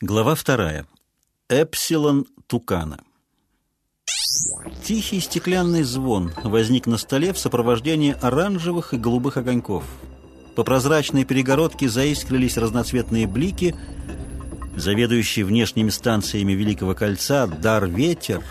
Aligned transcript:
Глава 0.00 0.36
вторая. 0.36 0.86
Эпсилон 1.48 2.24
Тукана. 2.46 3.00
Тихий 4.84 5.18
стеклянный 5.18 5.82
звон 5.82 6.30
возник 6.44 6.86
на 6.86 6.98
столе 6.98 7.32
в 7.32 7.38
сопровождении 7.38 8.14
оранжевых 8.22 8.94
и 8.94 8.96
голубых 8.96 9.38
огоньков. 9.38 9.82
По 10.54 10.62
прозрачной 10.62 11.24
перегородке 11.24 11.88
заискрились 11.88 12.56
разноцветные 12.56 13.26
блики. 13.26 13.74
Заведующий 14.76 15.42
внешними 15.42 15.90
станциями 15.90 16.52
Великого 16.52 16.94
Кольца 16.94 17.48
Дар 17.48 17.86
Ветер 17.86 18.44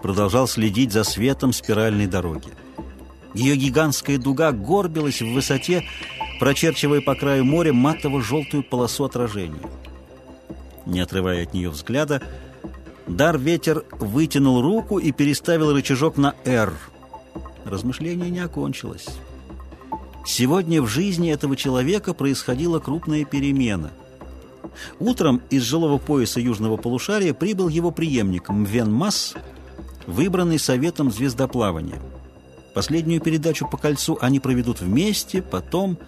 продолжал 0.00 0.48
следить 0.48 0.92
за 0.92 1.04
светом 1.04 1.52
спиральной 1.52 2.06
дороги. 2.06 2.48
Ее 3.34 3.56
гигантская 3.56 4.16
дуга 4.16 4.50
горбилась 4.50 5.20
в 5.20 5.30
высоте, 5.30 5.86
прочерчивая 6.40 7.02
по 7.02 7.14
краю 7.14 7.44
моря 7.44 7.74
матово-желтую 7.74 8.62
полосу 8.62 9.04
отражения. 9.04 9.60
Не 10.86 11.00
отрывая 11.00 11.42
от 11.42 11.52
нее 11.52 11.68
взгляда, 11.68 12.22
Дар 13.06 13.38
Ветер 13.38 13.84
вытянул 13.98 14.62
руку 14.62 14.98
и 14.98 15.12
переставил 15.12 15.72
рычажок 15.72 16.16
на 16.16 16.34
«Р». 16.44 16.72
Размышление 17.64 18.30
не 18.30 18.40
окончилось. 18.40 19.06
Сегодня 20.24 20.82
в 20.82 20.88
жизни 20.88 21.30
этого 21.30 21.56
человека 21.56 22.14
происходила 22.14 22.78
крупная 22.78 23.24
перемена. 23.24 23.90
Утром 24.98 25.40
из 25.50 25.62
жилого 25.62 25.98
пояса 25.98 26.40
южного 26.40 26.76
полушария 26.76 27.32
прибыл 27.32 27.68
его 27.68 27.90
преемник 27.90 28.48
Мвен 28.48 28.92
Масс, 28.92 29.34
выбранный 30.06 30.58
Советом 30.58 31.10
звездоплавания. 31.10 32.00
Последнюю 32.74 33.20
передачу 33.20 33.68
по 33.68 33.76
кольцу 33.76 34.18
они 34.20 34.40
проведут 34.40 34.80
вместе, 34.80 35.42
потом... 35.42 35.98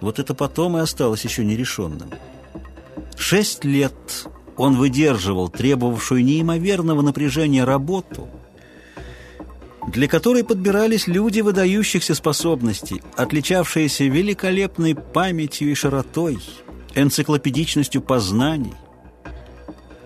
Вот 0.00 0.18
это 0.18 0.34
потом 0.34 0.76
и 0.76 0.80
осталось 0.80 1.24
еще 1.24 1.44
нерешенным. 1.44 2.10
Шесть 3.16 3.64
лет 3.64 4.26
он 4.56 4.76
выдерживал 4.76 5.48
требовавшую 5.48 6.24
неимоверного 6.24 7.02
напряжения 7.02 7.64
работу, 7.64 8.28
для 9.88 10.08
которой 10.08 10.44
подбирались 10.44 11.06
люди 11.06 11.40
выдающихся 11.40 12.14
способностей, 12.14 13.02
отличавшиеся 13.16 14.04
великолепной 14.04 14.94
памятью 14.94 15.70
и 15.70 15.74
широтой, 15.74 16.38
энциклопедичностью 16.94 18.00
познаний. 18.00 18.74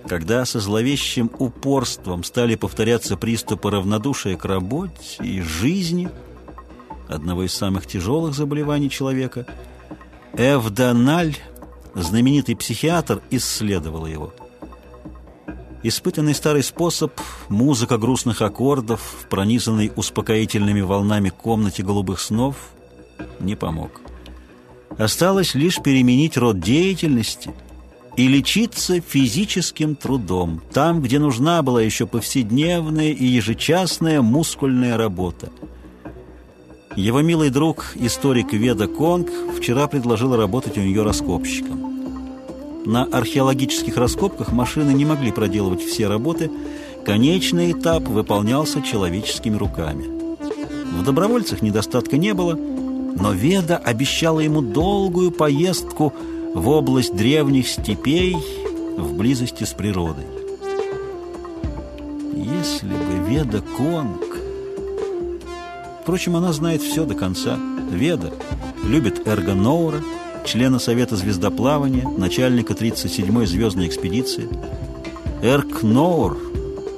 Когда 0.06 0.46
со 0.46 0.58
зловещим 0.58 1.30
упорством 1.38 2.24
стали 2.24 2.54
повторяться 2.54 3.16
приступы 3.16 3.70
равнодушия 3.70 4.36
к 4.36 4.44
работе 4.46 5.22
и 5.22 5.42
жизни, 5.42 6.08
одного 7.08 7.44
из 7.44 7.52
самых 7.52 7.86
тяжелых 7.86 8.34
заболеваний 8.34 8.88
человека, 8.88 9.46
Эвдональ 10.34 11.36
знаменитый 12.02 12.56
психиатр 12.56 13.22
исследовал 13.30 14.06
его. 14.06 14.32
Испытанный 15.82 16.34
старый 16.34 16.64
способ, 16.64 17.12
музыка 17.48 17.98
грустных 17.98 18.42
аккордов 18.42 19.00
в 19.00 19.28
пронизанной 19.28 19.92
успокоительными 19.94 20.80
волнами 20.80 21.28
комнате 21.28 21.84
голубых 21.84 22.20
снов, 22.20 22.56
не 23.38 23.54
помог. 23.54 24.00
Осталось 24.96 25.54
лишь 25.54 25.80
переменить 25.80 26.36
род 26.36 26.58
деятельности 26.58 27.54
и 28.16 28.26
лечиться 28.26 29.00
физическим 29.00 29.94
трудом, 29.94 30.60
там, 30.72 31.00
где 31.00 31.20
нужна 31.20 31.62
была 31.62 31.80
еще 31.80 32.06
повседневная 32.06 33.12
и 33.12 33.24
ежечасная 33.24 34.20
мускульная 34.22 34.96
работа. 34.96 35.50
Его 36.96 37.22
милый 37.22 37.50
друг, 37.50 37.92
историк 37.94 38.52
Веда 38.52 38.88
Конг, 38.88 39.30
вчера 39.56 39.86
предложил 39.86 40.34
работать 40.34 40.76
у 40.76 40.80
нее 40.80 41.04
раскопщиком. 41.04 41.87
На 42.88 43.04
археологических 43.04 43.98
раскопках 43.98 44.50
машины 44.50 44.92
не 44.92 45.04
могли 45.04 45.30
проделывать 45.30 45.82
все 45.82 46.06
работы, 46.06 46.50
конечный 47.04 47.72
этап 47.72 48.04
выполнялся 48.04 48.80
человеческими 48.80 49.56
руками. 49.56 50.06
В 50.98 51.04
добровольцах 51.04 51.60
недостатка 51.60 52.16
не 52.16 52.32
было, 52.32 52.54
но 52.54 53.32
Веда 53.32 53.76
обещала 53.76 54.40
ему 54.40 54.62
долгую 54.62 55.32
поездку 55.32 56.14
в 56.54 56.66
область 56.66 57.14
древних 57.14 57.68
степей 57.68 58.34
в 58.96 59.12
близости 59.18 59.64
с 59.64 59.74
природой. 59.74 60.24
Если 62.34 62.88
бы 62.88 63.28
Веда 63.28 63.60
Конг... 63.76 64.38
Впрочем, 66.00 66.36
она 66.36 66.54
знает 66.54 66.80
все 66.80 67.04
до 67.04 67.14
конца. 67.14 67.58
Веда 67.90 68.32
любит 68.82 69.28
Эрго 69.28 69.52
Ноура, 69.52 70.00
члена 70.48 70.78
Совета 70.78 71.14
звездоплавания, 71.14 72.08
начальника 72.08 72.72
37-й 72.72 73.46
звездной 73.46 73.86
экспедиции. 73.86 74.48
Эрк 75.42 75.82
Ноур 75.82 76.38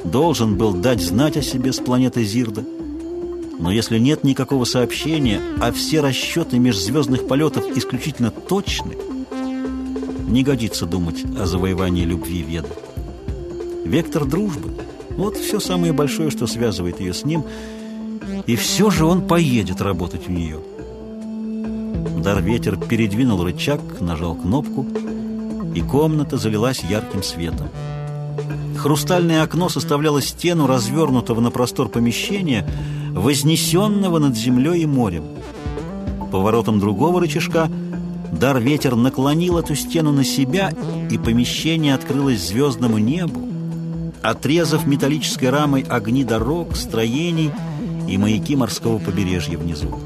должен 0.04 0.56
был 0.56 0.72
дать 0.72 1.02
знать 1.02 1.36
о 1.36 1.42
себе 1.42 1.72
с 1.72 1.78
планеты 1.78 2.22
Зирда. 2.22 2.64
Но 3.58 3.72
если 3.72 3.98
нет 3.98 4.22
никакого 4.22 4.64
сообщения, 4.64 5.40
а 5.60 5.72
все 5.72 6.00
расчеты 6.00 6.60
межзвездных 6.60 7.26
полетов 7.26 7.64
исключительно 7.76 8.30
точны, 8.30 8.96
не 10.28 10.44
годится 10.44 10.86
думать 10.86 11.24
о 11.36 11.44
завоевании 11.44 12.04
любви 12.04 12.42
Веда. 12.42 12.68
Вектор 13.84 14.26
дружбы– 14.26 14.70
вот 15.10 15.36
все 15.36 15.58
самое 15.58 15.92
большое, 15.92 16.30
что 16.30 16.46
связывает 16.46 17.00
ее 17.00 17.12
с 17.12 17.24
ним, 17.24 17.44
и 18.46 18.54
все 18.54 18.90
же 18.90 19.04
он 19.04 19.26
поедет 19.26 19.80
работать 19.80 20.28
у 20.28 20.30
нее– 20.30 20.60
Дар-ветер 22.22 22.76
передвинул 22.76 23.42
рычаг, 23.42 23.80
нажал 24.00 24.34
кнопку, 24.34 24.86
и 25.74 25.80
комната 25.80 26.36
залилась 26.36 26.82
ярким 26.82 27.22
светом. 27.22 27.68
Хрустальное 28.76 29.42
окно 29.42 29.68
составляло 29.68 30.20
стену 30.20 30.66
развернутого 30.66 31.40
на 31.40 31.50
простор 31.50 31.88
помещения, 31.88 32.68
вознесенного 33.12 34.18
над 34.18 34.36
землей 34.36 34.82
и 34.82 34.86
морем. 34.86 35.24
Поворотом 36.30 36.78
другого 36.78 37.20
рычажка 37.20 37.70
Дар-ветер 38.32 38.96
наклонил 38.96 39.58
эту 39.58 39.74
стену 39.74 40.12
на 40.12 40.24
себя, 40.24 40.72
и 41.10 41.18
помещение 41.18 41.94
открылось 41.94 42.46
звездному 42.46 42.98
небу, 42.98 43.48
отрезав 44.22 44.86
металлической 44.86 45.50
рамой 45.50 45.82
огни 45.82 46.24
дорог, 46.24 46.76
строений 46.76 47.50
и 48.08 48.18
маяки 48.18 48.56
морского 48.56 48.98
побережья 48.98 49.58
внизу. 49.58 49.98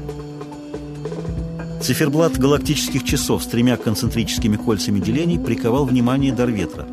Циферблат 1.85 2.39
галактических 2.39 3.03
часов 3.03 3.43
с 3.43 3.45
тремя 3.45 3.77
концентрическими 3.77 4.55
кольцами 4.55 4.99
делений 4.99 5.37
приковал 5.37 5.85
внимание 5.85 6.33
Дарветра. 6.33 6.87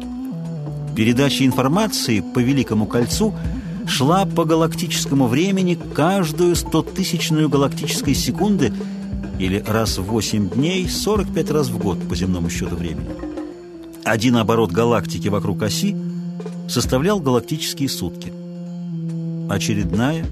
Передача 0.95 1.47
информации 1.47 2.21
по 2.21 2.41
Великому 2.41 2.85
кольцу 2.85 3.35
шла 3.89 4.27
по 4.27 4.45
галактическому 4.45 5.29
времени 5.29 5.79
каждую 5.95 6.55
стотысячную 6.57 7.49
галактической 7.49 8.15
секунды 8.15 8.71
или 9.39 9.65
раз 9.67 9.97
в 9.97 10.03
8 10.03 10.51
дней 10.51 10.87
45 10.87 11.51
раз 11.53 11.69
в 11.69 11.79
год 11.79 11.99
по 12.07 12.15
земному 12.15 12.51
счету 12.51 12.77
времени. 12.77 13.09
Один 14.05 14.37
оборот 14.37 14.73
галактики 14.73 15.29
вокруг 15.29 15.63
оси 15.63 15.97
составлял 16.69 17.19
галактические 17.19 17.89
сутки. 17.89 18.31
Очередная 19.49 20.27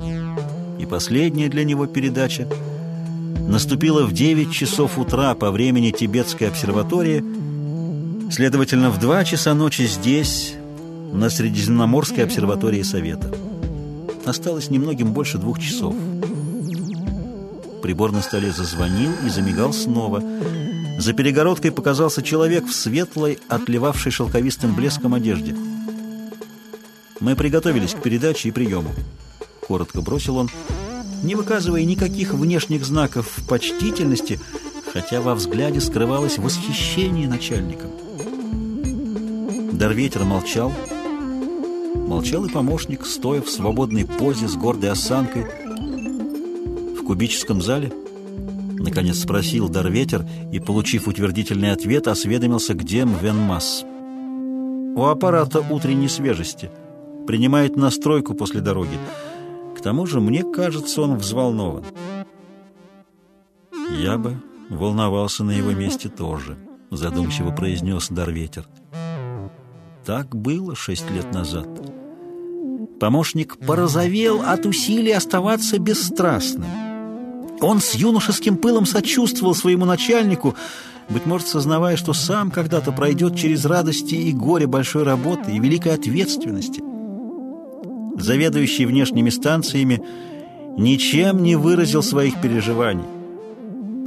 и 0.78 0.84
последняя 0.84 1.49
для 1.49 1.65
него 1.65 1.87
передача– 1.87 2.47
наступила 3.49 4.05
в 4.05 4.12
9 4.12 4.53
часов 4.53 4.99
утра 4.99 5.34
по 5.34 5.51
времени 5.51 5.91
Тибетской 5.91 6.49
обсерватории, 6.49 7.25
следовательно, 8.31 8.91
в 8.91 8.99
2 8.99 9.25
часа 9.25 9.55
ночи 9.55 9.83
здесь, 9.83 10.55
на 11.12 11.28
Средиземноморской 11.28 12.25
обсерватории 12.25 12.83
Совета. 12.83 13.33
Осталось 14.25 14.71
немногим 14.71 15.12
больше 15.12 15.39
двух 15.39 15.59
часов. 15.59 15.95
Прибор 17.83 18.12
на 18.12 18.23
столе 18.23 18.53
зазвонил 18.53 19.11
и 19.27 19.29
замигал 19.29 19.73
снова. 19.73 20.23
За 20.99 21.12
перегородкой 21.12 21.73
показался 21.73 22.23
человек 22.23 22.67
в 22.67 22.75
светлой, 22.75 23.38
отливавшей 23.49 24.12
шелковистым 24.12 24.75
блеском 24.75 25.14
одежде. 25.14 25.56
«Мы 27.19 27.35
приготовились 27.35 27.94
к 27.94 28.03
передаче 28.03 28.49
и 28.49 28.53
приему»,— 28.53 28.91
коротко 29.67 30.00
бросил 30.03 30.37
он,— 30.37 30.50
не 31.22 31.34
выказывая 31.34 31.84
никаких 31.84 32.32
внешних 32.34 32.84
знаков 32.84 33.38
почтительности, 33.49 34.40
хотя 34.93 35.20
во 35.20 35.34
взгляде 35.34 35.81
скрывалось 35.81 36.38
восхищение 36.38 37.28
начальником. 37.28 37.90
Дарветер 39.72 40.25
молчал. 40.25 40.72
Молчал 41.94 42.44
и 42.44 42.50
помощник, 42.50 43.06
стоя 43.06 43.40
в 43.40 43.49
свободной 43.49 44.05
позе 44.05 44.49
с 44.49 44.55
гордой 44.55 44.90
осанкой. 44.90 45.46
В 46.99 47.05
кубическом 47.05 47.62
зале 47.62 47.93
наконец 48.81 49.20
спросил 49.20 49.69
Дарветер 49.69 50.26
и, 50.52 50.58
получив 50.58 51.06
утвердительный 51.06 51.73
ответ, 51.73 52.08
осведомился, 52.08 52.75
где 52.75 53.05
Мвенмас. 53.05 53.84
«У 54.96 55.05
аппарата 55.05 55.61
утренней 55.61 56.08
свежести. 56.08 56.70
Принимает 57.26 57.76
настройку 57.76 58.34
после 58.34 58.61
дороги. 58.61 58.99
К 59.81 59.82
тому 59.82 60.05
же, 60.05 60.21
мне 60.21 60.43
кажется, 60.43 61.00
он 61.00 61.17
взволнован. 61.17 61.85
«Я 63.99 64.19
бы 64.19 64.37
волновался 64.69 65.43
на 65.43 65.53
его 65.53 65.71
месте 65.71 66.11
тоже»,— 66.11 66.59
задумчиво 66.91 67.50
произнес 67.50 68.11
Дарветер. 68.11 68.67
Так 70.05 70.37
было 70.37 70.77
шесть 70.77 71.11
лет 71.11 71.32
назад. 71.32 71.67
Помощник 73.00 73.56
порозовел 73.56 74.43
от 74.43 74.67
усилий 74.67 75.12
оставаться 75.12 75.79
бесстрастным. 75.79 76.69
Он 77.62 77.81
с 77.81 77.94
юношеским 77.94 78.59
пылом 78.59 78.85
сочувствовал 78.85 79.55
своему 79.55 79.87
начальнику, 79.87 80.56
быть 81.09 81.25
может, 81.25 81.49
сознавая, 81.49 81.97
что 81.97 82.12
сам 82.12 82.50
когда-то 82.50 82.93
пройдет 82.93 83.35
через 83.35 83.65
радости 83.65 84.15
и 84.15 84.33
горе 84.33 84.67
большой 84.67 85.05
работы 85.05 85.53
и 85.53 85.59
великой 85.59 85.94
ответственности. 85.94 86.89
Заведующий 88.20 88.84
внешними 88.84 89.31
станциями 89.31 90.02
ничем 90.76 91.43
не 91.43 91.56
выразил 91.56 92.02
своих 92.02 92.40
переживаний. 92.40 93.05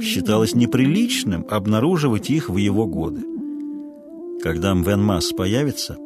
Считалось 0.00 0.54
неприличным 0.54 1.44
обнаруживать 1.50 2.30
их 2.30 2.48
в 2.48 2.56
его 2.56 2.86
годы. 2.86 3.22
Когда 4.42 4.74
Мвен 4.74 5.02
Масс 5.02 5.32
появится, 5.32 5.98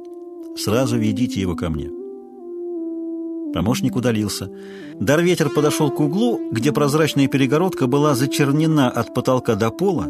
сразу 0.56 0.96
ведите 0.96 1.40
его 1.40 1.54
ко 1.54 1.68
мне. 1.68 1.90
Помощник 3.52 3.96
удалился. 3.96 4.50
Дарветер 5.00 5.50
подошел 5.50 5.90
к 5.90 6.00
углу, 6.00 6.40
где 6.50 6.72
прозрачная 6.72 7.28
перегородка 7.28 7.86
была 7.86 8.14
зачернена 8.14 8.90
от 8.90 9.12
потолка 9.14 9.54
до 9.54 9.70
пола, 9.70 10.06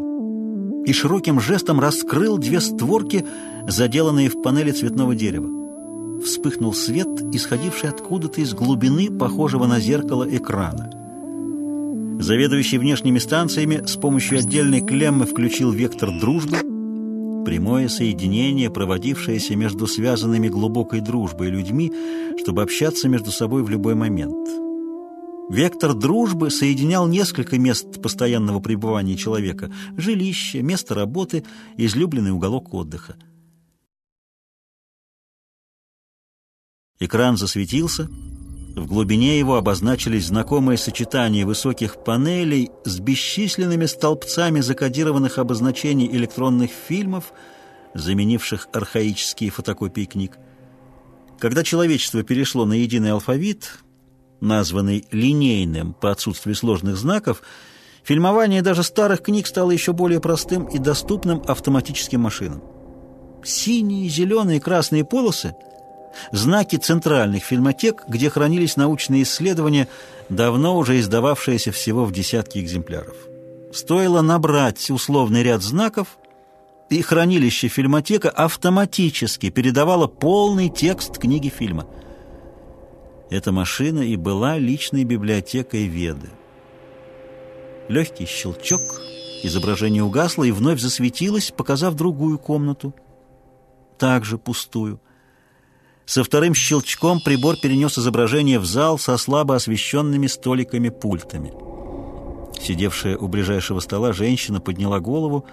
и 0.85 0.93
широким 0.93 1.39
жестом 1.39 1.79
раскрыл 1.79 2.37
две 2.37 2.61
створки, 2.61 3.25
заделанные 3.67 4.29
в 4.29 4.41
панели 4.41 4.71
цветного 4.71 5.15
дерева. 5.15 5.58
Вспыхнул 6.23 6.73
свет, 6.73 7.07
исходивший 7.33 7.89
откуда-то 7.89 8.41
из 8.41 8.53
глубины, 8.53 9.09
похожего 9.09 9.65
на 9.67 9.79
зеркало 9.79 10.27
экрана. 10.29 10.91
Заведующий 12.19 12.77
внешними 12.77 13.19
станциями 13.19 13.83
с 13.85 13.95
помощью 13.95 14.39
отдельной 14.39 14.81
клеммы 14.81 15.25
включил 15.25 15.71
вектор 15.71 16.11
дружбы, 16.19 16.57
прямое 17.45 17.87
соединение, 17.87 18.69
проводившееся 18.69 19.55
между 19.55 19.87
связанными 19.87 20.49
глубокой 20.49 20.99
дружбой 20.99 21.49
людьми, 21.49 21.91
чтобы 22.41 22.61
общаться 22.61 23.07
между 23.07 23.31
собой 23.31 23.63
в 23.63 23.69
любой 23.69 23.95
момент. 23.95 24.49
Вектор 25.49 25.95
дружбы 25.95 26.51
соединял 26.51 27.07
несколько 27.07 27.57
мест 27.57 28.01
постоянного 28.01 28.59
пребывания 28.59 29.15
человека– 29.15 29.71
жилище, 29.97 30.61
место 30.61 30.93
работы, 30.93 31.43
излюбленный 31.75 32.31
уголок 32.31 32.71
отдыха. 32.73 33.15
Экран 37.01 37.37
засветился, 37.37 38.09
в 38.75 38.85
глубине 38.85 39.39
его 39.39 39.55
обозначились 39.55 40.27
знакомые 40.27 40.77
сочетания 40.77 41.45
высоких 41.45 42.03
панелей 42.03 42.71
с 42.83 42.99
бесчисленными 42.99 43.85
столбцами 43.85 44.59
закодированных 44.59 45.37
обозначений 45.37 46.07
электронных 46.07 46.71
фильмов, 46.71 47.31
заменивших 47.93 48.67
архаические 48.73 49.49
фотокопии 49.49 50.03
книг. 50.03 50.37
Когда 51.39 51.63
человечество 51.63 52.21
перешло 52.23 52.65
на 52.65 52.73
единый 52.73 53.11
алфавит– 53.11 53.79
названный 54.41 55.05
линейным 55.11 55.93
по 55.93 56.11
отсутствию 56.11 56.55
сложных 56.55 56.95
знаков, 56.95 57.41
фильмование 58.03 58.61
даже 58.61 58.83
старых 58.83 59.21
книг 59.21 59.47
стало 59.47 59.71
еще 59.71 59.91
более 59.91 60.21
простым 60.21 60.65
и 60.65 60.79
доступным 60.79 61.41
автоматическим 61.45 62.21
машинам. 62.21 62.63
Синие, 63.43 64.09
зеленые 64.09 64.59
красные 64.59 65.05
полосы– 65.05 65.55
знаки 66.31 66.75
центральных 66.75 67.43
фильмотек, 67.43 68.03
где 68.07 68.29
хранились 68.29 68.77
научные 68.77 69.23
исследования, 69.23 69.87
давно 70.29 70.77
уже 70.77 70.99
издававшиеся 70.99 71.71
всего 71.71 72.05
в 72.05 72.11
десятки 72.11 72.59
экземпляров. 72.59 73.15
Стоило 73.71 74.21
набрать 74.21 74.89
условный 74.89 75.43
ряд 75.43 75.61
знаков, 75.61 76.17
и 76.89 77.01
хранилище 77.01 77.67
фильмотека 77.67 78.29
автоматически 78.29 79.49
передавало 79.51 80.07
полный 80.07 80.69
текст 80.69 81.17
книги 81.17 81.49
фильма– 81.49 81.85
эта 83.29 83.51
машина 83.51 83.99
и 83.99 84.15
была 84.15 84.57
личной 84.57 85.03
библиотекой 85.03 85.85
Веды. 85.85 86.29
Легкий 87.87 88.25
щелчок, 88.25 88.81
изображение 89.43 90.03
угасло 90.03 90.43
и 90.43 90.51
вновь 90.51 90.79
засветилось, 90.79 91.51
показав 91.51 91.93
другую 91.93 92.39
комнату, 92.39 92.93
также 93.99 94.37
пустую. 94.39 94.99
Со 96.09 96.23
вторым 96.23 96.55
щелчком 96.55 97.19
прибор 97.19 97.55
перенес 97.57 97.99
изображение 97.99 98.57
в 98.57 98.65
зал 98.65 98.97
со 98.97 99.15
слабо 99.17 99.55
освещенными 99.55 100.25
столиками-пультами. 100.25 101.53
Сидевшая 102.59 103.15
у 103.15 103.27
ближайшего 103.27 103.79
стола 103.79 104.11
женщина 104.11 104.59
подняла 104.59 104.99
голову, 104.99 105.45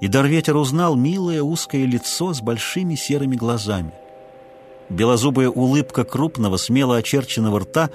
и 0.00 0.06
Дарветер 0.06 0.56
узнал 0.56 0.94
милое 0.94 1.42
узкое 1.42 1.86
лицо 1.86 2.32
с 2.32 2.40
большими 2.40 2.94
серыми 2.94 3.34
глазами. 3.34 3.92
Белозубая 4.90 5.48
улыбка 5.48 6.04
крупного, 6.04 6.56
смело 6.56 6.96
очерченного 6.96 7.58
рта 7.58 7.90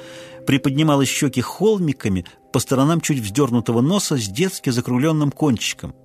приподнимала 0.46 1.06
щеки 1.06 1.40
холмиками 1.40 2.26
по 2.52 2.60
сторонам 2.60 3.00
чуть 3.00 3.20
вздернутого 3.20 3.80
носа 3.80 4.18
с 4.18 4.28
детски 4.28 4.70
закругленным 4.70 5.32
кончиком, 5.32 5.96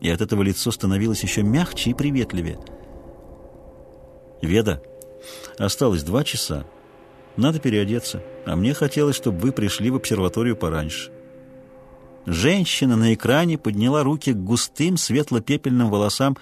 и 0.00 0.10
от 0.10 0.20
этого 0.20 0.42
лицо 0.42 0.70
становилось 0.70 1.24
еще 1.24 1.42
мягче 1.42 1.90
и 1.90 1.94
приветливее. 1.94 2.60
«Веда, 4.42 4.80
осталось 5.58 6.02
два 6.02 6.24
часа. 6.24 6.64
Надо 7.36 7.58
переодеться, 7.58 8.22
а 8.46 8.56
мне 8.56 8.74
хотелось, 8.74 9.16
чтобы 9.16 9.38
вы 9.38 9.52
пришли 9.52 9.90
в 9.90 9.96
обсерваторию 9.96 10.56
пораньше». 10.56 11.10
Женщина 12.26 12.96
на 12.96 13.14
экране 13.14 13.56
подняла 13.56 14.02
руки 14.02 14.32
к 14.32 14.36
густым 14.36 14.96
светло-пепельным 14.96 15.90
волосам. 15.90 16.36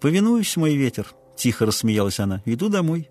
«Повинуюсь, 0.00 0.56
мой 0.56 0.76
ветер»,— 0.76 1.12
тихо 1.36 1.66
рассмеялась 1.66 2.20
она,— 2.20 2.40
«иду 2.44 2.68
домой». 2.68 3.10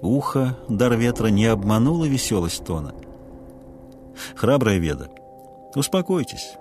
Ухо 0.00 0.58
дар 0.68 0.96
ветра 0.96 1.28
не 1.28 1.46
обмануло 1.46 2.06
веселость 2.06 2.64
тона. 2.64 2.92
Храбрая 4.34 4.78
веда, 4.78 5.08
успокойтесь. 5.76 6.54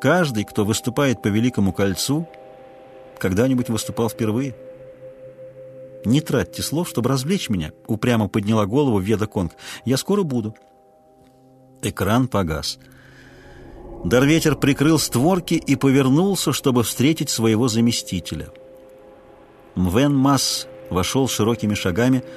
Каждый, 0.00 0.44
кто 0.44 0.66
выступает 0.66 1.22
по 1.22 1.28
Великому 1.28 1.72
кольцу, 1.72 2.28
когда-нибудь 3.18 3.70
выступал 3.70 4.10
впервые. 4.10 4.54
«Не 6.04 6.20
тратьте 6.20 6.62
слов, 6.62 6.88
чтобы 6.88 7.08
развлечь 7.08 7.48
меня»,— 7.48 7.72
упрямо 7.86 8.28
подняла 8.28 8.66
голову 8.66 8.98
Веда 8.98 9.26
Конг. 9.26 9.52
«Я 9.84 9.96
скоро 9.96 10.22
буду». 10.22 10.54
Экран 11.82 12.28
погас. 12.28 12.78
Дарветер 14.04 14.56
прикрыл 14.56 14.98
створки 14.98 15.54
и 15.54 15.76
повернулся, 15.76 16.52
чтобы 16.52 16.82
встретить 16.82 17.30
своего 17.30 17.68
заместителя. 17.68 18.50
Мвен 19.74 20.14
Масс 20.14 20.66
вошел 20.90 21.26
широкими 21.28 21.74
шагами,— 21.74 22.22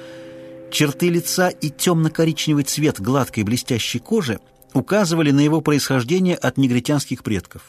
Черты 0.70 1.08
лица 1.08 1.48
и 1.48 1.70
темно-коричневый 1.70 2.64
цвет 2.64 3.00
гладкой 3.00 3.42
блестящей 3.44 3.98
кожи 3.98 4.38
указывали 4.74 5.30
на 5.30 5.40
его 5.40 5.60
происхождение 5.60 6.36
от 6.36 6.58
негритянских 6.58 7.22
предков. 7.22 7.62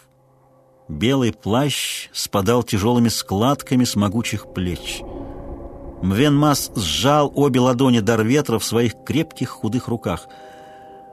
Белый 0.89 1.31
плащ 1.31 2.09
спадал 2.11 2.63
тяжелыми 2.63 3.09
складками 3.09 3.85
с 3.85 3.95
могучих 3.95 4.53
плеч. 4.53 5.01
Мвенмас 6.01 6.71
сжал 6.75 7.31
обе 7.35 7.59
ладони 7.59 7.99
Дарветра 7.99 8.57
в 8.59 8.63
своих 8.63 8.93
крепких 9.05 9.49
худых 9.49 9.87
руках. 9.87 10.27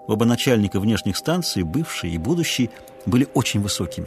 Оба 0.06 0.24
начальника 0.24 0.78
внешних 0.78 1.16
станций, 1.16 1.64
бывший 1.64 2.10
и 2.12 2.18
будущий, 2.18 2.70
были 3.04 3.26
очень 3.34 3.60
высокими. 3.60 4.06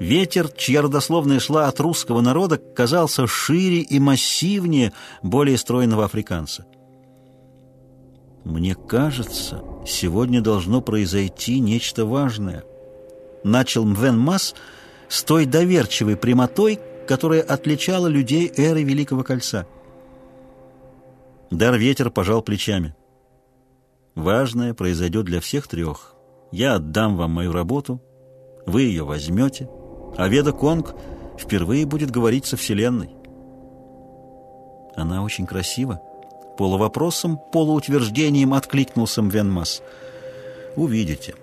Ветер, 0.00 0.48
чья 0.48 0.82
родословная 0.82 1.38
шла 1.38 1.68
от 1.68 1.78
русского 1.78 2.20
народа, 2.20 2.58
казался 2.58 3.28
шире 3.28 3.78
и 3.78 4.00
массивнее 4.00 4.92
более 5.22 5.56
стройного 5.56 6.04
африканца. 6.06 6.66
«Мне 8.44 8.74
кажется, 8.74 9.62
сегодня 9.86 10.40
должно 10.40 10.80
произойти 10.80 11.60
нечто 11.60 12.04
важное»,— 12.04 12.64
начал 13.44 13.84
Мвен 13.84 14.18
Мас 14.18 14.56
с 15.08 15.22
той 15.22 15.46
доверчивой 15.46 16.16
прямотой, 16.16 16.80
которая 17.06 17.42
отличала 17.42 18.08
людей 18.08 18.52
эры 18.56 18.82
Великого 18.82 19.22
Кольца. 19.22 19.66
Дар 21.52 21.76
ветер 21.76 22.10
пожал 22.10 22.42
плечами. 22.42 22.96
«Важное 24.14 24.74
произойдет 24.74 25.26
для 25.26 25.40
всех 25.40 25.68
трех. 25.68 26.14
Я 26.50 26.74
отдам 26.74 27.16
вам 27.16 27.30
мою 27.30 27.52
работу, 27.52 28.02
вы 28.66 28.82
ее 28.82 29.04
возьмете, 29.04 29.68
а 30.16 30.28
Веда 30.28 30.52
Конг 30.52 30.94
впервые 31.38 31.86
будет 31.86 32.10
говорить 32.10 32.46
со 32.46 32.56
Вселенной». 32.56 33.10
«Она 34.96 35.22
очень 35.22 35.46
красива», 35.46 36.00
Полувопросом, 36.56 37.38
полуутверждением 37.52 38.52
откликнулся 38.54 39.22
Мвенмас. 39.22 39.82
«Увидите. 40.76 41.34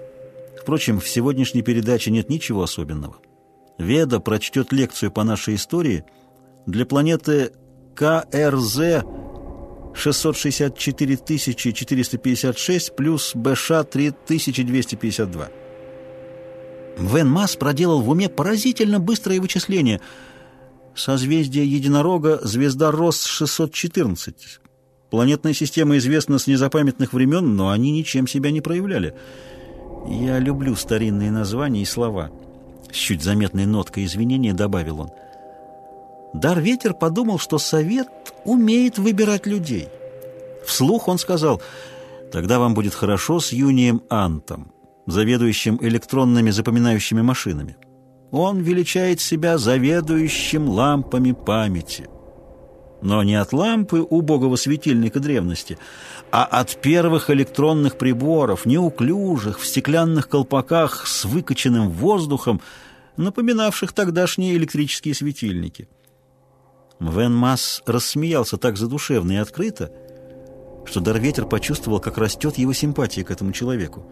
Впрочем, 0.60 1.00
в 1.00 1.08
сегодняшней 1.08 1.62
передаче 1.62 2.12
нет 2.12 2.30
ничего 2.30 2.64
особенного. 2.64 3.16
Веда 3.78 4.20
прочтет 4.20 4.72
лекцию 4.72 5.12
по 5.12 5.24
нашей 5.24 5.56
истории 5.56 6.04
для 6.66 6.86
планеты 6.86 7.54
КРЗ 7.96 9.04
664 10.00 11.18
456 11.18 12.96
плюс 12.96 13.36
БШ 13.36 13.72
3252. 13.92 15.50
Вен 16.98 17.30
Масс 17.30 17.56
проделал 17.56 18.02
в 18.02 18.10
уме 18.10 18.30
поразительно 18.30 19.00
быстрое 19.00 19.42
вычисление. 19.42 20.00
Созвездие 20.96 21.66
Единорога— 21.66 22.40
звезда 22.44 22.92
Рос-614. 22.92 24.34
Планетная 25.10 25.54
система 25.54 25.98
известна 25.98 26.40
с 26.40 26.48
незапамятных 26.48 27.14
времен, 27.14 27.56
но 27.56 27.70
они 27.70 27.92
ничем 27.92 28.28
себя 28.28 28.52
не 28.52 28.62
проявляли. 28.62 29.16
Я 30.08 30.40
люблю 30.40 30.76
старинные 30.76 31.32
названия 31.32 31.82
и 31.82 31.86
слова. 31.86 32.32
С 32.92 32.96
чуть 32.96 33.24
заметной 33.24 33.66
ноткой 33.66 34.06
извинения 34.06 34.54
добавил 34.54 35.02
он. 35.02 35.10
Дар-ветер 36.34 36.94
подумал, 36.94 37.40
что 37.40 37.58
совет 37.58 38.08
умеет 38.46 38.98
выбирать 38.98 39.48
людей. 39.48 39.88
Вслух 40.66 41.08
он 41.08 41.18
сказал, 41.18 41.62
«Тогда 42.32 42.60
вам 42.60 42.74
будет 42.74 42.94
хорошо 42.94 43.40
с 43.40 43.52
Юнием 43.52 44.02
Антом, 44.10 44.72
заведующим 45.08 45.80
электронными 45.82 46.52
запоминающими 46.52 47.22
машинами. 47.22 47.78
Он 48.32 48.62
величает 48.62 49.22
себя 49.22 49.58
заведующим 49.58 50.70
лампами 50.70 51.32
памяти» 51.32 52.08
но 53.02 53.24
не 53.24 53.36
от 53.36 53.54
лампы 53.54 54.02
убогого 54.02 54.56
светильника 54.56 55.20
древности, 55.20 55.78
а 56.32 56.44
от 56.44 56.82
первых 56.82 57.30
электронных 57.30 57.98
приборов, 57.98 58.66
неуклюжих, 58.66 59.60
в 59.60 59.66
стеклянных 59.66 60.28
колпаках 60.28 61.08
с 61.08 61.26
выкачанным 61.26 61.90
воздухом, 61.90 62.62
напоминавших 63.18 63.94
тогдашние 63.94 64.56
электрические 64.56 65.14
светильники. 65.14 65.88
Вен 67.00 67.34
Масс 67.34 67.82
рассмеялся 67.86 68.58
так 68.58 68.78
задушевно 68.78 69.34
и 69.34 69.38
открыто, 69.38 69.92
что 70.86 71.00
Дарветер 71.00 71.46
почувствовал, 71.46 72.00
как 72.00 72.18
растет 72.18 72.58
его 72.58 72.74
симпатия 72.74 73.24
к 73.24 73.32
этому 73.32 73.52
человеку. 73.52 74.06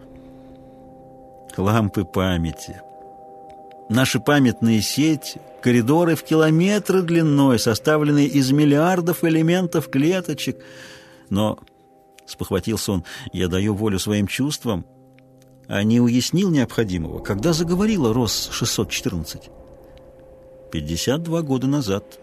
Лампы 1.57 2.05
памяти. 2.05 2.81
Наши 3.89 4.19
памятные 4.19 4.81
сети, 4.81 5.41
коридоры 5.61 6.15
в 6.15 6.23
километры 6.23 7.01
длиной, 7.01 7.57
составленные 7.57 8.27
из 8.27 8.51
миллиардов 8.51 9.23
элементов 9.23 9.89
клеточек. 9.89 10.57
Но, 11.29 11.57
спохватился 12.25 12.91
он, 12.91 13.05
я 13.33 13.47
даю 13.47 13.73
волю 13.73 13.97
своим 13.97 14.27
чувствам, 14.27 14.85
а 15.67 15.83
не 15.83 15.99
уяснил 15.99 16.51
необходимого, 16.51 17.19
когда 17.19 17.53
заговорила 17.53 18.13
РОС-614. 18.13 19.49
52 20.71 21.41
года 21.41 21.67
назад. 21.67 22.19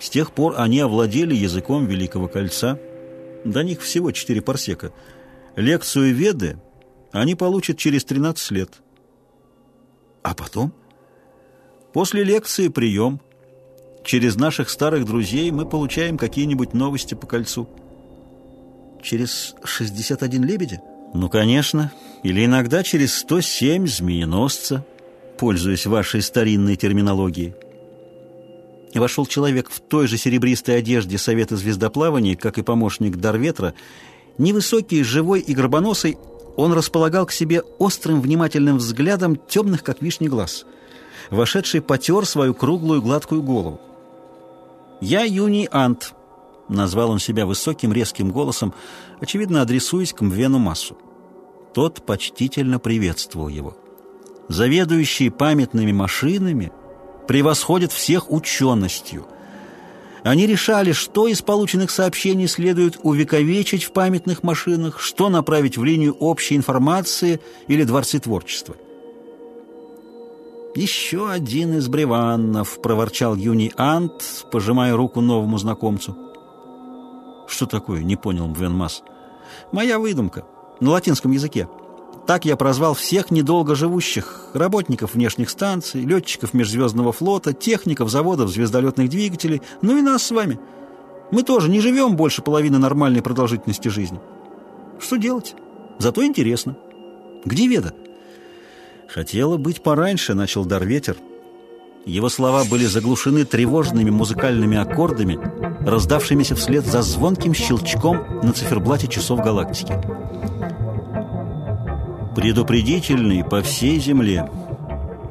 С 0.00 0.08
тех 0.08 0.32
пор 0.32 0.54
они 0.56 0.80
овладели 0.80 1.34
языком 1.34 1.86
Великого 1.86 2.26
Кольца. 2.26 2.80
До 3.44 3.62
них 3.62 3.82
всего 3.82 4.10
четыре 4.10 4.40
парсека. 4.40 4.92
Лекцию 5.56 6.14
Веды 6.14 6.58
они 7.12 7.34
получат 7.34 7.76
через 7.76 8.04
13 8.04 8.50
лет. 8.52 8.70
А 10.22 10.34
потом? 10.34 10.72
После 11.92 12.24
лекции 12.24 12.68
прием. 12.68 13.20
Через 14.04 14.36
наших 14.36 14.70
старых 14.70 15.04
друзей 15.04 15.50
мы 15.50 15.66
получаем 15.66 16.16
какие-нибудь 16.16 16.72
новости 16.72 17.14
по 17.14 17.26
кольцу. 17.26 17.68
Через 19.02 19.54
61 19.62 20.44
лебедя? 20.44 20.80
Ну, 21.12 21.28
конечно. 21.28 21.92
Или 22.22 22.46
иногда 22.46 22.82
через 22.82 23.14
107 23.18 23.86
змееносца, 23.86 24.86
пользуясь 25.38 25.86
вашей 25.86 26.22
старинной 26.22 26.76
терминологией. 26.76 27.54
Вошел 28.94 29.24
человек 29.26 29.70
в 29.70 29.80
той 29.80 30.08
же 30.08 30.16
серебристой 30.16 30.78
одежде 30.78 31.16
Совета 31.16 31.56
звездоплавания, 31.56 32.36
как 32.36 32.58
и 32.58 32.62
помощник 32.62 33.16
Дарветра. 33.16 33.74
Невысокий, 34.38 35.02
живой 35.02 35.40
и 35.40 35.54
горбоносый, 35.54 36.18
он 36.56 36.72
располагал 36.72 37.26
к 37.26 37.32
себе 37.32 37.62
острым 37.78 38.20
внимательным 38.20 38.78
взглядом 38.78 39.36
темных, 39.36 39.84
как 39.84 40.02
вишни, 40.02 40.28
глаз. 40.28 40.66
Вошедший 41.30 41.80
потер 41.80 42.26
свою 42.26 42.54
круглую 42.54 43.00
гладкую 43.00 43.42
голову. 43.42 43.80
«Я 45.00 45.22
Юний 45.22 45.68
Ант»,— 45.70 46.14
назвал 46.68 47.10
он 47.10 47.20
себя 47.20 47.46
высоким 47.46 47.92
резким 47.92 48.30
голосом, 48.30 48.74
очевидно, 49.20 49.62
адресуясь 49.62 50.12
к 50.12 50.20
Мвену 50.20 50.58
Массу. 50.58 50.98
Тот 51.72 52.04
почтительно 52.04 52.80
приветствовал 52.80 53.48
его. 53.48 53.76
Заведующий 54.48 55.30
памятными 55.30 55.92
машинами— 55.92 56.72
превосходят 57.26 57.92
всех 57.92 58.30
ученостью. 58.30 59.26
Они 60.22 60.46
решали, 60.46 60.92
что 60.92 61.28
из 61.28 61.40
полученных 61.40 61.90
сообщений 61.90 62.46
следует 62.46 62.98
увековечить 63.02 63.84
в 63.84 63.92
памятных 63.92 64.42
машинах, 64.42 65.00
что 65.00 65.28
направить 65.30 65.78
в 65.78 65.84
линию 65.84 66.14
общей 66.14 66.56
информации 66.56 67.40
или 67.68 67.84
дворцы 67.84 68.18
творчества. 68.18 68.76
«Еще 70.74 71.28
один 71.28 71.76
из 71.78 71.88
бреваннов»,— 71.88 72.80
проворчал 72.82 73.34
Юний 73.34 73.72
Ант, 73.76 74.46
пожимая 74.52 74.94
руку 74.94 75.20
новому 75.20 75.58
знакомцу. 75.58 76.16
«Что 77.48 77.66
такое?»— 77.66 78.02
не 78.04 78.16
понял 78.16 78.46
Мвен 78.46 78.72
Масс. 78.72 79.02
«Моя 79.72 79.98
выдумка. 79.98 80.44
На 80.78 80.90
латинском 80.90 81.32
языке. 81.32 81.68
Так 82.26 82.44
я 82.44 82.56
прозвал 82.56 82.94
всех 82.94 83.30
недолго 83.30 83.74
живущих, 83.74 84.46
работников 84.52 85.14
внешних 85.14 85.50
станций, 85.50 86.02
летчиков 86.02 86.54
межзвездного 86.54 87.12
флота, 87.12 87.52
техников 87.52 88.10
заводов 88.10 88.50
звездолетных 88.50 89.08
двигателей, 89.08 89.62
ну 89.82 89.96
и 89.96 90.02
нас 90.02 90.24
с 90.24 90.30
вами. 90.30 90.58
Мы 91.30 91.42
тоже 91.42 91.70
не 91.70 91.80
живем 91.80 92.16
больше 92.16 92.42
половины 92.42 92.78
нормальной 92.78 93.22
продолжительности 93.22 93.88
жизни. 93.88 94.20
Что 95.00 95.16
делать? 95.16 95.54
Зато 95.98 96.24
интересно. 96.24 96.76
Где 97.44 97.66
Веда? 97.66 97.94
Хотела 99.08 99.56
быть 99.56 99.82
пораньше, 99.82 100.34
начал 100.34 100.64
Дарветер. 100.64 101.16
Его 102.06 102.28
слова 102.28 102.64
были 102.64 102.86
заглушены 102.86 103.44
тревожными 103.44 104.10
музыкальными 104.10 104.78
аккордами, 104.78 105.38
раздавшимися 105.86 106.54
вслед 106.54 106.86
за 106.86 107.02
звонким 107.02 107.54
щелчком 107.54 108.40
на 108.42 108.52
циферблате 108.52 109.08
часов 109.08 109.40
галактики 109.40 109.98
предупредительный 112.40 113.44
по 113.44 113.60
всей 113.60 113.98
Земле. 113.98 114.48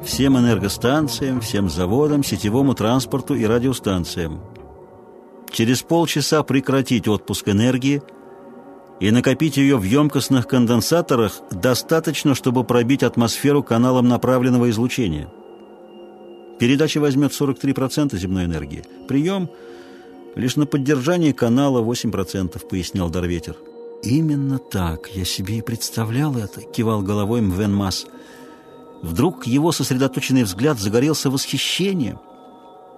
Всем 0.04 0.38
энергостанциям, 0.38 1.40
всем 1.40 1.68
заводам, 1.68 2.22
сетевому 2.22 2.74
транспорту 2.74 3.34
и 3.34 3.44
радиостанциям. 3.44 4.40
Через 5.50 5.82
полчаса 5.82 6.44
прекратить 6.44 7.08
отпуск 7.08 7.48
энергии 7.48 8.00
и 9.00 9.10
накопить 9.10 9.56
ее 9.56 9.76
в 9.76 9.82
емкостных 9.82 10.46
конденсаторах 10.46 11.32
достаточно, 11.50 12.36
чтобы 12.36 12.62
пробить 12.62 13.02
атмосферу 13.02 13.64
каналом 13.64 14.06
направленного 14.06 14.70
излучения. 14.70 15.28
Передача 16.60 17.00
возьмет 17.00 17.32
43% 17.32 18.16
земной 18.16 18.44
энергии. 18.44 18.84
Прием 19.08 19.50
лишь 20.36 20.54
на 20.54 20.64
поддержание 20.64 21.34
канала 21.34 21.82
8%, 21.82 22.68
пояснял 22.68 23.10
Дарветер. 23.10 23.56
«Именно 24.02 24.58
так, 24.58 25.08
я 25.08 25.24
себе 25.24 25.58
и 25.58 25.62
представлял 25.62 26.36
это»,— 26.36 26.62
кивал 26.74 27.02
головой 27.02 27.42
Мвен 27.42 27.74
Масс. 27.74 28.06
Вдруг 29.02 29.46
его 29.46 29.72
сосредоточенный 29.72 30.44
взгляд 30.44 30.78
загорелся 30.78 31.30
восхищением. 31.30 32.18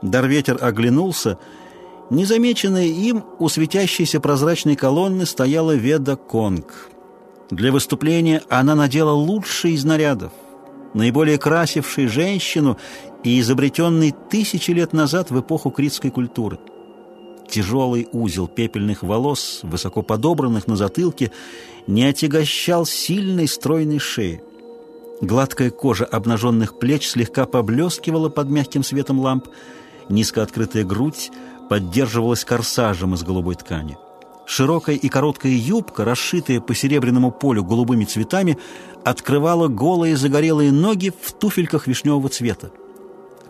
Дарветер 0.00 0.58
оглянулся. 0.60 1.38
Незамеченная 2.10 2.86
им 2.86 3.24
у 3.38 3.48
светящейся 3.48 4.20
прозрачной 4.20 4.76
колонны 4.76 5.26
стояла 5.26 5.74
Веда 5.74 6.16
Конг. 6.16 6.90
Для 7.50 7.72
выступления 7.72 8.42
она 8.48 8.74
надела 8.74 9.12
лучший 9.12 9.72
из 9.72 9.84
нарядов, 9.84 10.32
наиболее 10.94 11.38
красивший 11.38 12.06
женщину 12.06 12.78
и 13.24 13.40
изобретенный 13.40 14.14
тысячи 14.30 14.70
лет 14.70 14.92
назад 14.92 15.30
в 15.30 15.40
эпоху 15.40 15.70
критской 15.70 16.10
культуры. 16.10 16.58
Тяжелый 17.52 18.08
узел 18.12 18.48
пепельных 18.48 19.02
волос, 19.02 19.60
высоко 19.62 20.00
подобранных 20.00 20.68
на 20.68 20.74
затылке, 20.74 21.30
не 21.86 22.02
отягощал 22.02 22.86
сильной 22.86 23.46
стройной 23.46 23.98
шеи. 23.98 24.42
Гладкая 25.20 25.68
кожа 25.68 26.06
обнаженных 26.06 26.78
плеч 26.78 27.06
слегка 27.06 27.44
поблескивала 27.44 28.30
под 28.30 28.48
мягким 28.48 28.82
светом 28.82 29.20
ламп, 29.20 29.48
низко 30.08 30.42
открытая 30.42 30.84
грудь 30.84 31.30
поддерживалась 31.68 32.42
корсажем 32.42 33.12
из 33.12 33.22
голубой 33.22 33.56
ткани. 33.56 33.98
Широкая 34.46 34.96
и 34.96 35.10
короткая 35.10 35.52
юбка, 35.52 36.06
расшитая 36.06 36.58
по 36.58 36.74
серебряному 36.74 37.30
полю 37.30 37.64
голубыми 37.64 38.06
цветами, 38.06 38.56
открывала 39.04 39.68
голые 39.68 40.16
загорелые 40.16 40.72
ноги 40.72 41.12
в 41.20 41.32
туфельках 41.32 41.86
вишневого 41.86 42.30
цвета. 42.30 42.70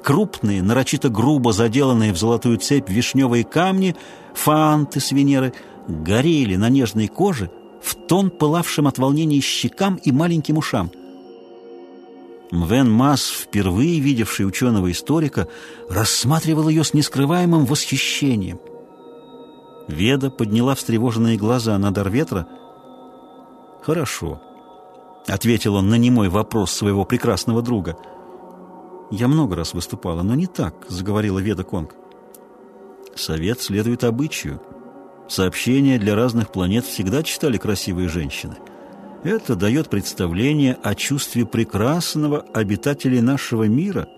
Крупные, 0.02 0.62
нарочито 0.62 1.08
грубо 1.08 1.52
заделанные 1.52 2.12
в 2.12 2.18
золотую 2.18 2.58
цепь 2.58 2.90
вишневые 2.90 3.44
камни, 3.44 3.94
фанты 4.34 4.98
с 4.98 5.12
Венеры, 5.12 5.54
горели 5.86 6.56
на 6.56 6.68
нежной 6.68 7.06
коже 7.06 7.50
в 7.80 7.94
тон 7.94 8.30
пылавшим 8.30 8.88
от 8.88 8.98
волнения 8.98 9.40
щекам 9.40 9.96
и 9.96 10.10
маленьким 10.10 10.58
ушам. 10.58 10.90
Мвен 12.50 12.90
Масс, 12.90 13.28
впервые 13.30 13.98
видевший 14.00 14.46
ученого-историка, 14.46 15.48
рассматривал 15.88 16.68
ее 16.68 16.84
с 16.84 16.94
нескрываемым 16.94 17.64
восхищением. 17.64 18.60
Веда 19.88 20.30
подняла 20.30 20.74
встревоженные 20.74 21.36
глаза 21.36 21.78
на 21.78 21.92
дар 21.92 22.10
ветра. 22.10 22.46
«Хорошо»,— 23.82 24.40
ответил 25.26 25.76
он 25.76 25.88
на 25.88 25.94
немой 25.94 26.28
вопрос 26.28 26.72
своего 26.72 27.04
прекрасного 27.04 27.62
друга— 27.62 27.96
«Я 29.12 29.28
много 29.28 29.56
раз 29.56 29.74
выступала, 29.74 30.22
но 30.22 30.34
не 30.34 30.46
так»,— 30.46 30.74
заговорила 30.88 31.38
Веда 31.38 31.64
Конг. 31.64 31.94
Совет 33.14 33.60
следует 33.60 34.04
обычаю. 34.04 34.58
Сообщения 35.28 35.98
для 35.98 36.14
разных 36.14 36.50
планет 36.50 36.86
всегда 36.86 37.22
читали 37.22 37.58
красивые 37.58 38.08
женщины. 38.08 38.56
Это 39.22 39.54
дает 39.54 39.90
представление 39.90 40.78
о 40.82 40.94
чувстве 40.94 41.44
прекрасного 41.44 42.40
обитателей 42.54 43.20
нашего 43.20 43.64
мира. 43.64 44.08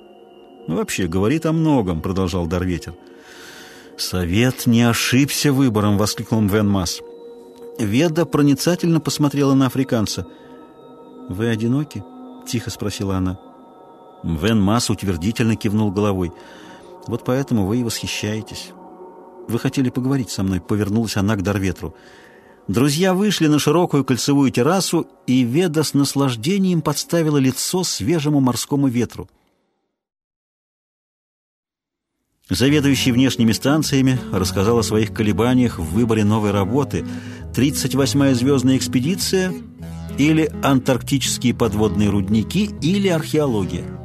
Вообще, 0.69 1.09
говорит 1.09 1.45
о 1.45 1.53
многом, 1.53 2.01
продолжал 2.01 2.47
Дарветер. 2.47 2.95
«Совет 3.99 4.67
не 4.67 4.83
ошибся 4.83 5.53
выбором!»— 5.53 5.99
воскликнул 5.99 6.43
Вен 6.43 6.69
Масс. 6.69 7.01
Веда 7.81 8.27
проницательно 8.27 9.01
посмотрела 9.01 9.55
на 9.55 9.67
африканца. 9.67 10.25
«Вы 11.29 11.49
одиноки?»— 11.49 12.05
тихо 12.47 12.71
спросила 12.71 13.17
она. 13.17 13.41
Вен 14.25 14.61
Масс 14.61 14.88
утвердительно 14.88 15.54
кивнул 15.54 15.93
головой. 15.93 16.33
«Вот 17.07 17.25
поэтому 17.25 17.66
вы 17.66 17.81
и 17.81 17.85
восхищаетесь. 17.85 18.71
Вы 19.49 19.59
хотели 19.59 19.90
поговорить 19.90 20.31
со 20.31 20.43
мной?»— 20.43 20.61
повернулась 20.69 21.16
она 21.16 21.37
к 21.37 21.43
Дарветру. 21.43 21.95
Друзья 22.66 23.12
вышли 23.12 23.47
на 23.47 23.59
широкую 23.59 24.04
кольцевую 24.07 24.50
террасу, 24.50 25.07
и 25.26 25.43
Веда 25.43 25.83
с 25.83 25.93
наслаждением 25.93 26.81
подставила 26.81 27.37
лицо 27.37 27.85
свежему 27.85 28.40
морскому 28.40 28.88
ветру. 28.88 29.28
Заведующий 32.49 33.12
внешними 33.12 33.52
станциями 33.52 34.19
рассказал 34.33 34.78
о 34.78 34.83
своих 34.83 35.12
колебаниях 35.12 35.78
в 35.78 35.85
выборе 35.93 36.25
новой 36.25 36.52
работы. 36.52 37.04
38-я 37.54 38.35
звездная 38.35 38.78
экспедиция 38.78 39.52
или 40.16 40.50
антарктические 40.62 41.54
подводные 41.54 42.09
рудники 42.09 42.71
или 42.81 43.09
археология. 43.09 44.03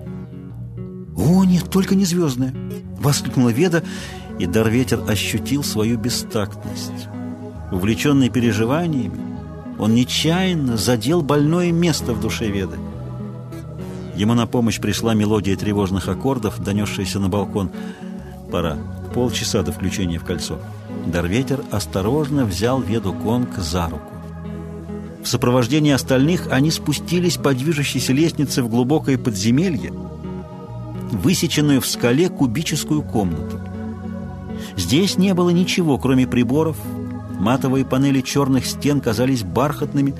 «О, 1.20 1.44
нет, 1.44 1.70
только 1.70 1.96
не 1.96 2.06
звездная!»— 2.06 2.54
воскликнула 3.00 3.50
Веда, 3.50 3.84
и 4.40 4.46
Дарветер 4.46 5.04
ощутил 5.08 5.64
свою 5.64 5.98
бестактность. 5.98 7.10
Увлеченный 7.72 8.30
переживаниями, 8.30 9.20
он 9.78 9.94
нечаянно 9.94 10.78
задел 10.78 11.22
больное 11.22 11.72
место 11.72 12.14
в 12.14 12.22
душе 12.22 12.50
Веды. 12.50 12.78
Ему 14.16 14.34
на 14.34 14.48
помощь 14.48 14.80
пришла 14.80 15.14
мелодия 15.14 15.56
тревожных 15.56 16.08
аккордов, 16.08 16.64
донесшаяся 16.64 17.20
на 17.20 17.30
балкон— 17.30 17.70
Пора. 18.52 18.78
Полчаса 19.14 19.62
до 19.62 19.72
включения 19.72 20.20
в 20.20 20.26
кольцо. 20.26 20.60
Дарветер 21.06 21.64
осторожно 21.72 22.46
взял 22.46 22.82
Веду 22.82 23.14
Конг 23.14 23.58
за 23.58 23.88
руку. 23.88 24.12
В 25.24 25.28
сопровождении 25.28 25.92
остальных 25.92 26.48
они 26.52 26.72
спустились 26.72 27.38
по 27.38 27.54
движущейся 27.54 28.14
лестнице 28.14 28.64
в 28.64 28.70
глубокое 28.70 29.18
подземелье, 29.18 29.94
высеченную 31.12 31.82
в 31.82 31.88
скале 31.88 32.30
кубическую 32.30 33.02
комнату. 33.02 33.60
Здесь 34.76 35.18
не 35.18 35.34
было 35.34 35.50
ничего, 35.50 35.98
кроме 35.98 36.28
приборов. 36.28 36.78
Матовые 37.40 37.86
панели 37.86 38.22
черных 38.22 38.66
стен 38.66 39.02
казались 39.02 39.44
бархатными, 39.44 40.14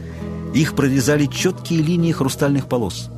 их 0.54 0.76
прорезали 0.76 1.26
четкие 1.26 1.82
линии 1.82 2.12
хрустальных 2.12 2.68
полос. 2.68 3.10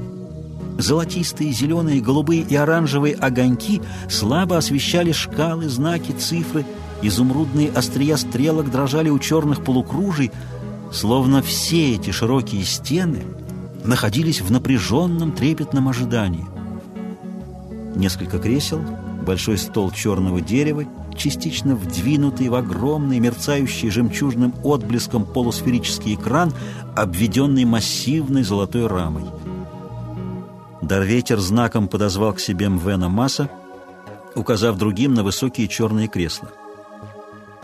Золотистые, 0.77 1.51
зеленые, 1.51 2.01
голубые 2.01 2.41
и 2.41 2.55
оранжевые 2.55 3.13
огоньки 3.15 3.81
слабо 4.09 4.57
освещали 4.57 5.11
шкалы, 5.11 5.69
знаки, 5.69 6.11
цифры. 6.11 6.65
Изумрудные 7.03 7.69
острия 7.69 8.17
стрелок 8.17 8.71
дрожали 8.71 9.09
у 9.09 9.19
черных 9.19 9.63
полукружий, 9.63 10.31
словно 10.91 11.41
все 11.41 11.93
эти 11.95 12.11
широкие 12.11 12.63
стены 12.63 13.23
находились 13.83 14.41
в 14.41 14.51
напряженном 14.51 15.31
трепетном 15.31 15.87
ожидании. 15.87 16.45
Несколько 17.95 18.39
кресел, 18.39 18.81
большой 19.25 19.57
стол 19.57 19.91
черного 19.91 20.41
дерева, 20.41 20.86
частично 21.15 21.75
вдвинутый 21.75 22.50
в 22.50 22.55
огромный, 22.55 23.19
мерцающий 23.19 23.89
жемчужным 23.89 24.53
отблеском 24.63 25.25
полусферический 25.25 26.15
экран, 26.15 26.53
обведенный 26.96 27.65
массивной 27.65 28.44
золотой 28.44 28.87
рамой. 28.87 29.25
Дарветер 30.81 31.39
знаком 31.39 31.87
подозвал 31.87 32.33
к 32.33 32.39
себе 32.39 32.70
Мвена 32.70 33.09
Масса, 33.09 33.50
указав 34.35 34.77
другим 34.77 35.13
на 35.13 35.24
высокие 35.24 35.68
черные 35.68 36.07
кресла. 36.07 36.50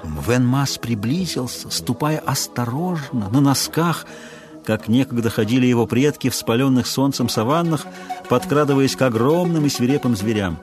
Мвен 0.03 0.45
Масс 0.45 0.77
приблизился, 0.77 1.69
ступая 1.69 2.19
осторожно, 2.19 3.29
на 3.29 3.41
носках, 3.41 4.05
как 4.67 4.89
некогда 4.89 5.29
ходили 5.29 5.65
его 5.65 5.87
предки 5.87 6.29
в 6.29 6.35
спаленных 6.35 6.87
солнцем 6.87 7.29
саваннах, 7.29 7.87
подкрадываясь 8.27 8.97
к 8.97 9.01
огромным 9.01 9.65
и 9.65 9.69
свирепым 9.69 10.17
зверям. 10.17 10.59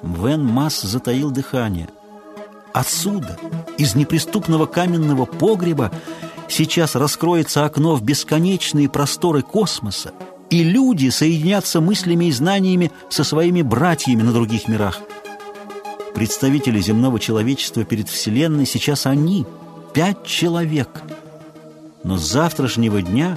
Мвен 0.00 0.44
Масс 0.44 0.82
затаил 0.82 1.32
дыхание. 1.32 1.88
Отсюда, 2.72 3.36
из 3.78 3.96
неприступного 3.96 4.66
каменного 4.66 5.24
погреба, 5.24 5.90
сейчас 6.46 6.94
раскроется 6.94 7.64
окно 7.64 7.96
в 7.96 8.02
бесконечные 8.04 8.88
просторы 8.88 9.42
космоса, 9.42 10.12
и 10.48 10.62
люди 10.62 11.08
соединятся 11.08 11.80
мыслями 11.80 12.26
и 12.26 12.32
знаниями 12.32 12.92
со 13.10 13.24
своими 13.24 13.62
братьями 13.62 14.22
на 14.22 14.32
других 14.32 14.68
мирах. 14.68 15.00
Представители 16.14 16.80
земного 16.80 17.18
человечества 17.18 17.82
перед 17.82 18.08
Вселенной 18.08 18.66
сейчас 18.66 19.04
они, 19.04 19.46
пять 19.92 20.24
человек. 20.24 21.02
Но 22.06 22.16
с 22.16 22.22
завтрашнего 22.22 23.02
дня 23.02 23.36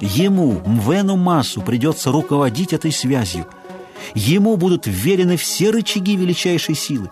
ему, 0.00 0.60
Мвену 0.66 1.16
Масу, 1.16 1.60
придется 1.60 2.10
руководить 2.10 2.72
этой 2.72 2.90
связью. 2.90 3.46
Ему 4.14 4.56
будут 4.56 4.86
вверены 4.86 5.36
все 5.36 5.70
рычаги 5.70 6.16
величайшей 6.16 6.74
силы. 6.74 7.10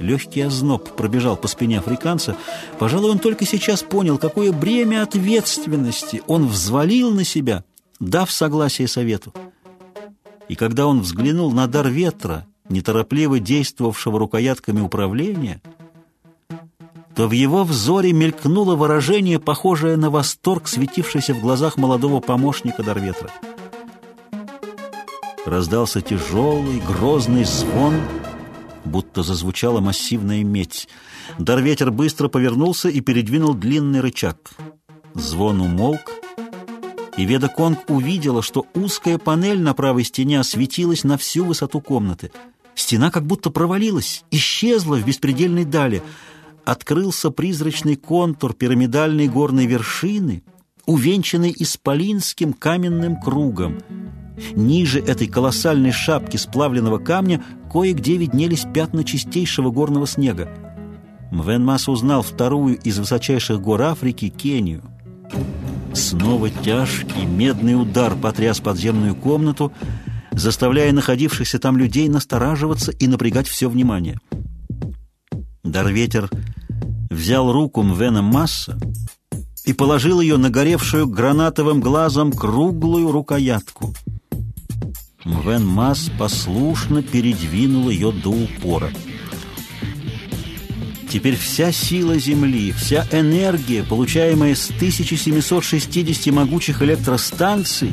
Легкий 0.00 0.40
озноб 0.40 0.96
пробежал 0.96 1.36
по 1.36 1.46
спине 1.46 1.78
африканца. 1.78 2.36
Пожалуй, 2.80 3.12
он 3.12 3.20
только 3.20 3.46
сейчас 3.46 3.82
понял, 3.82 4.18
какое 4.18 4.50
бремя 4.50 5.02
ответственности 5.04 6.22
он 6.26 6.48
взвалил 6.48 7.12
на 7.12 7.22
себя– 7.22 7.62
дав 8.00 8.30
согласие 8.30 8.88
совету. 8.88 9.32
И 10.48 10.56
когда 10.56 10.86
он 10.86 11.00
взглянул 11.00 11.52
на 11.52 11.66
дар 11.66 11.88
ветра, 11.88 12.46
неторопливо 12.68 13.40
действовавшего 13.40 14.18
рукоятками 14.18 14.80
управления, 14.80 15.60
то 17.14 17.28
в 17.28 17.32
его 17.32 17.64
взоре 17.64 18.12
мелькнуло 18.12 18.74
выражение, 18.74 19.38
похожее 19.38 19.96
на 19.96 20.10
восторг, 20.10 20.66
светившийся 20.68 21.34
в 21.34 21.40
глазах 21.40 21.76
молодого 21.76 22.20
помощника 22.20 22.82
Дарветра. 22.82 23.30
Раздался 25.46 26.00
тяжелый, 26.00 26.80
грозный 26.80 27.44
звон, 27.44 28.00
будто 28.84 29.22
зазвучала 29.22 29.80
массивная 29.80 30.42
медь. 30.42 30.88
Дарветер 31.38 31.90
быстро 31.90 32.28
повернулся 32.28 32.88
и 32.88 33.00
передвинул 33.00 33.54
длинный 33.54 34.00
рычаг. 34.00 34.50
Звон 35.14 35.60
умолк, 35.60 36.10
и 37.16 37.24
Веда 37.24 37.48
Конг 37.48 37.78
увидела, 37.88 38.42
что 38.42 38.66
узкая 38.74 39.18
панель 39.18 39.60
на 39.60 39.74
правой 39.74 40.04
стене 40.04 40.40
осветилась 40.40 41.04
на 41.04 41.16
всю 41.16 41.44
высоту 41.44 41.80
комнаты. 41.80 42.32
Стена 42.74 43.10
как 43.10 43.24
будто 43.24 43.50
провалилась, 43.50 44.24
исчезла 44.30 44.96
в 44.96 45.04
беспредельной 45.04 45.64
дали. 45.64 46.02
Открылся 46.64 47.30
призрачный 47.30 47.96
контур 47.96 48.54
пирамидальной 48.54 49.28
горной 49.28 49.66
вершины, 49.66 50.42
увенчанный 50.86 51.54
исполинским 51.56 52.52
каменным 52.52 53.20
кругом. 53.20 53.80
Ниже 54.56 55.00
этой 55.00 55.26
колоссальной 55.26 55.92
шапки 55.92 56.36
сплавленного 56.36 56.98
камня 56.98 57.44
кое-где 57.70 58.16
виднелись 58.16 58.66
пятна 58.72 59.04
чистейшего 59.04 59.70
горного 59.70 60.06
снега. 60.06 60.48
Мвен 61.30 61.64
Мас 61.64 61.88
узнал 61.88 62.22
вторую 62.22 62.78
из 62.78 62.98
высочайших 62.98 63.60
гор 63.60 63.82
Африки— 63.82 64.28
Кению. 64.36 64.82
Снова 65.92 66.50
тяжкий 66.50 67.26
медный 67.26 67.80
удар 67.80 68.14
потряс 68.16 68.60
подземную 68.60 69.14
комнату, 69.14 69.72
заставляя 70.32 70.92
находившихся 70.92 71.58
там 71.58 71.76
людей 71.76 72.08
настораживаться 72.08 72.90
и 72.90 73.06
напрягать 73.06 73.48
все 73.48 73.68
внимание. 73.68 74.18
Дарветер 75.64 76.28
взял 77.10 77.50
руку 77.50 77.82
Мвена 77.82 78.20
Масса 78.20 78.78
и 79.64 79.72
положил 79.72 80.20
ее 80.20 80.36
на 80.36 80.50
горевшую 80.50 81.08
гранатовым 81.08 81.80
глазом 81.80 82.32
круглую 82.32 83.10
рукоятку. 83.10 83.94
Мвен 85.24 85.66
Масс 85.66 86.10
послушно 86.18 87.02
передвинул 87.02 87.88
ее 87.88 88.12
до 88.12 88.28
упора. 88.28 88.90
Теперь 91.10 91.36
вся 91.36 91.72
сила 91.72 92.18
Земли, 92.18 92.72
вся 92.72 93.06
энергия, 93.10 93.84
получаемая 93.84 94.54
с 94.54 94.68
1760 94.70 96.34
могучих 96.34 96.82
электростанций, 96.82 97.92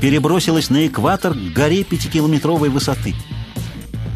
перебросилась 0.00 0.70
на 0.70 0.86
экватор 0.86 1.34
к 1.34 1.52
горе 1.52 1.84
пятикилометровой 1.84 2.70
высоты. 2.70 3.14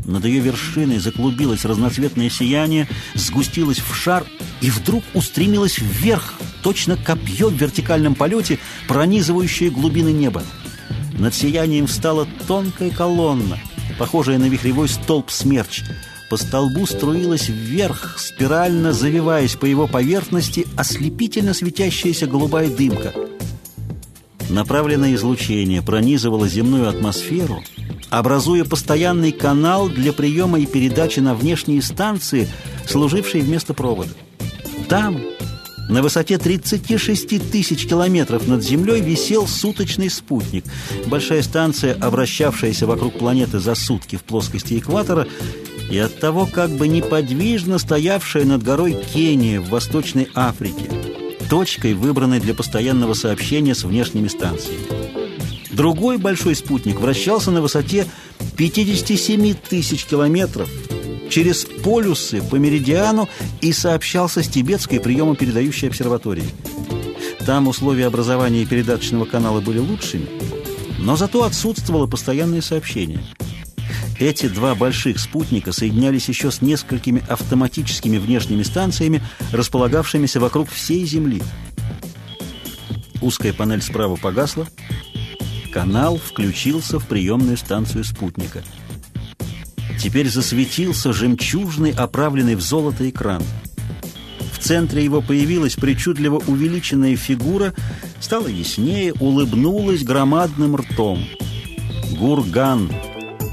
Над 0.05 0.25
ее 0.25 0.41
вершиной 0.41 0.99
заклубилось 0.99 1.65
разноцветное 1.65 2.29
сияние, 2.29 2.89
сгустилось 3.15 3.79
в 3.79 3.95
шар 3.95 4.25
и 4.61 4.71
вдруг 4.71 5.05
устремилось 5.15 5.79
вверх, 5.79 6.35
точно 6.63 6.97
копье 6.97 7.49
в 7.49 7.55
вертикальном 7.55 8.15
полете, 8.15 8.59
пронизывающее 8.89 9.71
глубины 9.71 10.13
неба. 10.13 10.43
Над 11.19 11.35
сиянием 11.35 11.87
встала 11.87 12.27
тонкая 12.47 12.91
колонна, 12.91 13.59
похожая 13.99 14.39
на 14.39 14.47
вихревой 14.47 14.89
столб 14.89 15.31
смерч– 15.31 15.83
по 16.33 16.39
столбу 16.39 16.87
струилась 16.87 17.51
вверх, 17.51 18.19
спирально 18.19 18.95
завиваясь 18.95 19.55
по 19.55 19.67
его 19.67 19.87
поверхности 19.87 20.67
ослепительно 20.79 21.53
светящаяся 21.53 22.27
голубая 22.27 22.71
дымка. 22.71 23.13
Направленное 24.49 25.15
излучение 25.15 25.83
пронизывало 25.83 26.49
земную 26.49 26.89
атмосферу, 26.89 27.63
образуя 28.13 28.65
постоянный 28.65 29.33
канал 29.33 29.89
для 29.89 30.13
приема 30.13 30.61
и 30.61 30.67
передачи 30.67 31.21
на 31.21 31.35
внешние 31.35 31.81
станции, 31.81 32.47
служившие 32.87 33.43
вместо 33.43 33.73
провода. 33.73 34.11
Там, 34.91 35.19
на 35.89 36.03
высоте 36.03 36.37
36 36.37 37.51
тысяч 37.51 37.87
километров 37.87 38.47
над 38.47 38.63
Землей 38.63 39.01
висел 39.01 39.47
суточный 39.47 40.11
спутник. 40.11 40.67
Большая 41.07 41.43
станция, 41.43 41.95
обращавшаяся 41.95 42.87
вокруг 42.87 43.19
планеты 43.19 43.59
за 43.61 43.75
сутки 43.75 44.17
в 44.17 44.25
плоскости 44.25 44.79
экватора, 44.79 45.27
и 45.91 45.97
от 45.97 46.21
того 46.21 46.45
как 46.45 46.71
бы 46.71 46.89
неподвижно 46.89 47.79
стоявшая 47.79 48.45
над 48.45 48.63
горой 48.63 48.95
Кения 49.15 49.59
в 49.59 49.71
Восточной 49.71 50.29
Африке, 50.35 50.91
точкой, 51.49 51.95
выбранной 51.95 52.41
для 52.41 52.53
постоянного 52.53 53.15
сообщения 53.15 53.75
с 53.75 53.85
внешними 53.85 54.29
станциями. 54.29 55.12
Другой 55.73 56.19
большой 56.19 56.55
спутник 56.55 57.01
вращался 57.01 57.51
на 57.51 57.63
высоте 57.63 58.07
57 58.57 59.55
тысяч 59.55 60.05
километров 60.05 60.69
через 61.31 61.65
полюсы 61.65 62.43
по 62.43 62.57
меридиану 62.57 63.29
и 63.63 63.73
сообщался 63.73 64.43
с 64.43 64.49
тибетской 64.49 65.01
приемопередающей 65.01 65.89
обсерваторией. 65.89 66.51
Там 67.47 67.69
условия 67.69 68.07
образования 68.07 68.67
передаточного 68.67 69.25
канала 69.25 69.61
были 69.61 69.79
лучшими, 69.79 70.27
но 70.99 71.17
зато 71.17 71.43
отсутствовало 71.43 72.07
постоянное 72.07 72.61
сообщение. 72.61 73.21
Эти 74.21 74.47
два 74.47 74.75
больших 74.75 75.19
спутника 75.19 75.73
соединялись 75.73 76.29
еще 76.29 76.51
с 76.51 76.61
несколькими 76.61 77.25
автоматическими 77.29 78.19
внешними 78.19 78.63
станциями, 78.63 79.23
располагавшимися 79.53 80.39
вокруг 80.39 80.71
всей 80.71 81.05
Земли. 81.07 81.43
Узкая 83.21 83.53
панель 83.53 83.83
справа 83.83 84.17
погасла, 84.17 84.69
канал 85.73 86.19
включился 86.19 86.99
в 86.99 87.07
приемную 87.07 87.57
станцию 87.57 88.05
спутника– 88.05 88.63
Теперь 90.03 90.29
засветился 90.29 91.13
жемчужный, 91.13 91.93
оправленный 91.93 92.57
в 92.57 92.61
золото 92.61 93.09
экран. 93.09 93.41
В 94.53 94.59
центре 94.59 95.05
его 95.05 95.21
появилась 95.23 95.77
причудливо 95.77 96.43
увеличенная 96.45 97.15
фигура, 97.15 97.73
стала 98.21 98.49
яснее, 98.49 99.13
улыбнулась 99.15 100.03
громадным 100.03 100.75
ртом. 100.75 101.25
Гурган, 102.19 102.91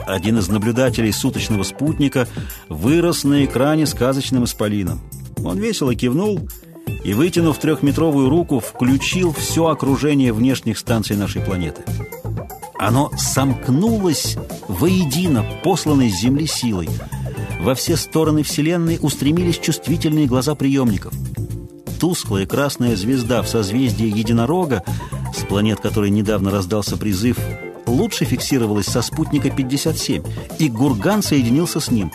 один 0.08 0.40
из 0.40 0.48
наблюдателей 0.50 1.12
суточного 1.12 1.62
спутника, 1.62 2.28
вырос 2.68 3.24
на 3.24 3.46
экране 3.46 3.86
сказочным 3.86 4.46
исполином. 4.46 5.02
Он 5.44 5.60
весело 5.60 5.94
кивнул 5.94 6.40
и, 6.40 6.69
вытянув 7.14 7.58
трехметровую 7.58 8.30
руку, 8.30 8.60
включил 8.60 9.34
все 9.34 9.68
окружение 9.68 10.34
внешних 10.34 10.78
станций 10.78 11.16
нашей 11.16 11.42
планеты. 11.42 11.84
Оно 12.78 13.12
сомкнулось 13.18 14.38
воедино, 14.68 15.46
посланной 15.64 16.10
с 16.10 16.22
Земли 16.22 16.48
силой. 16.48 16.88
Во 17.62 17.76
все 17.76 17.98
стороны 17.98 18.44
Вселенной 18.44 19.00
устремились 19.02 19.60
чувствительные 19.60 20.28
глаза 20.28 20.56
приемников. 20.56 21.14
Тусклая 22.00 22.46
красная 22.46 22.96
звезда 22.96 23.42
в 23.42 23.50
созвездии 23.50 24.08
Единорога, 24.08 24.84
с 25.36 25.44
планет 25.44 25.82
которой 25.82 26.10
недавно 26.10 26.52
раздался 26.52 26.96
призыв, 26.96 27.38
лучше 27.86 28.24
фиксировалась 28.24 28.86
со 28.86 29.02
спутника 29.02 29.50
57, 29.50 30.24
и 30.60 30.70
Гурган 30.70 31.22
соединился 31.22 31.82
с 31.82 31.92
ним. 31.92 32.12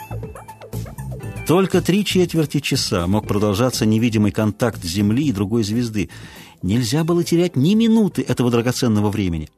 Только 1.47 1.79
три 1.81 2.03
четверти 2.03 2.59
часа 2.59 3.05
мог 3.05 3.27
продолжаться 3.27 3.85
невидимый 3.85 4.31
контакт 4.31 4.83
Земли 4.83 5.27
и 5.27 5.31
другой 5.31 5.63
звезды. 5.63 6.09
Нельзя 6.63 7.03
было 7.03 7.23
терять 7.23 7.55
ни 7.55 7.75
минуты 7.75 8.23
этого 8.23 8.49
драгоценного 8.49 9.11
времени. 9.11 9.49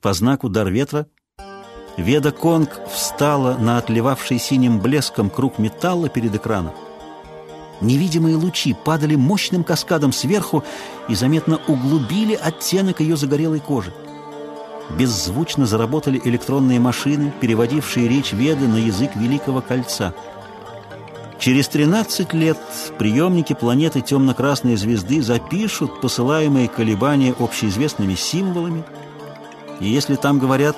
По 0.00 0.12
знаку 0.12 0.48
«Дар 0.48 0.70
ветра» 0.70 1.08
Веда 1.96 2.30
Конг 2.30 2.80
встала 2.90 3.58
на 3.58 3.78
отливавший 3.78 4.38
синим 4.38 4.80
блеском 4.80 5.28
круг 5.28 5.58
металла 5.58 6.08
перед 6.08 6.34
экраном. 6.34 6.74
Невидимые 7.80 8.36
лучи 8.36 8.72
падали 8.72 9.16
мощным 9.16 9.64
каскадом 9.64 10.12
сверху 10.12 10.64
и 11.08 11.14
заметно 11.14 11.60
углубили 11.66 12.34
оттенок 12.34 13.00
ее 13.00 13.16
загорелой 13.16 13.60
кожи. 13.60 13.92
Беззвучно 14.90 15.66
заработали 15.66 16.20
электронные 16.22 16.80
машины, 16.80 17.32
переводившие 17.40 18.08
речь 18.08 18.32
Веды 18.32 18.68
на 18.68 18.76
язык 18.76 19.16
Великого 19.16 19.60
Кольца. 19.60 20.14
Через 21.38 21.68
13 21.68 22.32
лет 22.34 22.58
приемники 22.98 23.52
планеты 23.52 24.00
темно-красной 24.00 24.76
звезды 24.76 25.22
запишут 25.22 26.00
посылаемые 26.00 26.68
колебания 26.68 27.34
общеизвестными 27.38 28.14
символами– 28.14 28.84
и 29.82 29.88
если 29.88 30.14
там 30.14 30.38
говорят, 30.38 30.76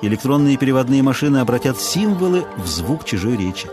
электронные 0.00 0.56
переводные 0.56 1.02
машины 1.02 1.38
обратят 1.38 1.78
символы 1.78 2.46
в 2.56 2.66
звук 2.66 3.04
чужой 3.04 3.36
речи. 3.36 3.68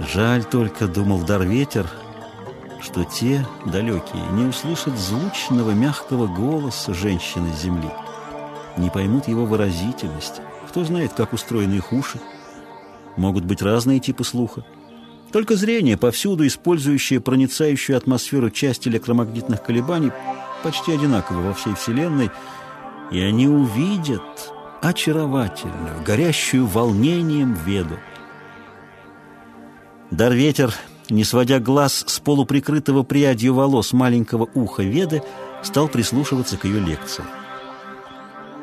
Жаль 0.00 0.44
только, 0.44 0.88
думал 0.88 1.20
Дарветер, 1.20 1.86
что 2.86 3.04
те, 3.04 3.44
далекие, 3.64 4.22
не 4.32 4.44
услышат 4.44 4.96
звучного, 4.96 5.72
мягкого 5.72 6.28
голоса 6.28 6.94
женщины 6.94 7.50
земли, 7.52 7.90
не 8.76 8.90
поймут 8.90 9.26
его 9.26 9.44
выразительности. 9.44 10.40
Кто 10.68 10.84
знает, 10.84 11.12
как 11.12 11.32
устроены 11.32 11.74
их 11.74 11.92
уши. 11.92 12.20
Могут 13.16 13.44
быть 13.44 13.60
разные 13.60 13.98
типы 13.98 14.22
слуха. 14.22 14.64
Только 15.32 15.56
зрение, 15.56 15.96
повсюду 15.96 16.46
использующее 16.46 17.20
проницающую 17.20 17.96
атмосферу 17.96 18.50
часть 18.50 18.86
электромагнитных 18.86 19.62
колебаний, 19.62 20.12
почти 20.62 20.92
одинаковы 20.92 21.42
во 21.42 21.54
всей 21.54 21.74
Вселенной, 21.74 22.30
и 23.10 23.20
они 23.20 23.48
увидят 23.48 24.52
очаровательную, 24.80 26.04
горящую 26.04 26.66
волнением 26.66 27.54
веду. 27.54 27.96
Дарветер, 30.12 30.72
не 31.10 31.24
сводя 31.24 31.60
глаз 31.60 32.04
с 32.06 32.18
полуприкрытого 32.20 33.02
прядью 33.02 33.54
волос 33.54 33.92
маленького 33.92 34.48
уха 34.54 34.82
Веды, 34.82 35.22
стал 35.62 35.88
прислушиваться 35.88 36.56
к 36.56 36.64
ее 36.64 36.80
лекции. 36.80 37.24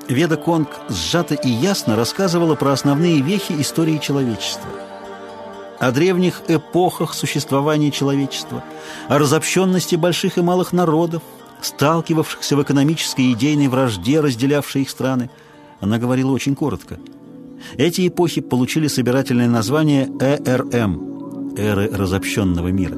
Веда 0.07 0.35
Конг 0.35 0.69
сжато 0.89 1.35
и 1.35 1.49
ясно 1.49 1.95
рассказывала 1.95 2.55
про 2.55 2.73
основные 2.73 3.21
вехи 3.21 3.53
истории 3.59 3.97
человечества. 3.97 4.69
О 5.79 5.91
древних 5.91 6.41
эпохах 6.47 7.13
существования 7.13 7.91
человечества, 7.91 8.63
о 9.07 9.17
разобщенности 9.17 9.95
больших 9.95 10.37
и 10.37 10.41
малых 10.41 10.73
народов, 10.73 11.23
сталкивавшихся 11.61 12.57
в 12.57 12.63
экономической 12.63 13.21
и 13.21 13.33
идейной 13.33 13.67
вражде, 13.67 14.19
разделявшей 14.19 14.83
их 14.83 14.89
страны. 14.89 15.29
Она 15.79 15.97
говорила 15.97 16.31
очень 16.31 16.55
коротко. 16.55 16.99
Эти 17.77 18.07
эпохи 18.07 18.41
получили 18.41 18.87
собирательное 18.87 19.47
название 19.47 20.07
ЭРМ– 20.19 21.11
эры 21.57 21.89
разобщенного 21.91 22.69
мира. 22.69 22.95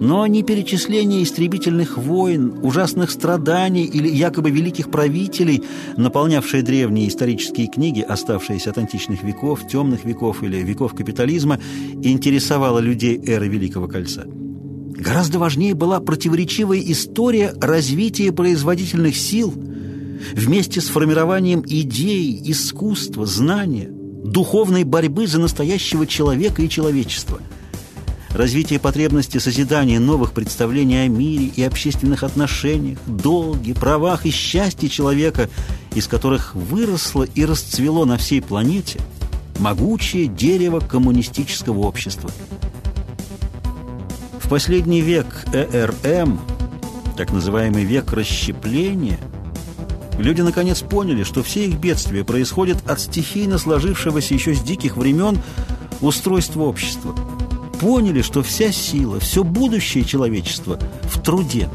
Но 0.00 0.26
ни 0.26 0.40
перечисление 0.40 1.22
истребительных 1.22 1.98
войн, 1.98 2.58
ужасных 2.62 3.10
страданий 3.10 3.84
или 3.84 4.08
якобы 4.08 4.50
великих 4.50 4.90
правителей, 4.90 5.62
наполнявшие 5.98 6.62
древние 6.62 7.06
исторические 7.06 7.66
книги, 7.66 8.00
оставшиеся 8.00 8.70
от 8.70 8.78
античных 8.78 9.22
веков, 9.22 9.68
темных 9.68 10.06
веков 10.06 10.42
или 10.42 10.56
веков 10.56 10.94
капитализма, 10.94 11.60
интересовало 12.02 12.78
людей 12.78 13.20
эры 13.26 13.48
Великого 13.48 13.88
Кольца. 13.88 14.24
Гораздо 14.26 15.38
важнее 15.38 15.74
была 15.74 16.00
противоречивая 16.00 16.80
история 16.80 17.52
развития 17.60 18.32
производительных 18.32 19.16
сил 19.16 19.52
вместе 20.32 20.80
с 20.80 20.88
формированием 20.88 21.62
идей, 21.66 22.40
искусства, 22.44 23.26
знания, 23.26 23.90
духовной 24.24 24.84
борьбы 24.84 25.26
за 25.26 25.38
настоящего 25.38 26.06
человека 26.06 26.62
и 26.62 26.68
человечества. 26.68 27.40
Развитие 28.30 28.78
потребности 28.78 29.38
созидания 29.38 29.98
новых 29.98 30.32
представлений 30.32 31.02
о 31.04 31.08
мире 31.08 31.46
и 31.46 31.62
общественных 31.62 32.22
отношениях, 32.22 32.98
долге, 33.06 33.74
правах 33.74 34.24
и 34.24 34.30
счастье 34.30 34.88
человека, 34.88 35.50
из 35.94 36.06
которых 36.06 36.54
выросло 36.54 37.24
и 37.24 37.44
расцвело 37.44 38.04
на 38.04 38.16
всей 38.16 38.40
планете 38.40 39.00
могучее 39.58 40.26
дерево 40.26 40.80
коммунистического 40.80 41.80
общества– 41.80 42.30
последний 44.50 45.00
век 45.00 45.26
ЭРМ, 45.52 46.40
так 47.16 47.30
называемый 47.30 47.84
век 47.84 48.12
расщепления, 48.12 49.20
люди 50.20 50.40
наконец 50.40 50.80
поняли, 50.80 51.24
что 51.24 51.42
все 51.42 51.66
их 51.66 51.76
бедствия 51.76 52.24
происходят 52.24 52.78
от 52.88 53.00
стихийно 53.00 53.58
сложившегося 53.58 54.34
еще 54.34 54.54
с 54.54 54.60
диких 54.60 54.96
времен 54.96 55.38
устройства 56.00 56.62
общества. 56.62 57.14
Поняли, 57.80 58.22
что 58.22 58.42
вся 58.42 58.72
сила, 58.72 59.20
все 59.20 59.42
будущее 59.42 60.04
человечества 60.04 60.78
в 61.04 61.20
труде, 61.20 61.68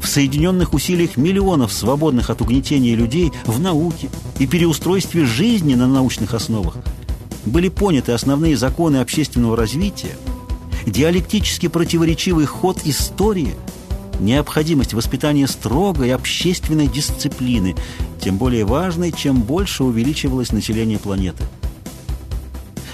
в 0.00 0.06
соединенных 0.06 0.74
усилиях 0.74 1.16
миллионов 1.16 1.72
свободных 1.72 2.30
от 2.30 2.42
угнетения 2.42 2.94
людей 2.94 3.32
в 3.46 3.60
науке 3.60 4.10
и 4.38 4.46
переустройстве 4.46 5.24
жизни 5.24 5.74
на 5.74 5.86
научных 5.86 6.34
основах 6.34 6.76
были 7.46 7.68
поняты 7.68 8.12
основные 8.12 8.56
законы 8.56 8.96
общественного 8.96 9.56
развития, 9.56 10.16
диалектически 10.84 11.68
противоречивый 11.68 12.44
ход 12.44 12.80
истории, 12.84 13.54
необходимость 14.20 14.94
воспитания 14.94 15.46
строгой 15.46 16.14
общественной 16.14 16.86
дисциплины, 16.86 17.74
тем 18.20 18.38
более 18.38 18.64
важной, 18.64 19.12
чем 19.12 19.42
больше 19.42 19.84
увеличивалось 19.84 20.52
население 20.52 20.98
планеты. 20.98 21.44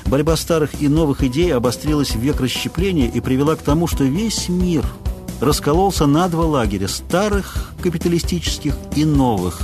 Борьба 0.07 0.37
старых 0.37 0.81
и 0.81 0.89
новых 0.89 1.23
идей 1.23 1.55
обострилась 1.55 2.11
в 2.11 2.19
век 2.19 2.41
расщепления 2.41 3.09
и 3.09 3.21
привела 3.21 3.57
к 3.57 3.63
тому, 3.63 3.87
что 3.87 4.05
весь 4.05 4.49
мир 4.49 4.85
раскололся 5.41 6.07
на 6.07 6.29
два 6.29 6.45
лагеря– 6.45 6.87
старых 6.89 7.73
капиталистических 7.83 8.77
и 8.95 9.05
новых 9.05 9.61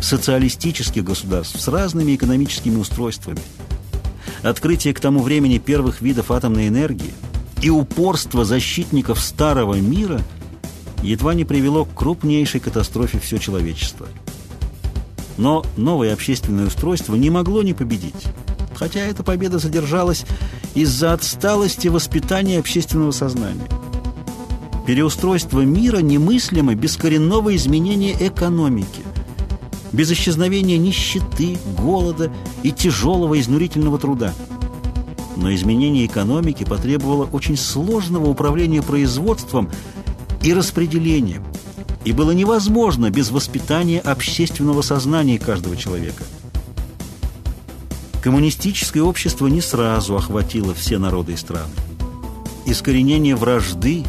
социалистических 0.00 1.04
государств 1.04 1.60
с 1.60 1.68
разными 1.68 2.14
экономическими 2.14 2.76
устройствами. 2.76 3.38
Открытие 4.42 4.92
к 4.92 5.00
тому 5.00 5.20
времени 5.22 5.58
первых 5.58 6.00
видов 6.00 6.30
атомной 6.32 6.68
энергии 6.68 7.14
и 7.62 7.70
упорство 7.70 8.44
защитников 8.44 9.20
старого 9.20 9.74
мира 9.74 10.20
едва 11.02 11.34
не 11.34 11.44
привело 11.44 11.84
к 11.84 11.94
крупнейшей 11.94 12.60
катастрофе 12.60 13.18
все 13.18 13.38
человечество. 13.38 14.08
Но 15.36 15.64
новое 15.76 16.12
общественное 16.12 16.66
устройство 16.66 17.14
не 17.14 17.30
могло 17.30 17.62
не 17.62 17.74
победить 17.74 18.26
хотя 18.82 18.98
эта 18.98 19.22
победа 19.22 19.58
задержалась 19.60 20.26
из-за 20.74 21.12
отсталости 21.12 21.86
воспитания 21.86 22.58
общественного 22.58 23.12
сознания. 23.12 23.68
Переустройство 24.88 25.60
мира 25.60 25.98
немыслимо 25.98 26.74
без 26.74 26.96
коренного 26.96 27.54
изменения 27.54 28.12
экономики, 28.18 29.02
без 29.92 30.10
исчезновения 30.10 30.78
нищеты, 30.78 31.58
голода 31.78 32.32
и 32.64 32.72
тяжелого 32.72 33.38
изнурительного 33.38 34.00
труда. 34.00 34.34
Но 35.36 35.54
изменение 35.54 36.06
экономики 36.06 36.64
потребовало 36.64 37.26
очень 37.26 37.56
сложного 37.56 38.28
управления 38.28 38.82
производством 38.82 39.70
и 40.42 40.52
распределением, 40.54 41.44
и 42.04 42.12
было 42.12 42.32
невозможно 42.32 43.10
без 43.10 43.30
воспитания 43.30 44.00
общественного 44.00 44.82
сознания 44.82 45.38
каждого 45.38 45.76
человека– 45.76 46.24
Коммунистическое 48.22 49.02
общество 49.02 49.48
не 49.48 49.60
сразу 49.60 50.16
охватило 50.16 50.72
все 50.74 50.98
народы 50.98 51.32
и 51.32 51.36
страны. 51.36 51.72
Искоренение 52.66 53.34
вражды 53.34 54.04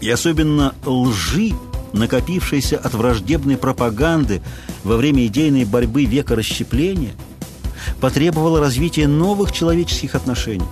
и 0.00 0.08
особенно 0.08 0.76
лжи, 0.86 1.52
накопившейся 1.92 2.78
от 2.78 2.94
враждебной 2.94 3.56
пропаганды 3.56 4.40
во 4.84 4.96
время 4.96 5.26
идейной 5.26 5.64
борьбы 5.64 6.04
века 6.04 6.36
расщепления, 6.36 7.12
потребовало 8.00 8.60
развития 8.60 9.08
новых 9.08 9.50
человеческих 9.50 10.14
отношений. 10.14 10.68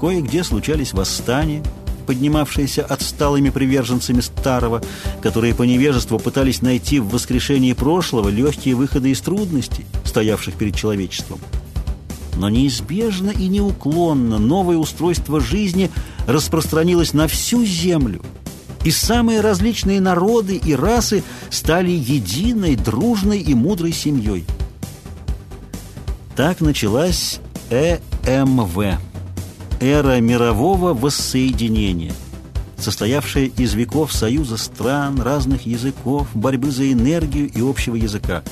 Кое-где 0.00 0.44
случались 0.44 0.92
восстания– 0.92 1.64
поднимавшиеся 2.00 2.84
отсталыми 2.84 3.50
приверженцами 3.50 4.20
старого, 4.20 4.82
которые 5.22 5.54
по 5.54 5.62
невежеству 5.62 6.18
пытались 6.18 6.62
найти 6.62 6.98
в 6.98 7.08
воскрешении 7.08 7.72
прошлого 7.72 8.28
легкие 8.28 8.74
выходы 8.74 9.10
из 9.10 9.20
трудностей, 9.20 9.86
стоявших 10.04 10.54
перед 10.54 10.76
человечеством. 10.76 11.40
Но 12.36 12.48
неизбежно 12.48 13.30
и 13.30 13.48
неуклонно 13.48 14.38
новое 14.38 14.76
устройство 14.76 15.40
жизни 15.40 15.90
распространилось 16.26 17.12
на 17.12 17.28
всю 17.28 17.64
землю, 17.64 18.22
и 18.84 18.90
самые 18.90 19.40
различные 19.40 20.00
народы 20.00 20.56
и 20.56 20.74
расы 20.74 21.22
стали 21.50 21.90
единой, 21.90 22.76
дружной 22.76 23.40
и 23.40 23.54
мудрой 23.54 23.92
семьей. 23.92 24.44
Так 26.34 26.60
началась 26.60 27.40
ЭМВ 27.70 29.09
эра 29.80 30.20
мирового 30.20 30.92
воссоединения, 30.92 32.12
состоявшая 32.76 33.46
из 33.46 33.72
веков 33.74 34.12
союза 34.12 34.58
стран, 34.58 35.20
разных 35.20 35.66
языков, 35.66 36.28
борьбы 36.34 36.70
за 36.70 36.92
энергию 36.92 37.50
и 37.50 37.60
общего 37.60 37.96
языка. 37.96 38.42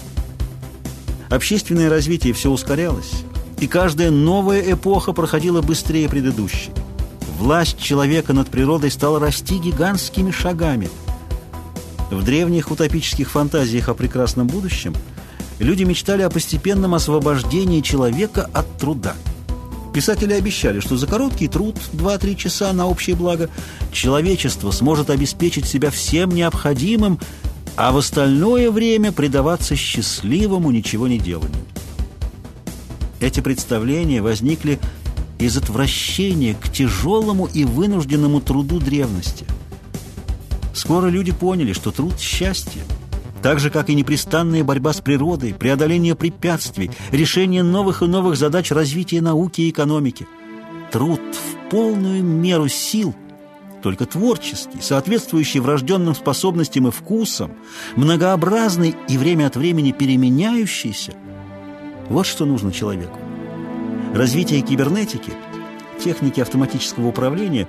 Общественное 1.29 1.91
развитие 1.91 2.33
все 2.33 2.51
ускорялось, 2.51 3.25
и 3.61 3.67
каждая 3.67 4.11
новая 4.11 4.61
эпоха 4.73 5.13
проходила 5.13 5.61
быстрее 5.61 6.09
предыдущей. 6.09 6.71
Власть 7.39 7.79
человека 7.79 8.33
над 8.33 8.49
природой 8.49 8.91
стала 8.91 9.21
расти 9.21 9.59
гигантскими 9.59 10.31
шагами. 10.31 10.89
В 12.11 12.25
древних 12.25 12.71
утопических 12.71 13.31
фантазиях 13.31 13.91
о 13.91 13.95
прекрасном 13.95 14.47
будущем 14.47 14.95
люди 15.59 15.85
мечтали 15.85 16.23
о 16.23 16.31
постепенном 16.31 16.95
освобождении 16.95 17.83
человека 17.83 18.49
от 18.55 18.79
труда– 18.79 19.15
Писатели 19.99 20.33
обещали, 20.33 20.79
что 20.79 20.97
за 20.97 21.09
короткий 21.09 21.49
труд, 21.49 21.75
2-3 21.93 22.37
часа 22.37 22.73
на 22.73 22.87
общее 22.87 23.17
благо, 23.17 23.51
человечество 23.91 24.71
сможет 24.71 25.11
обеспечить 25.11 25.67
себя 25.67 25.91
всем 25.91 26.31
необходимым, 26.31 27.19
а 27.75 27.91
в 27.91 27.97
остальное 27.97 28.71
время 28.71 29.11
предаваться 29.11 29.75
счастливому 29.75 30.71
ничего 30.71 31.09
не 31.09 31.19
деланию. 31.19 31.65
Эти 33.19 33.41
представления 33.41 34.23
возникли 34.23 34.79
из 35.41 35.57
отвращения 35.57 36.55
к 36.55 36.73
тяжелому 36.73 37.47
и 37.47 37.65
вынужденному 37.65 38.41
труду 38.41 38.79
древности. 38.79 39.47
Скоро 40.75 41.09
люди 41.09 41.33
поняли, 41.33 41.73
что 41.73 41.91
труд– 41.91 42.21
счастье– 42.21 42.83
так 43.43 43.61
же, 43.61 43.71
как 43.71 43.89
и 43.89 43.95
непрестанная 43.95 44.65
борьба 44.65 44.93
с 44.93 45.01
природой, 45.01 45.55
преодоление 45.55 46.15
препятствий, 46.15 46.91
решение 47.13 47.63
новых 47.63 48.03
и 48.03 48.07
новых 48.07 48.37
задач 48.37 48.71
развития 48.71 49.21
науки 49.21 49.63
и 49.63 49.71
экономики. 49.71 50.27
Труд 50.91 51.21
в 51.21 51.71
полную 51.71 52.25
меру 52.25 52.69
сил, 52.69 53.15
только 53.83 54.07
творческий, 54.07 54.81
соответствующий 54.81 55.61
врожденным 55.61 56.15
способностям 56.15 56.89
и 56.89 56.91
вкусам, 56.91 57.53
многообразный 57.97 58.97
и 59.09 59.19
время 59.19 59.47
от 59.47 59.57
времени 59.57 59.93
переменяющийся. 59.93 61.13
Вот 62.09 62.27
что 62.27 62.45
нужно 62.45 62.73
человеку. 62.73 63.19
Развитие 64.15 64.63
кибернетики, 64.63 65.33
техники 66.03 66.41
автоматического 66.41 67.09
управления, 67.09 67.69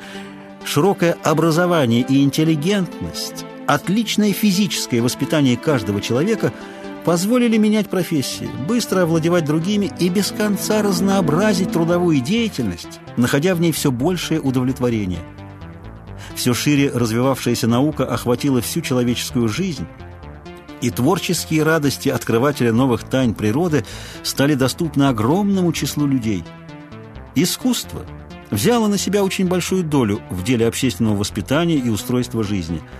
широкое 0.63 1.17
образование 1.23 2.01
и 2.07 2.23
интеллигентность– 2.23 3.45
отличное 3.69 4.33
физическое 4.33 4.99
воспитание 4.99 5.55
каждого 5.55 6.01
человека 6.01 6.51
позволили 7.05 7.55
менять 7.57 7.87
профессии, 7.87 8.49
быстро 8.67 9.03
овладевать 9.03 9.45
другими 9.45 9.91
и 9.99 10.09
без 10.09 10.31
конца 10.31 10.81
разнообразить 10.81 11.71
трудовую 11.71 12.19
деятельность, 12.19 12.99
находя 13.15 13.53
в 13.53 13.61
ней 13.61 13.71
все 13.71 13.91
большее 13.91 14.41
удовлетворение. 14.41 15.19
Все 16.33 16.55
шире 16.55 16.89
развивавшаяся 16.91 17.67
наука 17.67 18.05
охватила 18.05 18.59
всю 18.59 18.81
человеческую 18.81 19.47
жизнь, 19.47 19.85
и 20.81 20.89
творческие 20.89 21.61
радости 21.61 22.09
открывателя 22.09 22.73
новых 22.73 23.03
тайн 23.03 23.35
природы 23.35 23.85
стали 24.23 24.55
доступны 24.55 25.03
огромному 25.03 25.73
числу 25.73 26.07
людей. 26.07 26.43
Искусство 27.35 28.01
взяло 28.49 28.87
на 28.87 28.97
себя 28.97 29.23
очень 29.23 29.47
большую 29.47 29.83
долю 29.83 30.21
в 30.31 30.43
деле 30.43 30.65
общественного 30.67 31.17
воспитания 31.17 31.75
и 31.75 31.89
устройства 31.89 32.43
жизни– 32.43 32.81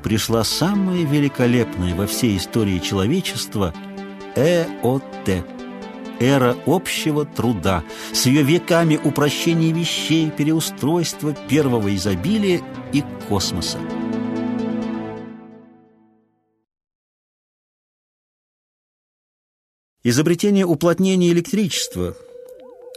пришла 0.00 0.44
самая 0.44 1.04
великолепная 1.04 1.94
во 1.94 2.06
всей 2.06 2.36
истории 2.36 2.78
человечества 2.78 3.74
ЭОТ– 4.34 5.04
эра 6.20 6.56
общего 6.66 7.24
труда, 7.24 7.82
с 8.12 8.26
ее 8.26 8.42
веками 8.42 9.00
упрощения 9.02 9.72
вещей, 9.72 10.30
переустройства, 10.30 11.34
первого 11.48 11.94
изобилия 11.96 12.60
и 12.92 13.02
космоса. 13.28 13.78
Изобретение 20.02 20.64
уплотнения 20.64 21.30
электричества, 21.30 22.16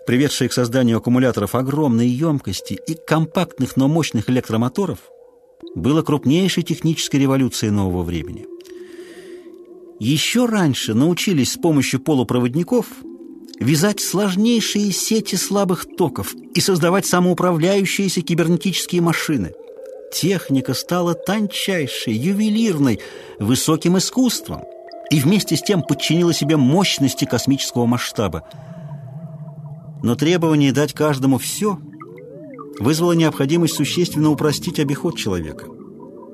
приведшее 0.05 0.49
к 0.49 0.53
созданию 0.53 0.97
аккумуляторов 0.97 1.55
огромной 1.55 2.07
емкости 2.07 2.79
и 2.87 2.95
компактных, 2.95 3.75
но 3.75 3.87
мощных 3.87 4.29
электромоторов– 4.29 4.99
было 5.75 6.01
крупнейшей 6.01 6.63
технической 6.63 7.19
революцией 7.19 7.71
нового 7.71 8.03
времени. 8.03 8.45
Еще 9.99 10.45
раньше 10.45 10.93
научились 10.93 11.53
с 11.53 11.57
помощью 11.57 11.99
полупроводников 11.99 12.87
вязать 13.59 14.01
сложнейшие 14.01 14.91
сети 14.91 15.35
слабых 15.35 15.85
токов 15.97 16.33
и 16.53 16.59
создавать 16.59 17.05
самоуправляющиеся 17.05 18.21
кибернетические 18.21 19.01
машины. 19.01 19.53
Техника 20.11 20.73
стала 20.73 21.13
тончайшей, 21.13 22.13
ювелирной, 22.13 22.99
высоким 23.39 23.97
искусством 23.97 24.63
и 25.09 25.19
вместе 25.19 25.55
с 25.55 25.61
тем 25.61 25.81
подчинила 25.81 26.33
себе 26.33 26.57
мощности 26.57 27.25
космического 27.25 27.85
масштаба. 27.85 28.43
Но 30.03 30.15
требование 30.15 30.71
дать 30.71 30.93
каждому 30.93 31.37
все– 31.37 31.79
вызвало 32.79 33.13
необходимость 33.13 33.75
существенно 33.75 34.29
упростить 34.29 34.79
обиход 34.79 35.17
человека. 35.17 35.65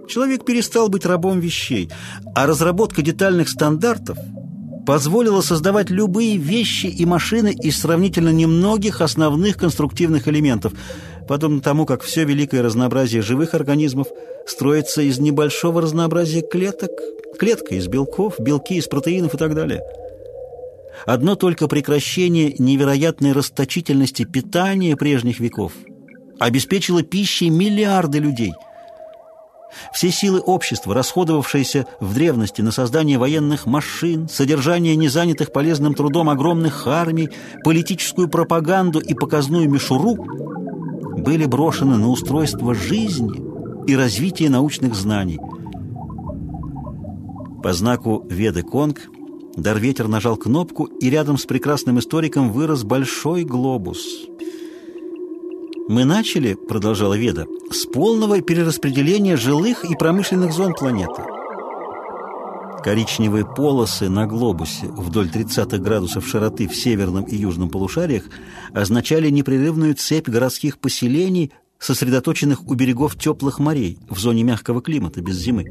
Человек 0.07 0.43
перестал 0.43 0.89
быть 0.89 1.05
рабом 1.05 1.39
вещей, 1.39 1.89
а 2.33 2.47
разработка 2.47 3.01
детальных 3.01 3.49
стандартов 3.49 4.17
позволила 4.85 5.41
создавать 5.41 5.91
любые 5.91 6.37
вещи 6.37 6.87
и 6.87 7.05
машины 7.05 7.53
из 7.53 7.79
сравнительно 7.79 8.29
немногих 8.29 9.01
основных 9.01 9.57
конструктивных 9.57 10.27
элементов, 10.27 10.73
подобно 11.27 11.61
тому, 11.61 11.85
как 11.85 12.01
все 12.01 12.23
великое 12.23 12.63
разнообразие 12.63 13.21
живых 13.21 13.53
организмов 13.53 14.07
строится 14.47 15.03
из 15.03 15.19
небольшого 15.19 15.81
разнообразия 15.81 16.41
клеток, 16.41 16.89
клетка 17.37 17.75
из 17.75 17.87
белков, 17.87 18.39
белки 18.39 18.77
из 18.77 18.87
протеинов 18.87 19.35
и 19.35 19.37
так 19.37 19.53
далее. 19.53 19.81
Одно 21.05 21.35
только 21.35 21.67
прекращение 21.67 22.55
невероятной 22.57 23.33
расточительности 23.33 24.23
питания 24.23 24.95
прежних 24.95 25.39
веков 25.39 25.73
обеспечило 26.39 27.03
пищей 27.03 27.49
миллиарды 27.49 28.19
людей– 28.19 28.53
все 29.93 30.11
силы 30.11 30.39
общества, 30.39 30.93
расходовавшиеся 30.93 31.85
в 31.99 32.13
древности 32.13 32.61
на 32.61 32.71
создание 32.71 33.17
военных 33.17 33.65
машин, 33.65 34.27
содержание 34.27 34.95
незанятых 34.95 35.51
полезным 35.51 35.93
трудом 35.93 36.29
огромных 36.29 36.87
армий, 36.87 37.29
политическую 37.63 38.29
пропаганду 38.29 38.99
и 38.99 39.13
показную 39.13 39.69
мишуру, 39.69 40.15
были 41.17 41.45
брошены 41.45 41.97
на 41.97 42.09
устройство 42.09 42.73
жизни 42.73 43.41
и 43.87 43.95
развитие 43.95 44.49
научных 44.49 44.95
знаний. 44.95 45.39
По 47.61 47.73
знаку 47.73 48.25
Веды 48.29 48.63
Конг 48.63 49.01
Дарветер 49.55 50.07
нажал 50.07 50.37
кнопку, 50.37 50.85
и 50.85 51.09
рядом 51.09 51.37
с 51.37 51.45
прекрасным 51.45 51.99
историком 51.99 52.51
вырос 52.51 52.83
большой 52.83 53.43
глобус– 53.43 53.99
«Мы 55.89 56.05
начали,— 56.05 56.53
продолжала 56.69 57.17
Веда,— 57.17 57.47
с 57.71 57.87
полного 57.87 58.41
перераспределения 58.41 59.35
жилых 59.35 59.83
и 59.83 59.95
промышленных 59.95 60.53
зон 60.53 60.75
планеты. 60.75 61.23
Коричневые 62.83 63.43
полосы 63.43 64.07
на 64.07 64.27
глобусе 64.27 64.85
вдоль 64.85 65.29
30 65.29 65.81
градусов 65.81 66.27
широты 66.27 66.67
в 66.67 66.75
северном 66.75 67.23
и 67.23 67.35
южном 67.35 67.71
полушариях 67.71 68.25
означали 68.71 69.31
непрерывную 69.31 69.95
цепь 69.95 70.29
городских 70.29 70.77
поселений, 70.77 71.51
сосредоточенных 71.79 72.67
у 72.67 72.75
берегов 72.75 73.17
теплых 73.17 73.57
морей 73.57 73.97
в 74.11 74.19
зоне 74.19 74.43
мягкого 74.43 74.83
климата 74.83 75.21
без 75.21 75.37
зимы. 75.37 75.65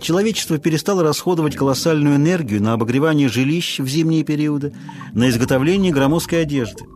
Человечество 0.00 0.56
перестало 0.56 1.02
расходовать 1.02 1.54
колоссальную 1.54 2.16
энергию 2.16 2.62
на 2.62 2.72
обогревание 2.72 3.28
жилищ 3.28 3.78
в 3.80 3.86
зимние 3.88 4.24
периоды, 4.24 4.72
на 5.12 5.28
изготовление 5.28 5.92
громоздкой 5.92 6.40
одежды. 6.40 6.86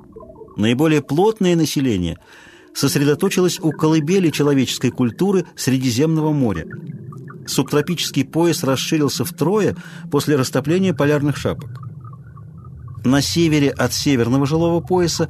Наиболее 0.59 1.03
плотное 1.03 1.55
население 1.55 2.19
сосредоточилось 2.75 3.61
у 3.61 3.71
колыбели 3.71 4.29
человеческой 4.31 4.91
культуры 4.91 5.47
Средиземного 5.55 6.33
моря. 6.33 6.67
Субтропический 7.47 8.25
пояс 8.25 8.65
расширился 8.65 9.25
втрое 9.25 9.77
после 10.11 10.35
растопления 10.35 10.93
полярных 10.93 11.37
шапок. 11.37 11.71
На 13.05 13.23
севере 13.23 13.71
от 13.71 13.93
северного 13.93 14.47
жилого 14.47 14.81
пояса 14.81 15.29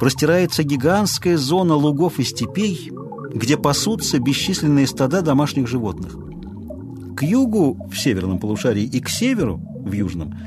простирается 0.00 0.62
гигантская 0.62 1.36
зона 1.36 1.74
лугов 1.74 2.18
и 2.18 2.24
степей, 2.24 2.90
где 3.34 3.58
пасутся 3.58 4.18
бесчисленные 4.18 4.86
стада 4.86 5.20
домашних 5.20 5.68
животных. 5.68 6.16
К 7.16 7.22
югу, 7.22 7.86
в 7.92 7.98
северном 7.98 8.38
полушарии, 8.38 8.84
и 8.84 9.00
к 9.00 9.10
северу, 9.10 9.60
в 9.84 9.92
южном, 9.92 10.38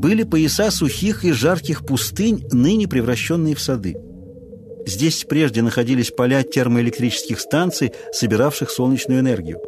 были 0.00 0.22
пояса 0.22 0.70
сухих 0.70 1.26
и 1.26 1.32
жарких 1.32 1.84
пустынь, 1.84 2.46
ныне 2.50 2.88
превращенные 2.88 3.54
в 3.54 3.60
сады. 3.60 3.96
Здесь 4.86 5.26
прежде 5.28 5.60
находились 5.60 6.10
поля 6.10 6.42
термоэлектрических 6.42 7.38
станций, 7.38 7.92
собиравших 8.10 8.70
солнечную 8.70 9.20
энергию. 9.20 9.60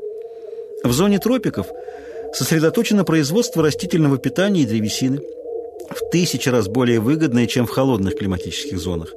В 0.85 0.93
зоне 0.93 1.19
тропиков 1.19 1.67
сосредоточено 2.33 3.05
производство 3.05 3.63
растительного 3.63 4.17
питания 4.17 4.63
и 4.63 4.67
древесины, 4.67 5.21
в 5.91 6.11
тысячи 6.11 6.49
раз 6.49 6.67
более 6.67 7.01
выгодное, 7.01 7.47
чем 7.47 7.67
в 7.67 7.71
холодных 7.71 8.17
климатических 8.17 8.79
зонах. 8.79 9.13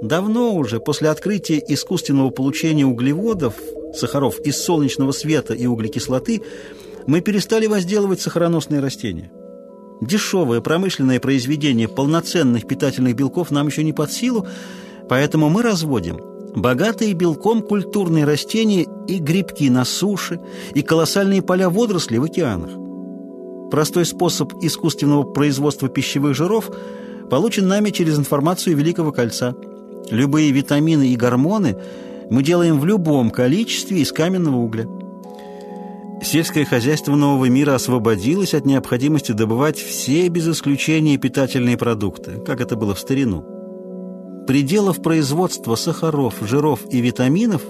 Давно 0.00 0.54
уже, 0.54 0.80
после 0.80 1.10
открытия 1.10 1.62
искусственного 1.68 2.30
получения 2.30 2.86
углеводов, 2.86 3.56
сахаров 3.94 4.40
из 4.40 4.56
солнечного 4.56 5.12
света 5.12 5.52
и 5.52 5.66
углекислоты, 5.66 6.40
мы 7.06 7.20
перестали 7.20 7.66
возделывать 7.66 8.22
сахароносные 8.22 8.80
растения. 8.80 9.30
Дешевое 10.00 10.60
промышленное 10.60 11.20
произведение 11.20 11.86
полноценных 11.86 12.66
питательных 12.66 13.14
белков 13.14 13.50
нам 13.50 13.66
еще 13.66 13.84
не 13.84 13.92
под 13.92 14.10
силу, 14.10 14.46
поэтому 15.08 15.50
мы 15.50 15.62
разводим 15.62 16.20
богатые 16.54 17.12
белком 17.12 17.62
культурные 17.62 18.24
растения 18.24 18.86
и 19.06 19.18
грибки 19.18 19.68
на 19.68 19.84
суше, 19.84 20.40
и 20.74 20.82
колоссальные 20.82 21.42
поля 21.42 21.68
водорослей 21.68 22.18
в 22.18 22.24
океанах. 22.24 22.70
Простой 23.70 24.04
способ 24.04 24.52
искусственного 24.62 25.22
производства 25.22 25.88
пищевых 25.88 26.34
жиров 26.34 26.70
получен 27.30 27.68
нами 27.68 27.90
через 27.90 28.18
информацию 28.18 28.76
Великого 28.76 29.12
Кольца. 29.12 29.54
Любые 30.10 30.50
витамины 30.50 31.08
и 31.08 31.16
гормоны 31.16 31.76
мы 32.30 32.42
делаем 32.42 32.80
в 32.80 32.84
любом 32.84 33.30
количестве 33.30 34.00
из 34.00 34.10
каменного 34.10 34.56
угля. 34.56 34.86
Сельское 36.22 36.66
хозяйство 36.66 37.16
нового 37.16 37.46
мира 37.46 37.74
освободилось 37.74 38.52
от 38.52 38.66
необходимости 38.66 39.32
добывать 39.32 39.78
все 39.78 40.28
без 40.28 40.46
исключения 40.48 41.16
питательные 41.16 41.78
продукты, 41.78 42.42
как 42.44 42.60
это 42.60 42.76
было 42.76 42.94
в 42.94 43.00
старину. 43.00 43.44
Пределов 44.46 45.02
производства 45.02 45.76
сахаров, 45.76 46.34
жиров 46.42 46.80
и 46.90 47.00
витаминов 47.00 47.62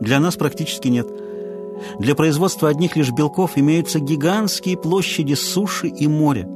для 0.00 0.20
нас 0.20 0.36
практически 0.36 0.86
нет. 0.86 1.08
Для 1.98 2.14
производства 2.14 2.68
одних 2.68 2.96
лишь 2.96 3.10
белков 3.10 3.52
имеются 3.56 3.98
гигантские 3.98 4.76
площади 4.76 5.34
суши 5.34 5.88
и 5.88 6.06
моря. 6.06 6.48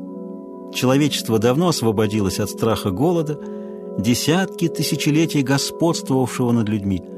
Человечество 0.73 1.38
давно 1.38 1.68
освободилось 1.68 2.38
от 2.38 2.51
страха 2.51 2.90
голода, 2.90 3.40
десятки 3.99 4.68
тысячелетий 4.68 5.42
господствовавшего 5.42 6.53
над 6.53 6.68
людьми– 6.68 7.03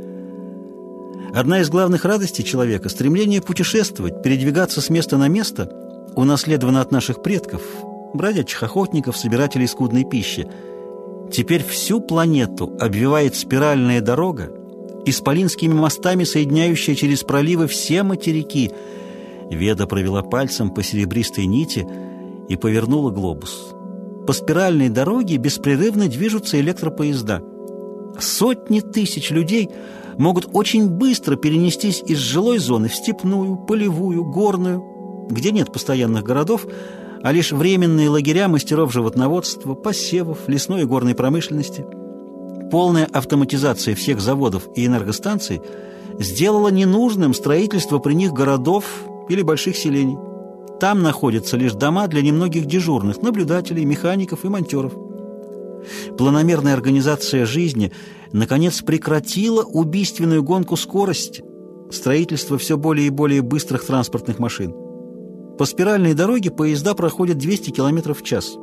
Одна 1.34 1.60
из 1.60 1.68
главных 1.68 2.04
радостей 2.04 2.44
человека– 2.44 2.88
стремление 2.90 3.42
путешествовать, 3.42 4.22
передвигаться 4.22 4.80
с 4.80 4.88
места 4.88 5.18
на 5.18 5.28
место, 5.28 5.70
унаследовано 6.14 6.80
от 6.80 6.92
наших 6.92 7.22
предков, 7.22 7.62
бродячих 8.14 8.62
охотников, 8.62 9.16
собирателей 9.16 9.68
скудной 9.68 10.04
пищи. 10.04 10.48
Теперь 11.30 11.64
всю 11.64 12.00
планету 12.00 12.74
обвивает 12.80 13.34
спиральная 13.34 14.00
дорога, 14.00 14.50
исполинскими 15.04 15.74
мостами 15.74 16.24
соединяющая 16.24 16.94
через 16.94 17.22
проливы 17.22 17.66
все 17.66 18.02
материки. 18.02 18.70
Веда 19.50 19.86
провела 19.86 20.22
пальцем 20.22 20.70
по 20.70 20.82
серебристой 20.82 21.46
нити 21.46 21.86
и 22.48 22.56
повернула 22.56 23.10
глобус. 23.10 23.74
По 24.26 24.32
спиральной 24.32 24.88
дороге 24.88 25.36
беспрерывно 25.36 26.08
движутся 26.08 26.58
электропоезда. 26.60 27.42
Сотни 28.18 28.80
тысяч 28.80 29.30
людей– 29.30 29.68
могут 30.18 30.48
очень 30.52 30.88
быстро 30.88 31.36
перенестись 31.36 32.02
из 32.06 32.18
жилой 32.18 32.58
зоны 32.58 32.88
в 32.88 32.94
степную, 32.94 33.56
полевую, 33.56 34.24
горную, 34.24 35.26
где 35.30 35.50
нет 35.50 35.72
постоянных 35.72 36.24
городов, 36.24 36.66
а 37.22 37.32
лишь 37.32 37.52
временные 37.52 38.08
лагеря 38.08 38.48
мастеров 38.48 38.92
животноводства, 38.92 39.74
посевов, 39.74 40.48
лесной 40.48 40.82
и 40.82 40.84
горной 40.84 41.14
промышленности. 41.14 41.84
Полная 42.70 43.06
автоматизация 43.06 43.94
всех 43.94 44.20
заводов 44.20 44.68
и 44.74 44.86
энергостанций 44.86 45.60
сделала 46.18 46.68
ненужным 46.68 47.34
строительство 47.34 47.98
при 47.98 48.14
них 48.14 48.32
городов 48.32 48.84
или 49.28 49.42
больших 49.42 49.76
селений. 49.76 50.16
Там 50.80 51.02
находятся 51.02 51.56
лишь 51.56 51.72
дома 51.72 52.06
для 52.06 52.22
немногих 52.22 52.66
дежурных, 52.66 53.22
наблюдателей, 53.22 53.84
механиков 53.84 54.44
и 54.44 54.48
монтеров. 54.48 54.92
Планомерная 56.18 56.74
организация 56.74 57.46
жизни 57.46 57.92
наконец 58.32 58.82
прекратила 58.82 59.62
убийственную 59.62 60.42
гонку 60.42 60.76
скорости, 60.76 61.44
строительство 61.90 62.58
все 62.58 62.76
более 62.76 63.08
и 63.08 63.10
более 63.10 63.42
быстрых 63.42 63.84
транспортных 63.84 64.38
машин. 64.38 64.74
По 65.58 65.64
спиральной 65.64 66.14
дороге 66.14 66.50
поезда 66.50 66.94
проходят 66.94 67.38
200 67.38 67.70
км 67.70 68.14
в 68.14 68.22
час. 68.22 68.56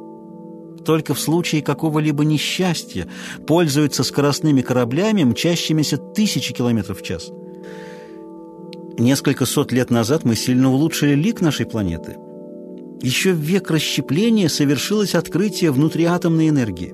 Только 0.86 1.14
в 1.14 1.20
случае 1.20 1.61
какого-либо 1.61 2.26
несчастья 2.26 3.07
пользуются 3.47 4.03
скоростными 4.03 4.61
кораблями, 4.61 5.24
мчащимися 5.24 5.97
тысячи 5.97 6.53
километров 6.53 6.99
в 6.99 7.03
час. 7.03 7.32
Несколько 8.97 9.45
сот 9.45 9.72
лет 9.72 9.89
назад 9.89 10.24
мы 10.24 10.36
сильно 10.36 10.72
улучшили 10.72 11.16
лик 11.16 11.41
нашей 11.41 11.66
планеты. 11.66 12.18
Еще 13.01 13.34
в 13.34 13.38
век 13.38 13.72
расщепления 13.72 14.49
совершилось 14.49 15.16
открытие 15.16 15.72
внутриатомной 15.72 16.49
энергии. 16.49 16.93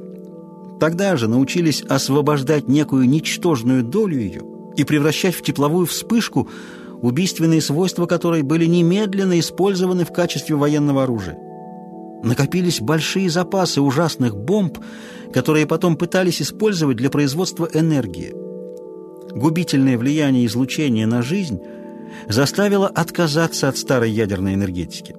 Тогда 0.80 1.18
же 1.18 1.28
научились 1.28 1.82
освобождать 1.82 2.68
некую 2.68 3.08
ничтожную 3.08 3.84
долю 3.84 4.20
ее 4.20 4.42
и 4.78 4.84
превращать 4.86 5.36
в 5.36 5.42
тепловую 5.42 5.86
вспышку, 5.86 6.50
убийственные 7.02 7.62
свойства 7.62 8.06
которой 8.06 8.44
были 8.44 8.66
немедленно 8.66 9.40
использованы 9.40 10.06
в 10.06 10.14
качестве 10.14 10.56
военного 10.56 11.04
оружия. 11.04 11.38
Накопились 12.24 12.82
большие 12.82 13.30
запасы 13.30 13.82
ужасных 13.82 14.38
бомб, 14.38 14.78
которые 15.34 15.66
потом 15.66 15.96
пытались 15.96 16.42
использовать 16.42 16.98
для 16.98 17.10
производства 17.10 17.70
энергии. 17.74 18.34
Губительное 19.32 19.98
влияние 19.98 20.46
излучения 20.46 21.08
на 21.08 21.22
жизнь 21.22 21.60
заставила 22.28 22.88
отказаться 22.88 23.68
от 23.70 23.78
старой 23.78 24.12
ядерной 24.12 24.56
энергетики. 24.56 25.16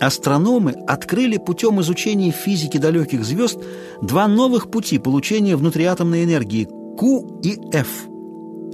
Астрономы 0.00 0.72
открыли 0.86 1.38
путем 1.38 1.80
изучения 1.80 2.30
физики 2.30 2.76
далеких 2.76 3.24
звезд 3.24 3.58
два 4.02 4.28
новых 4.28 4.70
пути 4.70 4.98
получения 4.98 5.56
внутриатомной 5.56 6.24
энергии 6.24 6.68
Q 6.98 7.40
и 7.42 7.58
F, 7.72 7.88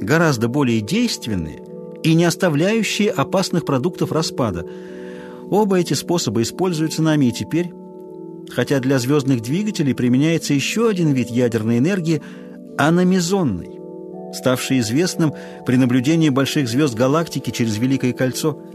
гораздо 0.00 0.48
более 0.48 0.80
действенные 0.80 1.62
и 2.02 2.14
не 2.14 2.24
оставляющие 2.24 3.10
опасных 3.10 3.64
продуктов 3.64 4.10
распада. 4.10 4.66
Оба 5.48 5.78
эти 5.78 5.94
способа 5.94 6.42
используются 6.42 7.02
нами 7.02 7.26
и 7.26 7.32
теперь, 7.32 7.72
хотя 8.50 8.80
для 8.80 8.98
звездных 8.98 9.42
двигателей 9.42 9.94
применяется 9.94 10.54
еще 10.54 10.88
один 10.88 11.12
вид 11.12 11.30
ядерной 11.30 11.78
энергии– 11.78 12.20
аномизонный, 12.78 13.78
ставший 14.34 14.80
известным 14.80 15.34
при 15.66 15.76
наблюдении 15.76 16.30
больших 16.30 16.68
звезд 16.68 16.94
галактики 16.94 17.50
через 17.50 17.76
Великое 17.76 18.12
кольцо– 18.12 18.60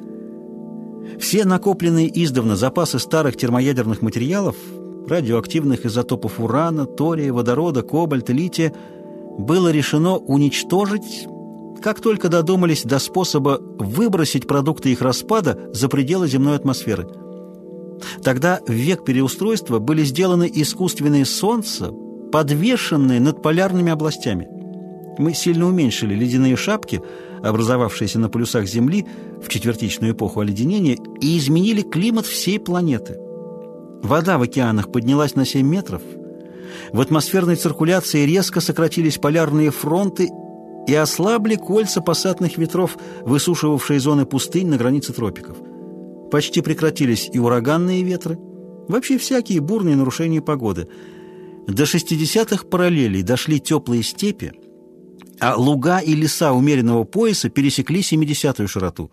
все 1.19 1.45
накопленные 1.45 2.09
издавна 2.23 2.55
запасы 2.55 2.99
старых 2.99 3.37
термоядерных 3.37 4.01
материалов, 4.01 4.55
радиоактивных 5.07 5.85
изотопов 5.85 6.39
урана, 6.39 6.85
тория, 6.85 7.33
водорода, 7.33 7.81
кобальта, 7.81 8.33
лития, 8.33 8.73
было 9.37 9.71
решено 9.71 10.17
уничтожить, 10.17 11.27
как 11.81 12.01
только 12.01 12.29
додумались 12.29 12.83
до 12.83 12.99
способа 12.99 13.59
выбросить 13.61 14.47
продукты 14.47 14.91
их 14.91 15.01
распада 15.01 15.69
за 15.73 15.89
пределы 15.89 16.27
земной 16.27 16.55
атмосферы. 16.55 17.07
Тогда 18.23 18.59
в 18.67 18.71
век 18.71 19.05
переустройства 19.05 19.79
были 19.79 20.03
сделаны 20.03 20.49
искусственные 20.53 21.25
солнца, 21.25 21.91
подвешенные 22.31 23.19
над 23.19 23.41
полярными 23.41 23.91
областями. 23.91 24.47
Мы 25.17 25.33
сильно 25.33 25.67
уменьшили 25.67 26.13
ледяные 26.13 26.55
шапки– 26.55 27.01
образовавшиеся 27.43 28.19
на 28.19 28.29
полюсах 28.29 28.67
Земли 28.67 29.05
в 29.43 29.49
четвертичную 29.49 30.13
эпоху 30.13 30.41
оледенения, 30.41 30.97
и 31.21 31.37
изменили 31.37 31.81
климат 31.81 32.25
всей 32.25 32.59
планеты. 32.59 33.17
Вода 34.03 34.37
в 34.37 34.43
океанах 34.43 34.91
поднялась 34.91 35.35
на 35.35 35.45
7 35.45 35.67
метров, 35.67 36.01
в 36.91 37.01
атмосферной 37.01 37.55
циркуляции 37.55 38.25
резко 38.25 38.61
сократились 38.61 39.17
полярные 39.17 39.71
фронты 39.71 40.29
и 40.87 40.93
ослабли 40.93 41.55
кольца 41.55 42.01
пассатных 42.01 42.57
ветров, 42.57 42.97
высушивавшие 43.21 43.99
зоны 43.99 44.25
пустынь 44.25 44.67
на 44.67 44.77
границе 44.77 45.13
тропиков. 45.13 45.57
Почти 46.31 46.61
прекратились 46.61 47.29
и 47.31 47.39
ураганные 47.39 48.03
ветры, 48.03 48.37
вообще 48.87 49.17
всякие 49.17 49.59
бурные 49.59 49.95
нарушения 49.95 50.41
погоды. 50.41 50.87
До 51.67 51.83
60-х 51.83 52.65
параллелей 52.65 53.23
дошли 53.23 53.59
теплые 53.59 54.03
степи, 54.03 54.53
а 55.39 55.55
луга 55.55 55.99
и 55.99 56.13
леса 56.13 56.53
умеренного 56.53 57.03
пояса 57.03 57.49
пересекли 57.49 58.01
70-ю 58.01 58.67
широту. 58.67 59.11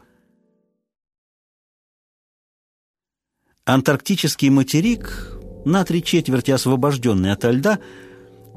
Антарктический 3.66 4.50
материк, 4.50 5.38
на 5.64 5.84
три 5.84 6.02
четверти 6.02 6.50
освобожденный 6.50 7.32
ото 7.32 7.50
льда, 7.50 7.78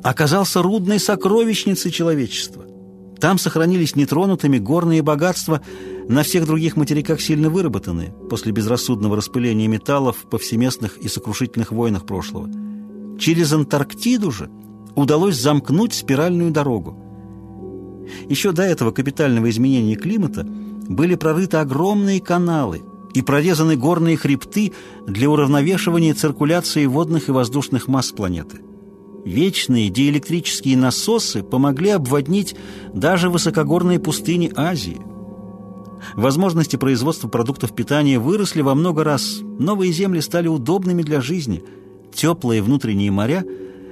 оказался 0.03 0.61
рудной 0.61 0.99
сокровищницей 0.99 1.91
человечества. 1.91 2.65
Там 3.19 3.37
сохранились 3.37 3.95
нетронутыми 3.95 4.57
горные 4.57 5.01
богатства, 5.01 5.61
на 6.07 6.23
всех 6.23 6.45
других 6.45 6.75
материках 6.75 7.19
сильно 7.19 7.49
выработанные 7.49 8.13
после 8.29 8.51
безрассудного 8.51 9.17
распыления 9.17 9.67
металлов 9.67 10.17
в 10.17 10.29
повсеместных 10.29 10.97
и 10.97 11.07
сокрушительных 11.07 11.71
войнах 11.71 12.05
прошлого. 12.05 12.49
Через 13.17 13.51
Антарктиду 13.53 14.31
же 14.31 14.49
удалось 14.95 15.37
замкнуть 15.37 15.93
спиральную 15.93 16.51
дорогу. 16.51 17.06
Еще 18.29 18.51
до 18.51 18.63
этого 18.63 18.91
капитального 18.91 19.49
изменения 19.49 19.95
климата 19.95 20.45
были 20.45 21.15
прорыты 21.15 21.57
огромные 21.57 22.21
каналы 22.21 22.83
и 23.13 23.21
прорезаны 23.21 23.75
горные 23.75 24.17
хребты 24.17 24.73
для 25.05 25.29
уравновешивания 25.29 26.13
циркуляции 26.13 26.85
водных 26.85 27.29
и 27.29 27.31
воздушных 27.31 27.87
масс 27.87 28.11
планеты. 28.11 28.61
Вечные 29.25 29.89
диэлектрические 29.89 30.77
насосы 30.77 31.43
помогли 31.43 31.89
обводнить 31.89 32.55
даже 32.93 33.29
высокогорные 33.29 33.99
пустыни 33.99 34.51
Азии. 34.55 35.01
Возможности 36.15 36.75
производства 36.75 37.27
продуктов 37.27 37.75
питания 37.75 38.19
выросли 38.19 38.61
во 38.61 38.75
много 38.75 39.03
раз, 39.03 39.39
новые 39.41 39.91
земли 39.91 40.21
стали 40.21 40.47
удобными 40.47 41.01
для 41.01 41.21
жизни, 41.21 41.63
теплые 42.13 42.61
внутренние 42.61 43.11
моря 43.11 43.43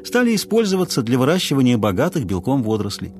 стали 0.06 0.36
использоваться 0.36 1.02
для 1.02 1.18
выращивания 1.18 1.78
богатых 1.78 2.26
белком 2.26 2.64
водорослей. 2.64 3.12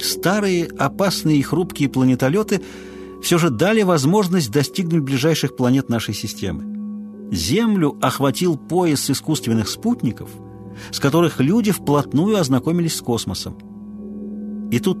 Старые, 0.00 0.66
опасные 0.66 1.38
и 1.38 1.42
хрупкие 1.42 1.88
планетолеты 1.88 2.62
все 3.22 3.38
же 3.38 3.50
дали 3.50 3.82
возможность 3.82 4.50
достигнуть 4.50 5.02
ближайших 5.02 5.56
планет 5.56 5.88
нашей 5.88 6.14
системы. 6.14 6.64
Землю 7.30 7.96
охватил 8.02 8.56
пояс 8.56 9.08
искусственных 9.08 9.68
спутников, 9.68 10.28
с 10.90 10.98
которых 10.98 11.40
люди 11.40 11.70
вплотную 11.70 12.38
ознакомились 12.38 12.96
с 12.96 13.00
космосом. 13.00 13.56
И 14.70 14.78
тут 14.80 14.98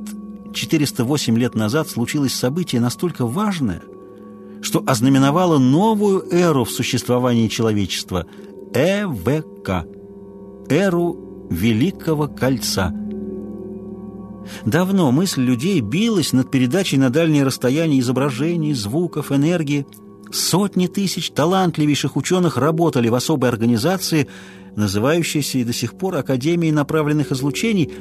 408 0.54 1.36
лет 1.36 1.54
назад 1.54 1.88
случилось 1.88 2.34
событие 2.34 2.80
настолько 2.80 3.26
важное, 3.26 3.82
что 4.60 4.82
ознаменовало 4.86 5.58
новую 5.58 6.24
эру 6.32 6.64
в 6.64 6.70
существовании 6.70 7.48
человечества– 7.48 8.26
ЭВК– 8.74 9.86
эру 10.70 11.48
Великого 11.50 12.28
Кольца– 12.28 12.94
Давно 14.64 15.10
мысль 15.12 15.42
людей 15.42 15.80
билась 15.80 16.32
над 16.32 16.50
передачей 16.50 16.98
на 16.98 17.10
дальние 17.10 17.44
расстояния 17.44 18.00
изображений, 18.00 18.72
звуков, 18.74 19.32
энергии. 19.32 19.86
Сотни 20.30 20.86
тысяч 20.86 21.30
талантливейших 21.30 22.16
ученых 22.16 22.56
работали 22.56 23.08
в 23.08 23.14
особой 23.14 23.50
организации, 23.50 24.28
называющейся 24.76 25.58
и 25.58 25.64
до 25.64 25.72
сих 25.72 25.94
пор 25.94 26.16
Академией 26.16 26.72
направленных 26.72 27.32
излучений, 27.32 27.92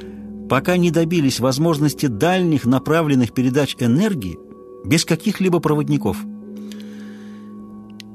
пока 0.50 0.78
не 0.78 0.92
добились 0.92 1.40
возможности 1.40 2.06
дальних 2.06 2.66
направленных 2.66 3.34
передач 3.34 3.76
энергии 3.80 4.38
без 4.86 5.06
каких-либо 5.06 5.60
проводников. 5.60 6.18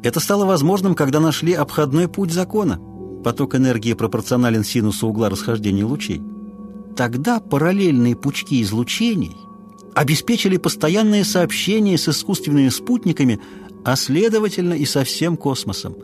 Это 0.02 0.20
стало 0.20 0.44
возможным, 0.46 0.94
когда 0.94 1.20
нашли 1.20 1.52
обходной 1.52 2.08
путь 2.08 2.32
закона. 2.32 2.80
Поток 3.24 3.56
энергии 3.56 3.92
пропорционален 3.92 4.62
синусу 4.62 5.08
угла 5.08 5.28
расхождения 5.28 5.84
лучей. 5.84 6.22
Тогда 6.96 7.40
параллельные 7.40 8.16
пучки 8.16 8.62
излучений 8.62 9.36
обеспечили 9.94 10.56
постоянные 10.56 11.24
сообщения 11.24 11.98
с 11.98 12.08
искусственными 12.08 12.70
спутниками, 12.70 13.38
а 13.84 13.96
следовательно 13.96 14.74
и 14.74 14.86
со 14.86 15.04
всем 15.04 15.36
космосом. 15.36 15.96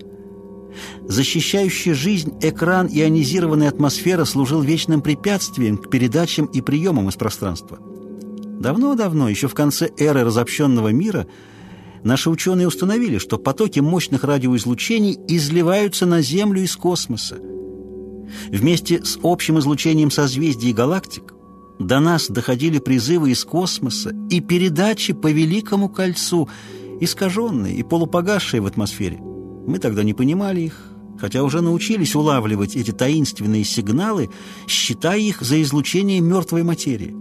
Защищающий 1.06 1.92
жизнь 1.92 2.34
экран 2.40 2.88
ионизированной 2.88 3.68
атмосферы 3.68 4.24
служил 4.24 4.60
вечным 4.60 5.02
препятствием 5.02 5.76
к 5.76 5.90
передачам 5.90 6.46
и 6.46 6.60
приемам 6.60 7.08
из 7.08 7.16
пространства. 7.16 7.78
Давно-давно, 8.60 9.28
еще 9.28 9.48
в 9.48 9.54
конце 9.54 9.90
эры 9.98 10.24
разобщенного 10.24 10.88
мира, 10.88 11.26
наши 12.04 12.30
ученые 12.30 12.68
установили, 12.68 13.18
что 13.18 13.38
потоки 13.38 13.80
мощных 13.80 14.24
радиоизлучений 14.24 15.18
изливаются 15.28 16.06
на 16.06 16.20
Землю 16.22 16.62
из 16.62 16.76
космоса– 16.76 17.38
Вместе 18.48 19.04
с 19.04 19.18
общим 19.22 19.58
излучением 19.58 20.10
созвездий 20.10 20.70
и 20.70 20.74
галактик 20.74 21.34
до 21.78 22.00
нас 22.00 22.28
доходили 22.28 22.78
призывы 22.78 23.30
из 23.30 23.44
космоса 23.44 24.14
и 24.30 24.40
передачи 24.40 25.12
по 25.12 25.30
Великому 25.30 25.88
кольцу, 25.88 26.48
искаженные 27.00 27.76
и 27.76 27.82
полупогасшие 27.82 28.60
в 28.60 28.66
атмосфере. 28.66 29.18
Мы 29.66 29.78
тогда 29.78 30.02
не 30.02 30.14
понимали 30.14 30.60
их, 30.60 30.92
хотя 31.18 31.42
уже 31.42 31.60
научились 31.60 32.14
улавливать 32.14 32.76
эти 32.76 32.90
таинственные 32.90 33.64
сигналы, 33.64 34.30
считая 34.66 35.18
их 35.18 35.42
за 35.42 35.60
излучение 35.62 36.20
мертвой 36.20 36.62
материи. 36.62 37.16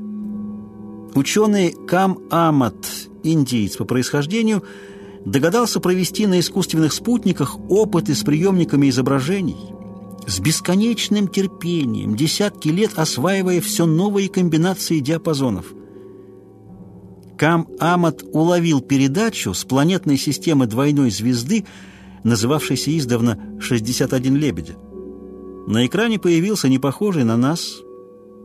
Ученый 1.15 1.75
Кам 1.87 2.19
Амат, 2.29 2.85
индиец 3.23 3.75
по 3.75 3.85
происхождению, 3.85 4.63
догадался 5.25 5.79
провести 5.79 6.25
на 6.25 6.39
искусственных 6.39 6.93
спутниках 6.93 7.57
опыты 7.69 8.15
с 8.15 8.23
приемниками 8.23 8.89
изображений– 8.89 9.57
с 10.27 10.39
бесконечным 10.39 11.27
терпением, 11.27 12.15
десятки 12.15 12.69
лет 12.69 12.97
осваивая 12.97 13.61
все 13.61 13.85
новые 13.85 14.29
комбинации 14.29 14.99
диапазонов. 14.99 15.73
Кам 17.37 17.67
Амат 17.79 18.23
уловил 18.31 18.81
передачу 18.81 19.53
с 19.53 19.65
планетной 19.65 20.17
системы 20.17 20.67
двойной 20.67 21.09
звезды, 21.09 21.65
называвшейся 22.23 22.95
издавна 22.95 23.39
«61 23.59 24.37
лебедя». 24.37 24.75
На 25.67 25.85
экране 25.85 26.19
появился 26.19 26.69
непохожий 26.69 27.23
на 27.23 27.37
нас, 27.37 27.79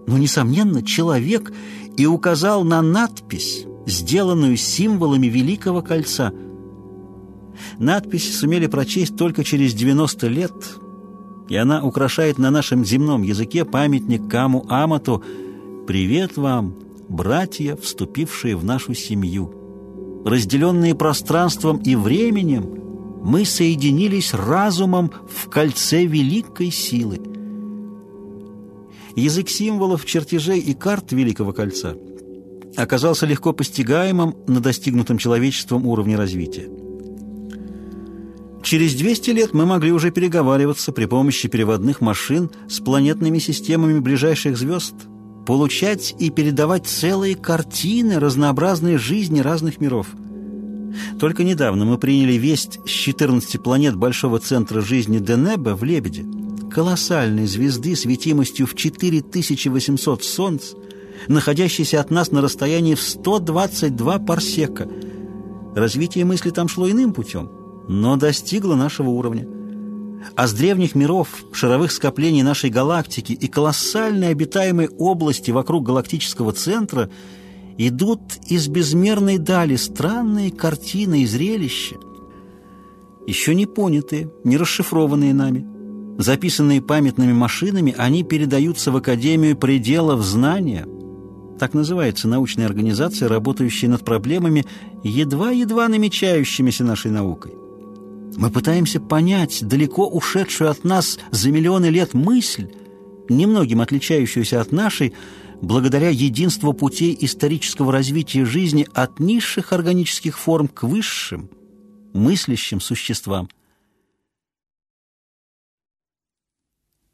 но, 0.06 0.16
несомненно, 0.16 0.82
человек 0.82 1.52
и 1.96 2.06
указал 2.06 2.64
на 2.64 2.80
надпись, 2.80 3.64
сделанную 3.86 4.56
символами 4.56 5.26
Великого 5.26 5.82
Кольца. 5.82 6.32
Надпись 7.78 8.38
сумели 8.38 8.66
прочесть 8.66 9.16
только 9.16 9.44
через 9.44 9.74
90 9.74 10.26
лет– 10.28 10.52
и 11.48 11.56
она 11.56 11.82
украшает 11.82 12.38
на 12.38 12.50
нашем 12.50 12.84
земном 12.84 13.22
языке 13.22 13.64
памятник 13.64 14.28
Каму 14.28 14.66
Амату 14.68 15.22
«Привет 15.86 16.36
вам, 16.36 16.74
братья, 17.08 17.76
вступившие 17.76 18.56
в 18.56 18.64
нашу 18.64 18.94
семью». 18.94 19.52
разделенные 20.26 20.96
пространством 20.96 21.76
и 21.78 21.94
временем, 21.94 23.20
мы 23.22 23.44
соединились 23.44 24.34
разумом 24.34 25.12
в 25.28 25.48
кольце 25.48 26.04
великой 26.04 26.72
силы. 26.72 27.20
Язык 29.14 29.48
символов, 29.48 30.04
чертежей 30.04 30.58
и 30.58 30.74
карт 30.74 31.12
Великого 31.12 31.52
Кольца 31.52 31.96
оказался 32.76 33.24
легко 33.24 33.52
постигаемым 33.52 34.34
на 34.48 34.60
достигнутом 34.60 35.16
человечеством 35.16 35.86
уровне 35.86 36.16
развития. 36.16 36.68
Через 38.66 38.96
200 38.96 39.30
лет 39.30 39.54
мы 39.54 39.64
могли 39.64 39.92
уже 39.92 40.10
переговариваться 40.10 40.90
при 40.90 41.04
помощи 41.04 41.46
переводных 41.46 42.00
машин 42.00 42.50
с 42.68 42.80
планетными 42.80 43.38
системами 43.38 44.00
ближайших 44.00 44.58
звезд, 44.58 44.94
получать 45.46 46.16
и 46.18 46.30
передавать 46.30 46.84
целые 46.84 47.36
картины 47.36 48.18
разнообразной 48.18 48.96
жизни 48.96 49.38
разных 49.38 49.80
миров. 49.80 50.08
Только 51.20 51.44
недавно 51.44 51.84
мы 51.84 51.96
приняли 51.96 52.32
весть 52.32 52.80
с 52.84 52.90
14 52.90 53.62
планет 53.62 53.94
Большого 53.94 54.40
центра 54.40 54.80
жизни 54.80 55.20
Денеба 55.20 55.76
в 55.76 55.84
Лебеде, 55.84 56.24
колоссальной 56.68 57.46
звезды 57.46 57.94
светимостью 57.94 58.66
в 58.66 58.74
4800 58.74 60.24
солнц, 60.24 60.72
находящейся 61.28 62.00
от 62.00 62.10
нас 62.10 62.32
на 62.32 62.42
расстоянии 62.42 62.96
в 62.96 63.00
122 63.00 64.18
парсека. 64.18 64.88
Развитие 65.76 66.24
мысли 66.24 66.50
там 66.50 66.66
шло 66.66 66.90
иным 66.90 67.12
путем, 67.12 67.48
но 67.88 68.16
достигло 68.16 68.74
нашего 68.74 69.10
уровня. 69.10 69.46
А 70.34 70.46
с 70.46 70.52
древних 70.52 70.94
миров, 70.94 71.28
шаровых 71.52 71.92
скоплений 71.92 72.42
нашей 72.42 72.70
галактики 72.70 73.32
и 73.32 73.46
колоссальной 73.46 74.30
обитаемой 74.30 74.88
области 74.88 75.50
вокруг 75.50 75.84
галактического 75.84 76.52
центра 76.52 77.10
идут 77.78 78.20
из 78.46 78.68
безмерной 78.68 79.38
дали 79.38 79.76
странные 79.76 80.50
картины 80.50 81.22
и 81.22 81.26
зрелища, 81.26 81.96
еще 83.26 83.54
не 83.54 83.66
понятые, 83.66 84.30
не 84.44 84.56
расшифрованные 84.56 85.34
нами. 85.34 85.66
Записанные 86.18 86.80
памятными 86.80 87.32
машинами, 87.32 87.94
они 87.96 88.24
передаются 88.24 88.90
в 88.90 88.96
Академию 88.96 89.56
пределов 89.56 90.22
знания– 90.22 90.86
так 91.58 91.72
называется 91.72 92.28
научная 92.28 92.66
организация, 92.66 93.28
работающая 93.28 93.88
над 93.88 94.04
проблемами, 94.04 94.66
едва-едва 95.02 95.88
намечающимися 95.88 96.84
нашей 96.84 97.10
наукой. 97.10 97.65
Мы 98.36 98.50
пытаемся 98.50 99.00
понять 99.00 99.66
далеко 99.66 100.06
ушедшую 100.06 100.70
от 100.70 100.84
нас 100.84 101.18
за 101.30 101.50
миллионы 101.50 101.86
лет 101.86 102.12
мысль, 102.12 102.68
немногим 103.30 103.80
отличающуюся 103.80 104.60
от 104.60 104.72
нашей, 104.72 105.14
благодаря 105.62 106.10
единству 106.10 106.74
путей 106.74 107.16
исторического 107.18 107.92
развития 107.92 108.44
жизни 108.44 108.86
от 108.92 109.20
низших 109.20 109.72
органических 109.72 110.38
форм 110.38 110.68
к 110.68 110.82
высшим, 110.82 111.48
мыслящим 112.12 112.80
существам. 112.80 113.48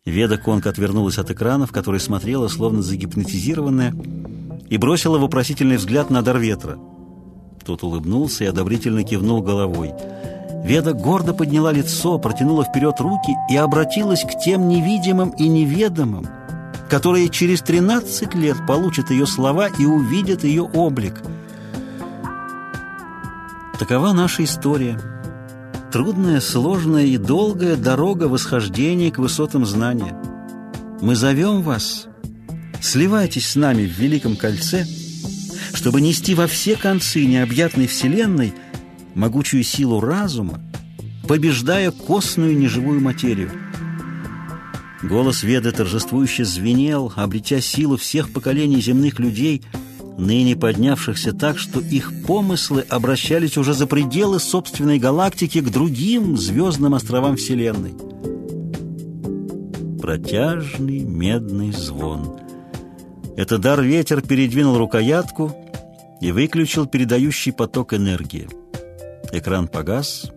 Веда 0.04 0.36
Конг 0.36 0.66
отвернулась 0.66 1.18
от 1.18 1.30
экрана, 1.30 1.66
в 1.66 1.72
который 1.72 2.00
смотрела, 2.00 2.48
словно 2.48 2.82
загипнотизированная, 2.82 3.94
и 4.68 4.76
бросила 4.76 5.18
вопросительный 5.18 5.76
взгляд 5.76 6.10
на 6.10 6.22
дар 6.22 6.38
ветра. 6.38 6.80
Тот 7.64 7.84
улыбнулся 7.84 8.42
и 8.42 8.48
одобрительно 8.48 9.04
кивнул 9.04 9.40
головой. 9.40 9.92
Веда 10.64 10.92
гордо 10.92 11.34
подняла 11.34 11.72
лицо, 11.72 12.18
протянула 12.18 12.64
вперед 12.64 13.00
руки 13.00 13.32
и 13.50 13.56
обратилась 13.56 14.22
к 14.22 14.38
тем 14.38 14.68
невидимым 14.68 15.30
и 15.30 15.48
неведомым, 15.48 16.26
которые 16.88 17.28
через 17.28 17.62
13 17.62 18.34
лет 18.34 18.56
получат 18.66 19.10
ее 19.10 19.26
слова 19.26 19.68
и 19.78 19.84
увидят 19.84 20.44
ее 20.44 20.62
облик. 20.62 21.20
Такова 23.78 24.12
наша 24.12 24.44
история. 24.44 25.00
Трудная, 25.90 26.40
сложная 26.40 27.04
и 27.04 27.18
долгая 27.18 27.76
дорога 27.76 28.24
восхождения 28.24 29.10
к 29.10 29.18
высотам 29.18 29.66
знания. 29.66 30.16
Мы 31.00 31.16
зовем 31.16 31.62
вас 31.62 32.06
Сливайтесь 32.82 33.48
с 33.48 33.54
нами 33.54 33.86
в 33.86 33.96
Великом 33.96 34.34
Кольце, 34.34 34.84
чтобы 35.72 36.00
нести 36.00 36.34
во 36.34 36.48
все 36.48 36.74
концы 36.74 37.24
необъятной 37.24 37.86
Вселенной 37.86 38.52
могучую 39.14 39.62
силу 39.62 40.00
разума, 40.00 40.60
побеждая 41.26 41.90
костную 41.90 42.56
неживую 42.56 43.00
материю. 43.00 43.50
Голос 45.02 45.42
Веды 45.42 45.72
торжествующе 45.72 46.44
звенел, 46.44 47.12
обретя 47.16 47.60
силу 47.60 47.96
всех 47.96 48.32
поколений 48.32 48.80
земных 48.80 49.18
людей, 49.18 49.62
ныне 50.16 50.54
поднявшихся 50.54 51.32
так, 51.32 51.58
что 51.58 51.80
их 51.80 52.12
помыслы 52.26 52.82
обращались 52.88 53.56
уже 53.56 53.74
за 53.74 53.86
пределы 53.86 54.38
собственной 54.38 54.98
галактики 54.98 55.60
к 55.60 55.70
другим 55.70 56.36
звездным 56.36 56.94
островам 56.94 57.36
Вселенной. 57.36 57.94
Протяжный 60.00 61.00
медный 61.00 61.72
звон— 61.72 62.36
это 63.36 63.58
дар 63.58 63.82
ветер 63.82 64.20
передвинул 64.20 64.78
рукоятку 64.78 65.52
и 66.20 66.30
выключил 66.30 66.86
передающий 66.86 67.52
поток 67.52 67.94
энергии. 67.94 68.48
Экран 69.32 69.68
погас. 69.68 70.30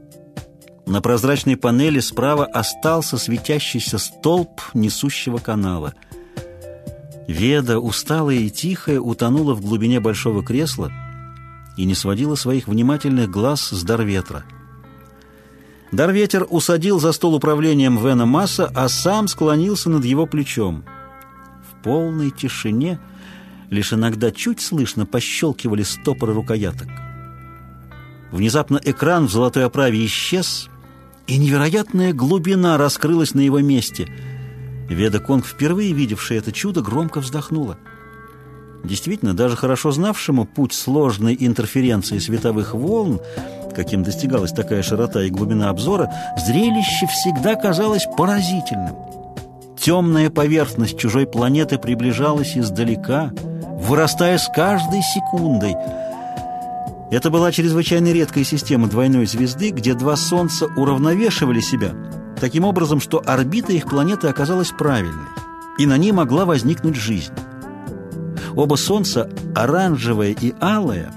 На 0.85 1.01
прозрачной 1.01 1.57
панели 1.57 1.99
справа 1.99 2.45
остался 2.45 3.17
светящийся 3.17 3.97
столб 3.97 4.61
несущего 4.73 5.37
канала. 5.37 5.93
Веда, 7.27 7.79
усталая 7.79 8.37
и 8.37 8.49
тихая, 8.49 8.99
утонула 8.99 9.53
в 9.53 9.61
глубине 9.61 9.99
большого 9.99 10.43
кресла 10.43 10.91
и 11.77 11.85
не 11.85 11.95
сводила 11.95 12.35
своих 12.35 12.67
внимательных 12.67 13.29
глаз 13.29 13.69
с 13.69 13.83
дар 13.83 14.03
ветра. 14.03 14.43
Дарветер 15.91 16.45
усадил 16.49 16.99
за 16.99 17.11
стол 17.11 17.35
управлением 17.35 17.97
Вена 17.97 18.25
Масса, 18.25 18.71
а 18.75 18.87
сам 18.89 19.27
склонился 19.27 19.89
над 19.89 20.05
его 20.05 20.25
плечом— 20.25 20.83
полной 21.85 22.31
тишине 22.31 22.99
лишь 23.69 23.93
иногда 23.93 24.31
чуть 24.31 24.59
слышно 24.59 25.05
пощелкивали 25.05 25.83
стопоры 25.83 26.33
рукояток. 26.33 26.87
Внезапно 28.36 28.81
экран 28.83 29.27
в 29.27 29.31
золотой 29.31 29.63
оправе 29.63 30.05
исчез, 30.05 30.67
и 31.25 31.38
невероятная 31.38 32.11
глубина 32.11 32.77
раскрылась 32.77 33.33
на 33.33 33.39
его 33.39 33.61
месте. 33.61 34.09
Веда 34.89 35.19
Конг, 35.19 35.45
впервые 35.45 35.93
видевшая 35.93 36.39
это 36.39 36.51
чудо, 36.51 36.81
громко 36.81 37.21
вздохнула. 37.21 37.77
Действительно, 38.83 39.33
даже 39.33 39.55
хорошо 39.55 39.91
знавшему 39.91 40.43
путь 40.43 40.73
сложной 40.73 41.38
интерференции 41.39 42.17
световых 42.17 42.73
волн, 42.73 43.21
каким 43.73 44.03
достигалась 44.03 44.51
такая 44.51 44.83
широта 44.83 45.23
и 45.23 45.29
глубина 45.29 45.69
обзора, 45.69 46.11
зрелище 46.45 47.07
всегда 47.07 47.55
казалось 47.55 48.05
поразительным. 48.17 48.97
Темная 49.79 50.29
поверхность 50.29 50.99
чужой 50.99 51.25
планеты 51.25 51.77
приближалась 51.77 52.57
издалека, 52.57 53.31
вырастая 53.79 54.38
с 54.38 54.49
каждой 54.53 55.03
секундой. 55.03 55.75
Это 57.16 57.30
была 57.30 57.49
чрезвычайно 57.53 58.11
редкая 58.11 58.43
система 58.43 58.89
двойной 58.89 59.26
звезды, 59.26 59.70
где 59.70 59.93
два 59.93 60.18
Солнца 60.18 60.66
уравновешивали 60.76 61.61
себя, 61.61 61.95
таким 62.41 62.66
образом, 62.66 62.99
что 62.99 63.24
орбита 63.26 63.72
их 63.72 63.86
планеты 63.86 64.28
оказалась 64.28 64.72
правильной, 64.78 65.30
и 65.80 65.86
на 65.86 65.97
ней 65.97 66.11
могла 66.11 66.43
возникнуть 66.43 66.97
жизнь. 66.97 67.32
Оба 68.53 68.76
Солнца, 68.76 69.30
оранжевое 69.55 70.36
и 70.38 70.53
алое, 70.59 71.09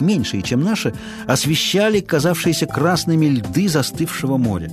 меньшие, 0.00 0.42
чем 0.42 0.64
наши, 0.64 0.92
освещали 1.28 2.00
казавшиеся 2.00 2.66
красными 2.66 3.26
льды 3.26 3.68
застывшего 3.68 4.38
моря. 4.38 4.72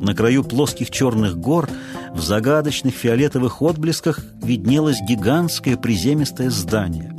На 0.00 0.16
краю 0.16 0.42
плоских 0.42 0.90
черных 0.90 1.38
гор 1.38 1.70
в 2.12 2.20
загадочных 2.20 2.96
фиолетовых 2.96 3.62
отблесках 3.62 4.18
виднелось 4.42 4.98
гигантское 5.08 5.76
приземистое 5.76 6.50
здание. 6.50 7.15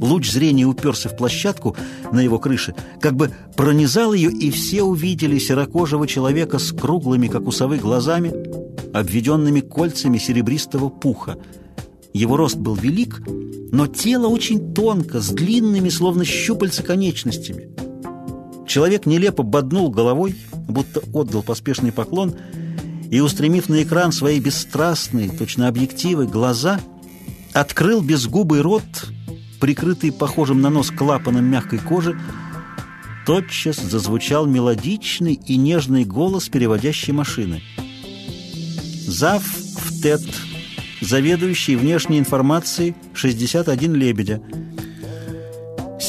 Луч 0.00 0.30
зрения 0.30 0.64
уперся 0.64 1.08
в 1.08 1.16
площадку 1.16 1.76
на 2.12 2.20
его 2.20 2.38
крыше, 2.38 2.74
как 3.00 3.14
бы 3.16 3.30
пронизал 3.56 4.12
ее, 4.12 4.30
и 4.30 4.50
все 4.50 4.82
увидели 4.82 5.38
серокожего 5.38 6.06
человека 6.06 6.58
с 6.58 6.72
круглыми, 6.72 7.28
как 7.28 7.46
у 7.46 7.50
совы, 7.50 7.78
глазами, 7.78 8.32
обведенными 8.92 9.60
кольцами 9.60 10.18
серебристого 10.18 10.88
пуха. 10.88 11.38
Его 12.12 12.36
рост 12.36 12.56
был 12.56 12.74
велик, 12.74 13.22
но 13.72 13.86
тело 13.86 14.28
очень 14.28 14.74
тонко, 14.74 15.20
с 15.20 15.30
длинными, 15.30 15.88
словно 15.88 16.24
щупальца, 16.24 16.82
конечностями. 16.82 17.70
Человек 18.66 19.06
нелепо 19.06 19.42
боднул 19.42 19.90
головой, 19.90 20.34
будто 20.68 21.00
отдал 21.12 21.42
поспешный 21.42 21.92
поклон— 21.92 22.34
и, 23.10 23.20
устремив 23.20 23.68
на 23.68 23.82
экран 23.82 24.12
свои 24.12 24.40
бесстрастные, 24.40 25.30
точно 25.30 25.68
объективы, 25.68 26.26
глаза, 26.26 26.80
открыл 27.52 28.02
безгубый 28.02 28.60
рот, 28.60 28.82
прикрытый 29.58 30.12
похожим 30.12 30.60
на 30.60 30.70
нос 30.70 30.90
клапаном 30.90 31.44
мягкой 31.44 31.78
кожи, 31.78 32.18
тотчас 33.26 33.76
зазвучал 33.76 34.46
мелодичный 34.46 35.34
и 35.34 35.56
нежный 35.56 36.04
голос 36.04 36.48
переводящей 36.48 37.12
машины. 37.12 37.62
«Зав 39.06 39.42
в 39.42 40.02
ТЭТ, 40.02 40.22
заведующий 41.00 41.76
внешней 41.76 42.18
информацией 42.18 42.94
61 43.14 43.94
Лебедя». 43.94 44.40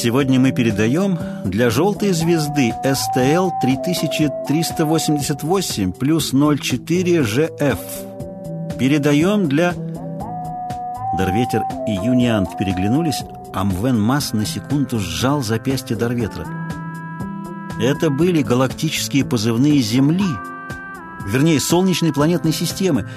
Сегодня 0.00 0.38
мы 0.38 0.52
передаем 0.52 1.18
для 1.44 1.70
желтой 1.70 2.12
звезды 2.12 2.72
STL 2.84 3.50
3388 3.60 5.92
плюс 5.92 6.32
04 6.32 7.22
GF. 7.22 7.78
Передаем 8.78 9.48
для... 9.48 9.74
Дарветер 11.18 11.62
и 11.88 11.92
Юниант 11.92 12.56
переглянулись, 12.56 13.24
а 13.52 13.64
Мвен 13.64 14.00
Масс 14.00 14.32
на 14.32 14.44
секунду 14.44 14.98
сжал 14.98 15.42
запястье 15.42 15.96
Дарветра. 15.96 16.46
Это 17.80 18.10
были 18.10 18.42
галактические 18.42 19.24
позывные 19.24 19.80
Земли, 19.80 20.26
вернее, 21.26 21.60
Солнечной 21.60 22.12
планетной 22.12 22.52
системы. 22.52 23.08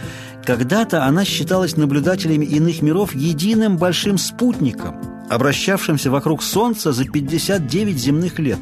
Когда-то 0.46 1.06
она 1.06 1.26
считалась 1.26 1.78
наблюдателями 1.78 2.46
иных 2.46 2.82
миров 2.82 3.16
единым 3.16 3.78
большим 3.78 4.18
спутником, 4.18 4.96
обращавшимся 5.30 6.12
вокруг 6.12 6.44
Солнца 6.44 6.92
за 6.92 7.06
59 7.06 7.98
земных 7.98 8.40
лет. 8.40 8.60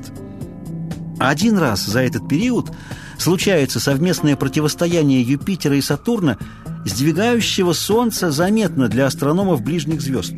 Один 1.20 1.58
раз 1.58 1.86
за 1.86 2.02
этот 2.02 2.28
период 2.30 2.72
случается 3.18 3.80
совместное 3.82 4.38
противостояние 4.38 5.22
Юпитера 5.22 5.76
и 5.76 5.82
Сатурна, 5.82 6.38
сдвигающего 6.86 7.74
Солнце 7.74 8.32
заметно 8.32 8.88
для 8.88 9.06
астрономов 9.06 9.62
ближних 9.62 10.02
звезд. 10.02 10.34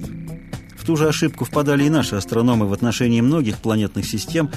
Ту 0.92 0.98
же 0.98 1.08
ошибку 1.08 1.46
впадали 1.46 1.86
и 1.86 1.90
наши 1.90 2.18
астрономы 2.18 2.68
в 2.68 2.74
отношении 2.74 3.22
многих 3.22 3.60
планетных 3.60 4.06
систем, 4.06 4.52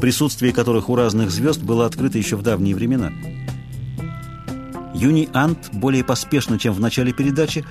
присутствие 0.00 0.52
которых 0.52 0.88
у 0.88 0.96
разных 0.96 1.30
звезд 1.30 1.62
было 1.62 1.86
открыто 1.86 2.18
еще 2.18 2.34
в 2.34 2.42
давние 2.42 2.74
времена. 2.74 3.12
Юни 4.96 5.28
Ант 5.32 5.68
более 5.72 6.02
поспешно, 6.02 6.58
чем 6.58 6.74
в 6.74 6.80
начале 6.80 7.12
передачи, 7.12 7.64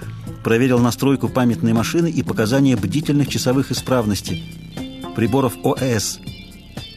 проверил 0.45 0.79
настройку 0.79 1.27
памятной 1.27 1.73
машины 1.73 2.09
и 2.09 2.23
показания 2.23 2.77
бдительных 2.77 3.27
часовых 3.27 3.73
исправностей 3.73 4.45
приборов 5.13 5.57
ОС. 5.65 6.21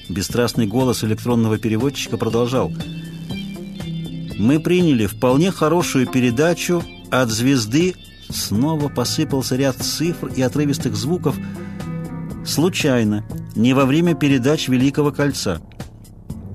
Бесстрастный 0.08 0.68
голос 0.68 1.02
электронного 1.02 1.58
переводчика 1.58 2.16
продолжал. 2.16 2.72
«Мы 4.38 4.60
приняли 4.60 5.06
вполне 5.06 5.50
хорошую 5.50 6.06
передачу 6.06 6.84
от 7.10 7.30
звезды...» 7.30 7.96
Снова 8.30 8.88
посыпался 8.88 9.56
ряд 9.56 9.76
цифр 9.76 10.28
и 10.28 10.42
отрывистых 10.42 10.94
звуков. 10.94 11.36
«Случайно, 12.44 13.24
не 13.56 13.74
во 13.74 13.84
время 13.84 14.14
передач 14.14 14.68
Великого 14.68 15.12
Кольца». 15.12 15.60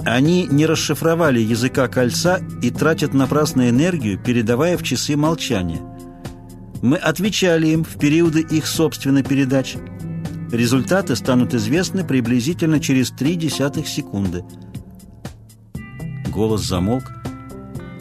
Они 0.05 0.45
не 0.45 0.65
расшифровали 0.65 1.39
языка 1.39 1.88
кольца 1.88 2.41
и 2.61 2.69
тратят 2.71 3.13
напрасно 3.13 3.69
энергию, 3.69 4.19
передавая 4.19 4.78
в 4.78 4.84
часы 4.84 5.15
молчания. 5.15 5.82
Мы 6.82 6.97
отвечали 6.97 7.67
им 7.67 7.86
в 7.86 7.97
периоды 7.97 8.41
их 8.41 8.67
собственной 8.67 9.24
передачи. 9.24 9.80
Результаты 10.51 11.15
станут 11.15 11.53
известны 11.53 12.03
приблизительно 12.03 12.82
через 12.82 13.11
три 13.11 13.36
десятых 13.36 13.88
секунды. 13.88 14.43
Голос 16.28 16.63
замолк. 16.63 17.05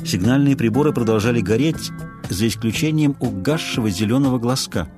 Сигнальные 0.04 0.56
приборы 0.56 0.92
продолжали 0.92 1.40
гореть, 1.40 1.92
за 2.32 2.48
исключением 2.48 3.16
угасшего 3.20 3.90
зеленого 3.90 4.38
глазка. 4.38 4.88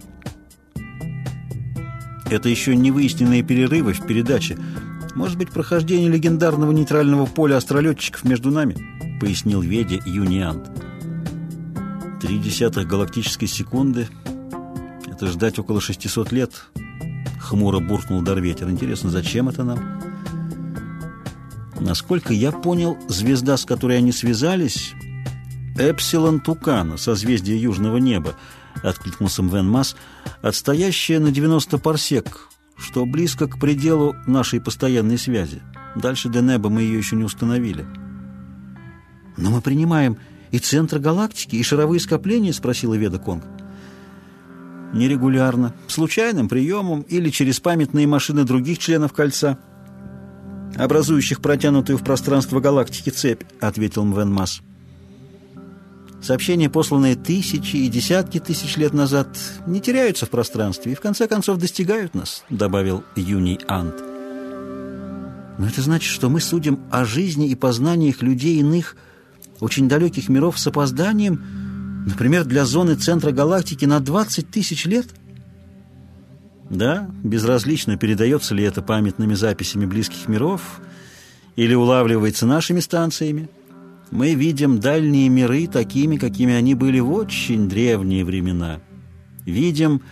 Это 2.30 2.48
еще 2.48 2.74
не 2.74 2.90
выясненные 2.90 3.42
перерывы 3.42 3.92
в 3.92 4.06
передаче– 4.06 4.56
может 5.14 5.38
быть, 5.38 5.50
прохождение 5.50 6.10
легендарного 6.10 6.72
нейтрального 6.72 7.26
поля 7.26 7.56
астролетчиков 7.56 8.24
между 8.24 8.50
нами?»— 8.50 8.76
пояснил 9.20 9.60
Веде 9.60 10.02
Юниант. 10.04 10.70
«Три 12.20 12.38
десятых 12.38 12.88
галактической 12.88 13.46
секунды— 13.46 14.08
это 15.06 15.28
ждать 15.28 15.58
около 15.58 15.80
600 15.80 16.32
лет»,— 16.32 16.64
хмуро 17.40 17.78
буркнул 17.78 18.22
Дарветер. 18.22 18.68
«Интересно, 18.68 19.10
зачем 19.10 19.48
это 19.48 19.62
нам?» 19.62 20.00
Насколько 21.78 22.32
я 22.32 22.50
понял, 22.50 22.96
звезда, 23.08 23.56
с 23.56 23.64
которой 23.64 23.98
они 23.98 24.10
связались, 24.10 24.94
Эпсилон 25.76 26.38
Тукана, 26.38 26.96
созвездие 26.96 27.60
южного 27.60 27.96
неба, 27.96 28.36
откликнулся 28.82 29.42
Мвен 29.42 29.68
Масс, 29.68 29.96
отстоящая 30.40 31.18
на 31.18 31.32
90 31.32 31.78
парсек, 31.78 32.48
что 32.76 33.04
близко 33.04 33.48
к 33.48 33.58
пределу 33.58 34.14
нашей 34.26 34.60
постоянной 34.60 35.18
связи. 35.18 35.62
Дальше 35.96 36.28
Денеба 36.28 36.70
мы 36.70 36.82
ее 36.82 36.98
еще 36.98 37.16
не 37.16 37.24
установили. 37.24 37.84
«Но 39.36 39.50
мы 39.50 39.60
принимаем 39.60 40.16
и 40.52 40.60
центр 40.60 41.00
галактики, 41.00 41.56
и 41.56 41.62
шаровые 41.64 41.98
скопления?»— 41.98 42.52
спросила 42.52 42.94
Веда 42.94 43.18
Конг. 43.18 43.44
«Нерегулярно, 44.92 45.74
случайным 45.88 46.48
приемом 46.48 47.00
или 47.02 47.30
через 47.30 47.58
памятные 47.58 48.06
машины 48.06 48.44
других 48.44 48.78
членов 48.78 49.12
кольца, 49.12 49.58
образующих 50.76 51.40
протянутую 51.40 51.98
в 51.98 52.04
пространство 52.04 52.60
галактики 52.60 53.10
цепь»,— 53.10 53.42
ответил 53.60 54.04
Мвен 54.04 54.32
Масс. 54.32 54.62
Сообщения, 56.24 56.70
посланные 56.70 57.16
тысячи 57.16 57.76
и 57.76 57.88
десятки 57.90 58.40
тысяч 58.40 58.78
лет 58.78 58.94
назад, 58.94 59.28
не 59.66 59.82
теряются 59.82 60.24
в 60.24 60.30
пространстве 60.30 60.92
и 60.92 60.94
в 60.94 61.00
конце 61.00 61.28
концов 61.28 61.58
достигают 61.58 62.14
нас»,— 62.14 62.44
добавил 62.48 63.04
Юний 63.14 63.60
Ант. 63.68 63.96
«Но 65.58 65.66
это 65.66 65.82
значит, 65.82 66.10
что 66.10 66.30
мы 66.30 66.40
судим 66.40 66.80
о 66.90 67.04
жизни 67.04 67.48
и 67.50 67.54
познаниях 67.54 68.22
людей 68.22 68.58
иных, 68.58 68.96
очень 69.60 69.86
далеких 69.86 70.30
миров 70.30 70.58
с 70.58 70.66
опозданием, 70.66 71.44
например, 72.06 72.46
для 72.46 72.64
зоны 72.64 72.94
центра 72.94 73.30
галактики 73.30 73.84
на 73.84 74.00
20 74.00 74.50
тысяч 74.50 74.86
лет?» 74.86 75.08
Да, 76.70 77.06
безразлично, 77.22 77.98
передается 77.98 78.54
ли 78.54 78.64
это 78.64 78.80
памятными 78.80 79.34
записями 79.34 79.84
близких 79.84 80.26
миров 80.26 80.80
или 81.54 81.74
улавливается 81.74 82.46
нашими 82.46 82.80
станциями 82.80 83.50
мы 84.10 84.34
видим 84.34 84.78
дальние 84.80 85.28
миры 85.28 85.66
такими, 85.66 86.16
какими 86.16 86.54
они 86.54 86.74
были 86.74 87.00
в 87.00 87.10
очень 87.12 87.68
древние 87.68 88.24
времена. 88.24 88.80
Видим 89.44 90.02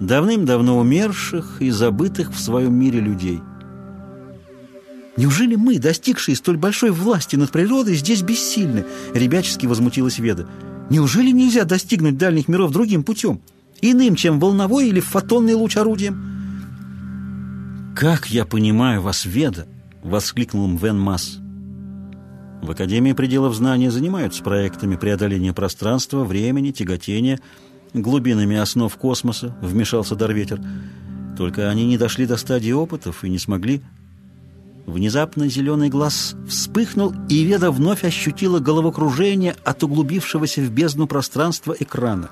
давным-давно 0.00 0.78
умерших 0.78 1.60
и 1.60 1.70
забытых 1.70 2.32
в 2.32 2.40
своем 2.40 2.74
мире 2.74 3.00
людей. 3.00 3.40
«Неужели 5.16 5.54
мы, 5.54 5.78
достигшие 5.78 6.36
столь 6.36 6.58
большой 6.58 6.90
власти 6.90 7.36
над 7.36 7.50
природой, 7.50 7.94
здесь 7.94 8.22
бессильны?»— 8.22 8.84
ребячески 9.14 9.66
возмутилась 9.66 10.18
Веда. 10.18 10.46
«Неужели 10.90 11.30
нельзя 11.30 11.64
достигнуть 11.64 12.18
дальних 12.18 12.48
миров 12.48 12.70
другим 12.70 13.02
путем, 13.02 13.40
иным, 13.80 14.14
чем 14.14 14.38
волновой 14.38 14.88
или 14.88 15.00
фотонный 15.00 15.54
луч 15.54 15.76
орудием?» 15.78 16.22
«Как 17.96 18.28
я 18.28 18.44
понимаю 18.44 19.00
вас, 19.00 19.24
Веда!»— 19.24 19.66
воскликнул 20.02 20.66
Мвен 20.68 20.98
Масс. 20.98 21.38
В 22.66 22.72
Академии 22.72 23.12
пределов 23.12 23.54
знания 23.54 23.92
занимаются 23.92 24.42
проектами 24.42 24.96
преодоления 24.96 25.52
пространства, 25.52 26.24
времени, 26.24 26.72
тяготения, 26.72 27.38
глубинами 27.94 28.56
основ 28.56 28.92
космоса, 28.96 29.56
вмешался 29.62 30.16
Дарветер. 30.16 30.60
Только 31.38 31.70
они 31.70 31.86
не 31.86 31.96
дошли 31.96 32.26
до 32.26 32.36
стадии 32.36 32.72
опытов 32.72 33.22
и 33.22 33.30
не 33.30 33.38
смогли. 33.38 33.82
Внезапно 34.84 35.48
зеленый 35.48 35.90
глаз 35.90 36.34
вспыхнул, 36.48 37.14
и 37.28 37.44
Веда 37.44 37.70
вновь 37.70 38.02
ощутила 38.02 38.58
головокружение 38.58 39.54
от 39.64 39.84
углубившегося 39.84 40.62
в 40.62 40.72
бездну 40.72 41.06
пространства 41.06 41.72
экрана. 41.78 42.30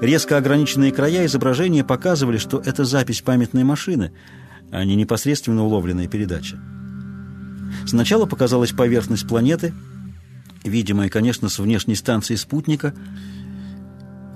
Резко 0.00 0.36
ограниченные 0.36 0.92
края 0.92 1.26
изображения 1.26 1.82
показывали, 1.82 2.36
что 2.38 2.62
это 2.64 2.84
запись 2.84 3.22
памятной 3.22 3.64
машины, 3.64 4.12
а 4.70 4.84
не 4.84 4.94
непосредственно 4.94 5.64
уловленная 5.64 6.06
передача. 6.06 6.60
Сначала 7.86 8.26
показалась 8.26 8.72
поверхность 8.72 9.26
планеты, 9.26 9.74
видимая, 10.64 11.08
конечно, 11.08 11.48
с 11.48 11.58
внешней 11.58 11.94
станции 11.94 12.34
спутника. 12.34 12.94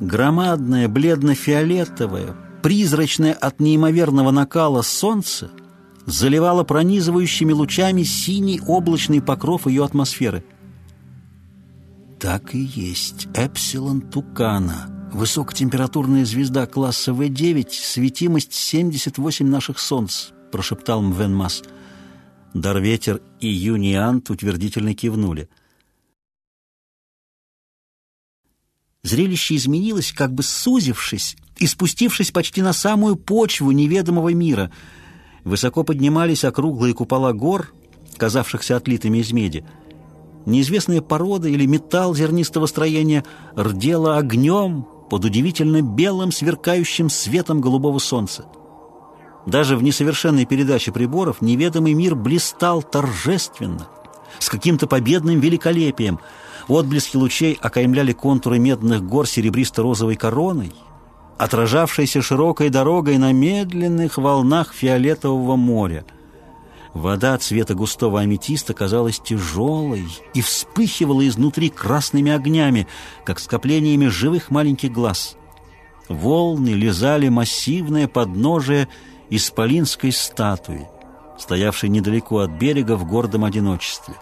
Громадное, 0.01 0.89
бледно-фиолетовое, 0.89 2.35
призрачное 2.63 3.33
от 3.33 3.61
неимоверного 3.61 4.31
накала 4.31 4.83
солнце 4.83 5.51
заливало 6.07 6.65
пронизывающими 6.65 7.53
лучами 7.53 8.03
синий 8.03 8.61
облачный 8.67 9.21
покров 9.21 9.67
ее 9.67 9.85
атмосферы. 9.85 10.45
Так 12.19 12.55
и 12.55 12.59
есть. 12.59 13.29
Эпсилон 13.35 14.01
Тукана. 14.01 15.11
Высокотемпературная 15.13 16.25
звезда 16.25 16.67
класса 16.67 17.11
В9, 17.13 17.69
светимость 17.71 18.55
78 18.55 19.47
наших 19.47 19.79
солнц, 19.79 20.29
прошептал 20.51 21.03
Мвен 21.03 21.35
Масс. 21.35 21.63
Дарветер 22.55 23.23
и 23.41 23.49
Юниант 23.49 24.29
утвердительно 24.31 24.95
кивнули. 24.95 25.49
Зрелище 29.03 29.57
изменилось, 29.57 30.13
как 30.13 30.33
бы 30.33 30.43
сузившись 30.43 31.37
и 31.57 31.67
спустившись 31.67 32.31
почти 32.31 32.63
на 32.63 32.73
самую 32.73 33.17
почву 33.17 33.71
неведомого 33.73 34.33
мира. 34.33 34.71
Высоко 35.45 35.83
поднимались 35.83 36.45
округлые 36.45 36.95
купола 36.95 37.33
гор, 37.33 37.73
казавшихся 38.17 38.77
отлитыми 38.77 39.19
из 39.19 39.33
меди. 39.33 39.67
Неизвестная 40.47 41.01
порода 41.01 41.49
или 41.49 41.67
металл 41.67 42.15
зернистого 42.15 42.67
строения 42.67 43.25
рдела 43.57 44.19
огнем 44.19 44.87
под 45.11 45.25
удивительно 45.25 45.83
белым 45.83 46.31
сверкающим 46.31 47.11
светом 47.11 47.61
голубого 47.61 47.99
солнца. 47.99 48.47
Даже 49.47 49.77
в 49.77 49.83
несовершенной 49.83 50.45
передаче 50.45 50.93
приборов 50.93 51.41
неведомый 51.41 51.95
мир 51.95 52.15
блистал 52.15 52.83
торжественно, 52.83 53.89
с 54.39 54.49
каким-то 54.49 54.87
победным 54.87 55.41
великолепием. 55.41 56.21
Отблески 56.69 57.17
лучей 57.17 57.59
окаймляли 57.61 58.13
контуры 58.13 58.59
медных 58.59 59.03
гор 59.03 59.27
серебристо-розовой 59.27 60.15
короной, 60.15 60.73
отражавшейся 61.39 62.23
широкой 62.23 62.71
дорогой 62.71 63.19
на 63.19 63.33
медленных 63.33 64.17
волнах 64.17 64.73
фиолетового 64.73 65.57
моря. 65.57 66.05
Вода 66.95 67.37
цвета 67.39 67.75
густого 67.75 68.21
аметиста 68.21 68.75
казалась 68.75 69.19
тяжелой 69.19 70.07
и 70.35 70.43
вспыхивала 70.43 71.27
изнутри 71.27 71.71
красными 71.71 72.31
огнями, 72.31 72.87
как 73.25 73.41
скоплениями 73.41 74.07
живых 74.07 74.51
маленьких 74.51 74.93
глаз. 74.93 75.37
Волны 76.09 76.69
лизали 76.69 77.29
массивное 77.29 78.09
подножие 78.09 78.89
исполинской 79.37 80.13
статуи, 80.13 80.87
стоявшей 81.39 81.89
недалеко 81.89 82.41
от 82.41 82.51
берега 82.51 82.97
в 82.97 83.07
гордом 83.07 83.45
одиночестве. 83.45 84.15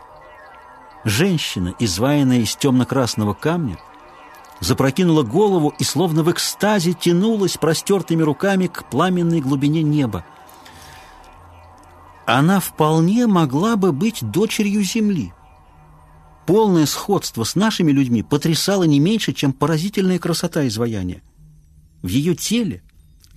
Женщина, 1.05 1.75
изваянная 1.81 2.39
из 2.39 2.55
темно-красного 2.55 3.35
камня, 3.35 3.79
запрокинула 4.61 5.25
голову 5.25 5.75
и 5.81 5.85
словно 5.85 6.23
в 6.23 6.31
экстазе 6.31 6.93
тянулась 6.93 7.57
простертыми 7.57 8.23
руками 8.23 8.69
к 8.69 8.85
пламенной 8.85 9.41
глубине 9.41 9.83
неба. 9.83 10.25
Она 12.25 12.61
вполне 12.61 13.27
могла 13.27 13.75
бы 13.75 13.93
быть 13.93 14.19
дочерью 14.23 14.85
Земли. 14.85 15.33
Полное 16.47 16.87
сходство 16.87 17.43
с 17.43 17.57
нашими 17.57 17.91
людьми 17.91 18.23
потрясало 18.23 18.85
не 18.85 19.01
меньше, 19.01 19.33
чем 19.33 19.53
поразительная 19.53 20.21
красота 20.21 20.69
изваяния. 20.69 21.23
В 22.03 22.07
ее 22.07 22.37
теле 22.37 22.85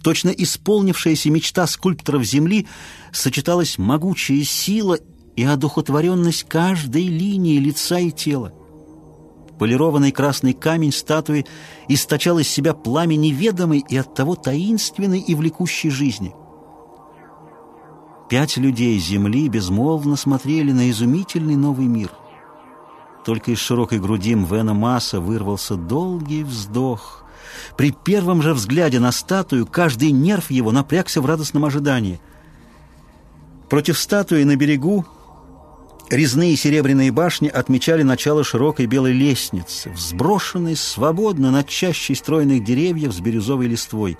Точно 0.03 0.29
исполнившаяся 0.29 1.31
мечта 1.31 1.65
скульпторов 1.65 2.23
Земли 2.23 2.67
сочеталась 3.13 3.77
могучая 3.77 4.43
сила 4.43 4.99
и 5.37 5.43
одухотворенность 5.45 6.43
каждой 6.43 7.07
линии 7.07 7.57
лица 7.57 7.99
и 7.99 8.11
тела. 8.11 8.53
Полированный 9.57 10.11
красный 10.11 10.53
камень 10.53 10.91
статуи 10.91 11.45
источал 11.87 12.37
из 12.39 12.49
себя 12.49 12.73
пламя 12.73 13.15
неведомой 13.15 13.83
и 13.87 13.95
оттого 13.95 14.35
таинственной 14.35 15.21
и 15.21 15.35
влекущей 15.35 15.89
жизни. 15.89 16.35
Пять 18.29 18.57
людей 18.57 18.99
Земли 18.99 19.47
безмолвно 19.47 20.17
смотрели 20.17 20.73
на 20.73 20.89
изумительный 20.89 21.55
новый 21.55 21.85
мир. 21.85 22.11
Только 23.25 23.51
из 23.51 23.59
широкой 23.59 23.99
груди 23.99 24.35
Мвена 24.35 24.73
Масса 24.73 25.21
вырвался 25.21 25.77
долгий 25.77 26.43
вздох– 26.43 27.21
при 27.77 27.91
первом 27.91 28.41
же 28.41 28.53
взгляде 28.53 28.99
на 28.99 29.11
статую 29.11 29.65
каждый 29.65 30.11
нерв 30.11 30.51
его 30.51 30.71
напрягся 30.71 31.21
в 31.21 31.25
радостном 31.25 31.65
ожидании. 31.65 32.19
Против 33.69 33.97
статуи 33.97 34.43
на 34.43 34.55
берегу 34.55 35.05
резные 36.09 36.55
серебряные 36.55 37.11
башни 37.11 37.47
отмечали 37.47 38.03
начало 38.03 38.43
широкой 38.43 38.85
белой 38.85 39.13
лестницы, 39.13 39.89
взброшенной 39.89 40.75
свободно 40.75 41.51
над 41.51 41.67
чащей 41.67 42.15
стройных 42.15 42.63
деревьев 42.63 43.13
с 43.13 43.19
бирюзовой 43.19 43.67
листвой. 43.67 44.17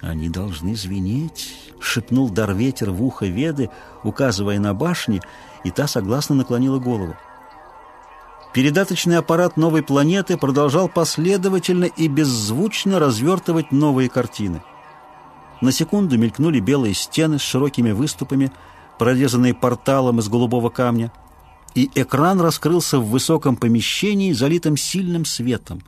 «Они 0.00 0.28
должны 0.28 0.76
звенеть»,— 0.76 1.54
шепнул 1.80 2.28
Дарветер 2.28 2.90
в 2.90 3.02
ухо 3.02 3.26
Веды, 3.26 3.70
указывая 4.02 4.58
на 4.58 4.74
башни, 4.74 5.22
и 5.64 5.70
та 5.70 5.86
согласно 5.86 6.34
наклонила 6.34 6.78
голову. 6.78 7.16
Передаточный 8.54 9.18
аппарат 9.18 9.56
новой 9.56 9.82
планеты 9.82 10.36
продолжал 10.36 10.88
последовательно 10.88 11.86
и 11.86 12.06
беззвучно 12.06 13.00
развертывать 13.00 13.72
новые 13.72 14.08
картины. 14.08 14.62
На 15.60 15.72
секунду 15.72 16.16
мелькнули 16.16 16.60
белые 16.60 16.94
стены 16.94 17.40
с 17.40 17.42
широкими 17.42 17.90
выступами, 17.90 18.52
прорезанные 18.96 19.54
порталом 19.54 20.20
из 20.20 20.28
голубого 20.28 20.70
камня, 20.70 21.12
и 21.74 21.90
экран 21.96 22.40
раскрылся 22.40 23.00
в 23.00 23.06
высоком 23.06 23.56
помещении, 23.56 24.32
залитом 24.32 24.76
сильным 24.76 25.24
светом. 25.24 25.82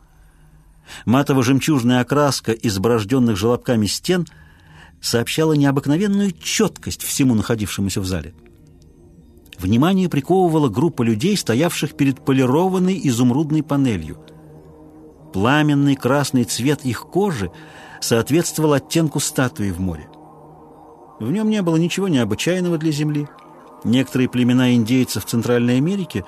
Матово-жемчужная 1.04 2.00
окраска 2.00 2.50
изборожденных 2.50 3.36
желобками 3.36 3.86
стен 3.86 4.26
сообщала 5.00 5.52
необыкновенную 5.52 6.32
четкость 6.32 7.04
всему 7.04 7.36
находившемуся 7.36 8.00
в 8.00 8.06
зале. 8.06 8.34
Внимание 9.58 10.08
приковывала 10.08 10.68
группа 10.68 11.02
людей, 11.02 11.36
стоявших 11.36 11.94
перед 11.94 12.24
полированной 12.24 13.00
изумрудной 13.04 13.62
панелью. 13.62 14.18
Пламенный 15.32 15.96
красный 15.96 16.44
цвет 16.44 16.84
их 16.84 17.06
кожи 17.06 17.50
соответствовал 18.00 18.74
оттенку 18.74 19.20
статуи 19.20 19.70
в 19.70 19.80
море. 19.80 20.08
В 21.20 21.30
нем 21.30 21.48
не 21.48 21.62
было 21.62 21.76
ничего 21.76 22.08
необычайного 22.08 22.76
для 22.76 22.92
Земли. 22.92 23.28
Некоторые 23.84 24.28
племена 24.28 24.74
индейцев 24.74 25.24
Центральной 25.24 25.78
Америки, 25.78 26.24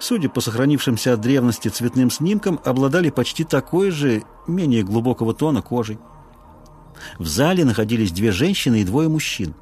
судя 0.00 0.28
по 0.28 0.40
сохранившимся 0.40 1.12
от 1.12 1.20
древности 1.20 1.68
цветным 1.68 2.10
снимкам, 2.10 2.58
обладали 2.64 3.10
почти 3.10 3.44
такой 3.44 3.90
же, 3.90 4.24
менее 4.48 4.82
глубокого 4.82 5.34
тона 5.34 5.62
кожей. 5.62 5.98
В 7.18 7.26
зале 7.26 7.64
находились 7.64 8.12
две 8.12 8.32
женщины 8.32 8.80
и 8.80 8.84
двое 8.84 9.08
мужчин. 9.08 9.54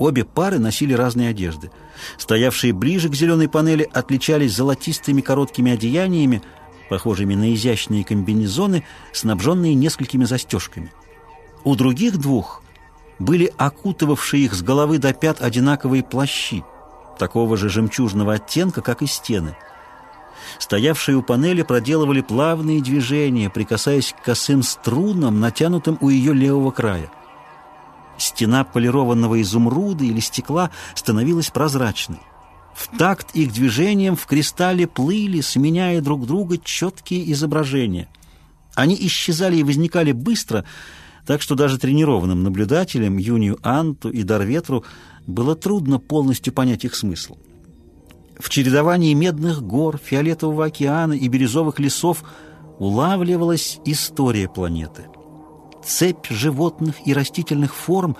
Обе 0.00 0.24
пары 0.24 0.58
носили 0.58 0.94
разные 0.94 1.28
одежды. 1.28 1.70
Стоявшие 2.16 2.72
ближе 2.72 3.10
к 3.10 3.14
зеленой 3.14 3.50
панели 3.50 3.86
отличались 3.92 4.56
золотистыми 4.56 5.20
короткими 5.20 5.72
одеяниями, 5.72 6.40
похожими 6.88 7.34
на 7.34 7.52
изящные 7.52 8.02
комбинезоны, 8.02 8.86
снабженные 9.12 9.74
несколькими 9.74 10.24
застежками. 10.24 10.90
У 11.64 11.76
других 11.76 12.16
двух 12.16 12.62
были 13.18 13.52
окутывавшие 13.58 14.46
их 14.46 14.54
с 14.54 14.62
головы 14.62 14.96
до 14.96 15.12
пят 15.12 15.42
одинаковые 15.42 16.02
плащи, 16.02 16.64
такого 17.18 17.58
же 17.58 17.68
жемчужного 17.68 18.32
оттенка, 18.32 18.80
как 18.80 19.02
и 19.02 19.06
стены. 19.06 19.54
Стоявшие 20.58 21.18
у 21.18 21.22
панели 21.22 21.60
проделывали 21.60 22.22
плавные 22.22 22.80
движения, 22.80 23.50
прикасаясь 23.50 24.14
к 24.14 24.24
косым 24.24 24.62
струнам, 24.62 25.40
натянутым 25.40 25.98
у 26.00 26.08
ее 26.08 26.32
левого 26.32 26.70
края. 26.70 27.10
Стена 28.20 28.64
полированного 28.64 29.40
изумруда 29.40 30.04
или 30.04 30.20
стекла 30.20 30.70
становилась 30.94 31.48
прозрачной. 31.48 32.20
В 32.74 32.96
такт 32.98 33.34
их 33.34 33.50
движением 33.52 34.14
в 34.14 34.26
кристалле 34.26 34.86
плыли, 34.86 35.40
сменяя 35.40 36.02
друг 36.02 36.26
друга 36.26 36.58
четкие 36.58 37.32
изображения. 37.32 38.08
Они 38.74 38.94
исчезали 38.94 39.56
и 39.56 39.62
возникали 39.62 40.12
быстро, 40.12 40.66
так 41.26 41.40
что 41.40 41.54
даже 41.54 41.78
тренированным 41.78 42.42
наблюдателям, 42.42 43.16
Юнию 43.16 43.58
Анту 43.62 44.10
и 44.10 44.22
Дарветру, 44.22 44.84
было 45.26 45.56
трудно 45.56 45.98
полностью 45.98 46.52
понять 46.52 46.84
их 46.84 46.94
смысл. 46.94 47.38
В 48.38 48.50
чередовании 48.50 49.14
медных 49.14 49.62
гор, 49.62 49.98
фиолетового 50.02 50.66
океана 50.66 51.14
и 51.14 51.26
бирюзовых 51.26 51.78
лесов 51.78 52.22
улавливалась 52.78 53.78
история 53.86 54.46
планеты— 54.48 55.06
цепь 55.84 56.28
животных 56.28 56.96
и 57.06 57.14
растительных 57.14 57.74
форм, 57.74 58.16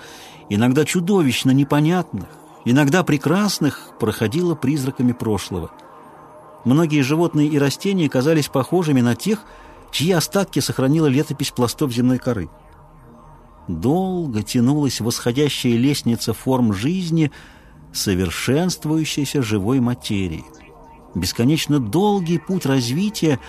иногда 0.49 0.85
чудовищно 0.85 1.51
непонятных, 1.51 2.27
иногда 2.65 3.03
прекрасных, 3.03 3.91
проходила 3.99 4.55
призраками 4.55 5.11
прошлого. 5.11 5.71
Многие 6.63 7.01
животные 7.01 7.47
и 7.47 7.57
растения 7.57 8.09
казались 8.09 8.47
похожими 8.47 9.01
на 9.01 9.15
тех, 9.15 9.43
чьи 9.91 10.11
остатки 10.11 10.59
сохранила 10.59 11.07
летопись 11.07 11.51
пластов 11.51 11.91
земной 11.91 12.17
коры. 12.17 12.49
Долго 13.67 14.43
тянулась 14.43 15.01
восходящая 15.01 15.73
лестница 15.73 16.33
форм 16.33 16.73
жизни, 16.73 17.31
совершенствующейся 17.93 19.41
живой 19.41 19.79
материи. 19.79 20.45
Бесконечно 21.13 21.79
долгий 21.79 22.37
путь 22.37 22.65
развития 22.65 23.39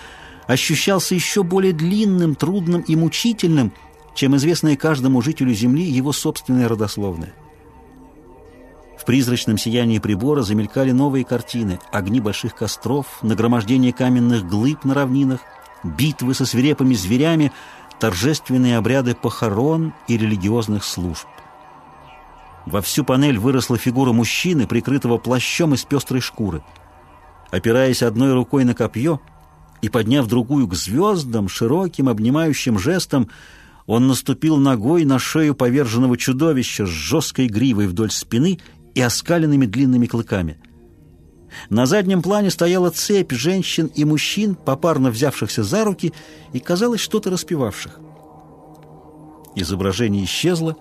ощущался 0.47 1.15
еще 1.15 1.43
более 1.43 1.73
длинным, 1.73 2.35
трудным 2.35 2.81
и 2.83 2.97
мучительным, 2.97 3.73
чем 4.15 4.37
известное 4.37 4.77
каждому 4.77 5.23
жителю 5.23 5.55
Земли 5.55 5.85
его 5.85 6.13
собственное 6.13 6.69
родословное. 6.69 7.35
В 9.03 9.05
призрачном 9.05 9.59
сиянии 9.59 9.99
прибора 9.99 10.43
замелькали 10.43 10.93
новые 10.93 11.25
картины, 11.25 11.81
огни 11.91 12.21
больших 12.21 12.55
костров, 12.55 13.07
нагромождение 13.23 13.93
каменных 13.93 14.47
глыб 14.47 14.85
на 14.85 14.95
равнинах, 14.95 15.41
битвы 15.83 16.35
со 16.35 16.47
свирепыми 16.47 16.95
зверями, 16.95 17.51
торжественные 17.99 18.79
обряды 18.79 19.17
похорон 19.17 19.93
и 20.07 20.17
религиозных 20.17 20.85
служб. 20.85 21.27
Во 22.65 22.81
всю 22.81 23.05
панель 23.05 23.39
выросла 23.39 23.77
фигура 23.77 24.13
мужчины, 24.13 24.69
прикрытого 24.69 25.19
плащом 25.19 25.75
из 25.75 25.83
пестрой 25.83 26.21
шкуры. 26.21 26.63
Опираясь 27.51 28.03
одной 28.03 28.33
рукой 28.33 28.65
на 28.65 28.75
копье 28.75 29.21
и 29.81 29.89
подняв 29.89 30.27
другую 30.27 30.69
к 30.69 30.75
звездам, 30.75 31.49
широким 31.49 32.09
обнимающим 32.09 32.79
жестом, 32.79 33.31
он 33.87 34.07
наступил 34.07 34.57
ногой 34.57 35.05
на 35.05 35.19
шею 35.19 35.55
поверженного 35.55 36.17
чудовища 36.17 36.87
с 36.87 36.91
жесткой 36.91 37.49
гривой 37.49 37.87
вдоль 37.87 38.11
спины 38.11 38.59
и 38.95 39.01
оскаленными 39.01 39.67
длинными 39.67 40.07
клыками. 40.07 40.61
На 41.69 41.87
заднем 41.87 42.23
плане 42.23 42.51
стояла 42.51 42.91
цепь 42.91 43.33
женщин 43.33 43.87
и 43.95 44.05
мужчин, 44.05 44.55
попарно 44.55 45.11
взявшихся 45.11 45.63
за 45.63 45.85
руки 45.85 46.13
и, 46.53 46.61
казалось, 46.61 47.01
что-то 47.01 47.31
распевавших. 47.31 48.01
Изображение 49.55 50.25
исчезло, 50.25 50.77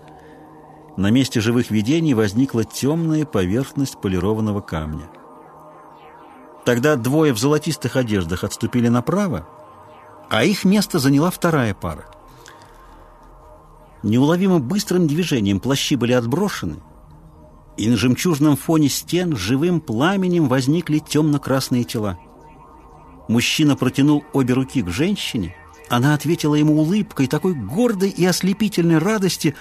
На 0.94 1.10
месте 1.10 1.40
живых 1.40 1.70
видений 1.70 2.12
возникла 2.12 2.64
темная 2.64 3.24
поверхность 3.24 3.98
полированного 4.02 4.60
камня. 4.60 5.08
Тогда 6.66 6.96
двое 6.96 7.32
в 7.32 7.38
золотистых 7.38 7.96
одеждах 7.96 8.44
отступили 8.44 8.88
направо, 8.88 9.48
а 10.28 10.44
их 10.44 10.64
место 10.66 10.98
заняла 10.98 11.30
вторая 11.30 11.72
пара. 11.72 12.04
Неуловимо 14.02 14.58
быстрым 14.58 15.06
движением 15.06 15.60
плащи 15.60 15.96
были 15.96 16.12
отброшены, 16.12 16.76
и 17.76 17.88
на 17.88 17.96
жемчужном 17.96 18.56
фоне 18.56 18.88
стен 18.88 19.36
живым 19.36 19.80
пламенем 19.80 20.48
возникли 20.48 20.98
темно-красные 20.98 21.84
тела. 21.84 22.18
Мужчина 23.28 23.76
протянул 23.76 24.24
обе 24.32 24.54
руки 24.54 24.82
к 24.82 24.88
женщине, 24.88 25.54
она 25.88 26.14
ответила 26.14 26.54
ему 26.54 26.78
улыбкой 26.80 27.26
такой 27.26 27.54
гордой 27.54 28.10
и 28.10 28.24
ослепительной 28.24 28.98
радости, 28.98 29.54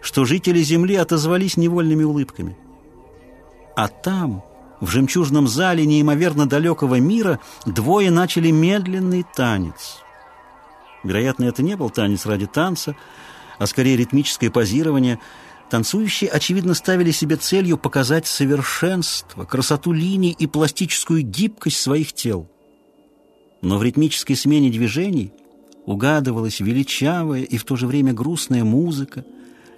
что 0.00 0.24
жители 0.24 0.60
земли 0.60 0.96
отозвались 0.96 1.56
невольными 1.56 2.04
улыбками. 2.04 2.56
А 3.76 3.88
там, 3.88 4.42
в 4.80 4.88
жемчужном 4.88 5.46
зале 5.46 5.86
неимоверно 5.86 6.46
далекого 6.46 7.00
мира, 7.00 7.38
двое 7.66 8.10
начали 8.10 8.50
медленный 8.50 9.24
танец. 9.34 9.98
Вероятно, 11.02 11.44
это 11.44 11.62
не 11.62 11.76
был 11.76 11.90
танец 11.90 12.24
ради 12.24 12.46
танца, 12.46 12.96
а 13.58 13.66
скорее 13.66 13.96
ритмическое 13.96 14.50
позирование. 14.50 15.18
Танцующие, 15.70 16.30
очевидно, 16.30 16.74
ставили 16.74 17.10
себе 17.10 17.36
целью 17.36 17.78
показать 17.78 18.26
совершенство, 18.26 19.44
красоту 19.44 19.92
линий 19.92 20.36
и 20.38 20.46
пластическую 20.46 21.22
гибкость 21.22 21.78
своих 21.78 22.12
тел. 22.12 22.48
Но 23.62 23.78
в 23.78 23.82
ритмической 23.82 24.36
смене 24.36 24.70
движений 24.70 25.32
угадывалась 25.86 26.60
величавая 26.60 27.42
и 27.42 27.56
в 27.56 27.64
то 27.64 27.76
же 27.76 27.86
время 27.86 28.12
грустная 28.12 28.64
музыка, 28.64 29.24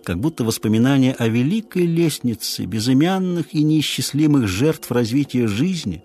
как 0.05 0.19
будто 0.19 0.45
воспоминание 0.45 1.15
о 1.15 1.29
великой 1.29 1.87
лестнице 1.87 2.65
безымянных 2.65 3.55
и 3.55 3.63
неисчислимых 3.63 4.49
жертв 4.49 4.91
развития 4.91 5.47
жизни, 5.47 6.05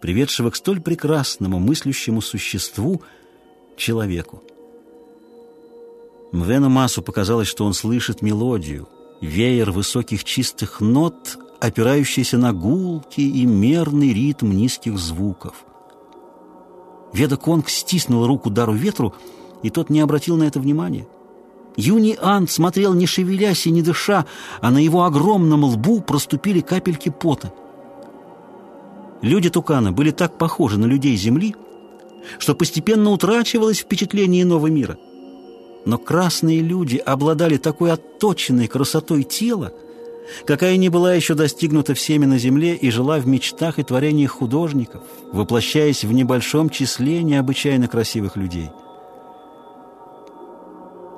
приведшего 0.00 0.50
к 0.50 0.56
столь 0.56 0.80
прекрасному 0.80 1.58
мыслящему 1.58 2.20
существу 2.20 3.02
человеку. 3.76 4.42
Мвену 6.32 6.68
Масу 6.68 7.02
показалось, 7.02 7.48
что 7.48 7.64
он 7.64 7.72
слышит 7.72 8.20
мелодию, 8.22 8.88
веер 9.20 9.70
высоких 9.70 10.24
чистых 10.24 10.80
нот, 10.80 11.38
опирающийся 11.60 12.36
на 12.36 12.52
гулкий 12.52 13.28
и 13.28 13.46
мерный 13.46 14.12
ритм 14.12 14.50
низких 14.50 14.98
звуков. 14.98 15.64
Веда 17.12 17.36
Конг 17.36 17.70
стиснул 17.70 18.26
руку 18.26 18.50
Дару 18.50 18.74
Ветру, 18.74 19.14
и 19.62 19.70
тот 19.70 19.88
не 19.90 20.00
обратил 20.00 20.36
на 20.36 20.44
это 20.44 20.60
внимания. 20.60 21.06
Юни 21.76 22.18
Ан 22.20 22.46
смотрел, 22.46 22.92
не 22.92 23.06
шевелясь 23.06 23.66
и 23.66 23.70
не 23.70 23.82
дыша, 23.82 24.26
а 24.60 24.70
на 24.70 24.78
его 24.78 25.04
огромном 25.04 25.64
лбу 25.64 26.00
проступили 26.00 26.60
капельки 26.60 27.08
пота. 27.08 27.52
Люди 29.22 29.48
Тукана 29.48 29.92
были 29.92 30.10
так 30.10 30.36
похожи 30.38 30.78
на 30.78 30.86
людей 30.86 31.16
Земли, 31.16 31.56
что 32.38 32.54
постепенно 32.54 33.10
утрачивалось 33.10 33.78
впечатление 33.78 34.42
иного 34.42 34.66
мира. 34.66 34.98
Но 35.88 35.96
красные 35.96 36.60
люди 36.60 36.98
обладали 36.98 37.56
такой 37.56 37.92
отточенной 37.92 38.66
красотой 38.66 39.22
тела, 39.22 39.72
какая 40.44 40.76
не 40.76 40.90
была 40.90 41.14
еще 41.14 41.32
достигнута 41.32 41.94
всеми 41.94 42.26
на 42.26 42.36
земле 42.36 42.76
и 42.76 42.90
жила 42.90 43.16
в 43.16 43.26
мечтах 43.26 43.78
и 43.78 43.82
творениях 43.82 44.32
художников, 44.32 45.00
воплощаясь 45.32 46.04
в 46.04 46.12
небольшом 46.12 46.68
числе 46.68 47.22
необычайно 47.22 47.88
красивых 47.88 48.36
людей– 48.36 48.68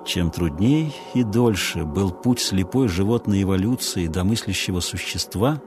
чем 0.07 0.31
трудней 0.31 0.95
и 1.15 1.23
дольше 1.23 1.85
был 1.85 2.11
путь 2.11 2.41
слепой 2.41 2.89
животной 2.89 3.43
эволюции 3.43 4.07
до 4.07 4.25
мыслящего 4.25 4.81
существа, 4.81 5.61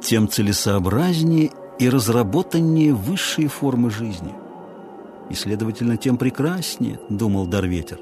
тем 0.00 0.28
целесообразнее 0.28 1.50
и 1.78 1.90
разработаннее 1.90 2.94
высшие 2.94 3.48
формы 3.48 3.90
жизни. 3.90 4.41
И, 5.30 5.34
следовательно, 5.34 5.96
тем 5.96 6.16
прекраснее, 6.16 6.98
думал 7.08 7.46
Дарветер. 7.46 7.98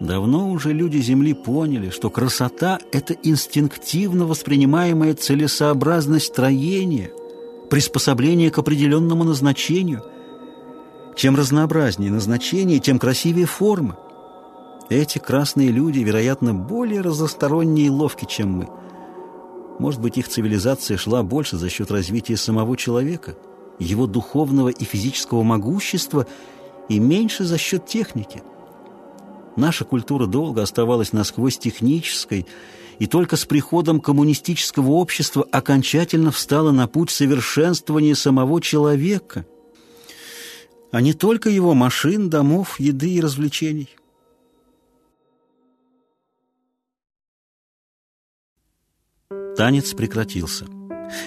Давно 0.00 0.50
уже 0.50 0.72
люди 0.72 0.98
Земли 0.98 1.34
поняли, 1.34 1.90
что 1.90 2.08
красота– 2.08 2.78
это 2.92 3.14
инстинктивно 3.22 4.26
воспринимаемая 4.26 5.14
целесообразность 5.14 6.26
строения, 6.26 7.10
приспособление 7.68 8.50
к 8.50 8.58
определенному 8.58 9.24
назначению– 9.24 10.02
чем 11.18 11.34
разнообразнее 11.34 12.12
назначение, 12.12 12.78
тем 12.78 13.00
красивее 13.00 13.46
форма. 13.46 13.98
Эти 14.88 15.18
красные 15.18 15.70
люди, 15.70 15.98
вероятно, 15.98 16.54
более 16.54 17.00
разносторонние 17.00 17.86
и 17.86 17.90
ловки, 17.90 18.24
чем 18.24 18.50
мы. 18.52 18.68
Может 19.80 20.00
быть, 20.00 20.16
их 20.16 20.28
цивилизация 20.28 20.96
шла 20.96 21.24
больше 21.24 21.56
за 21.56 21.68
счет 21.68 21.90
развития 21.90 22.36
самого 22.36 22.76
человека, 22.76 23.34
его 23.78 24.06
духовного 24.06 24.68
и 24.68 24.84
физического 24.84 25.42
могущества, 25.42 26.26
и 26.88 26.98
меньше 26.98 27.44
за 27.44 27.58
счет 27.58 27.86
техники. 27.86 28.42
Наша 29.56 29.84
культура 29.84 30.26
долго 30.26 30.62
оставалась 30.62 31.12
насквозь 31.12 31.58
технической, 31.58 32.46
и 32.98 33.06
только 33.06 33.36
с 33.36 33.44
приходом 33.44 34.00
коммунистического 34.00 34.90
общества 34.90 35.46
окончательно 35.52 36.30
встала 36.30 36.72
на 36.72 36.86
путь 36.88 37.10
совершенствования 37.10 38.14
самого 38.14 38.60
человека– 38.60 39.46
а 40.90 41.00
не 41.00 41.12
только 41.12 41.50
его 41.50 41.74
машин, 41.74 42.30
домов, 42.30 42.80
еды 42.80 43.14
и 43.14 43.20
развлечений. 43.20 43.88
Танец 49.56 49.92
прекратился. 49.92 50.77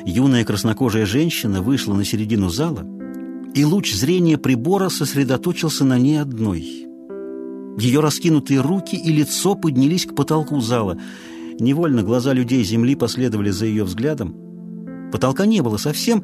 Юная 0.05 0.43
краснокожая 0.45 1.05
женщина 1.05 1.61
вышла 1.61 1.93
на 1.93 2.05
середину 2.05 2.49
зала, 2.49 2.85
и 3.53 3.65
луч 3.65 3.93
зрения 3.93 4.37
прибора 4.37 4.89
сосредоточился 4.89 5.83
на 5.83 5.97
ней 5.97 6.21
одной. 6.21 6.87
Ее 7.77 7.99
раскинутые 7.99 8.61
руки 8.61 8.95
и 8.95 9.11
лицо 9.11 9.55
поднялись 9.55 10.05
к 10.05 10.15
потолку 10.15 10.61
зала. 10.61 10.97
Невольно 11.59 12.03
глаза 12.03 12.33
людей 12.33 12.63
земли 12.63 12.95
последовали 12.95 13.49
за 13.49 13.65
ее 13.65 13.83
взглядом. 13.83 14.35
Потолка 15.11 15.45
не 15.45 15.61
было 15.61 15.77
совсем, 15.77 16.23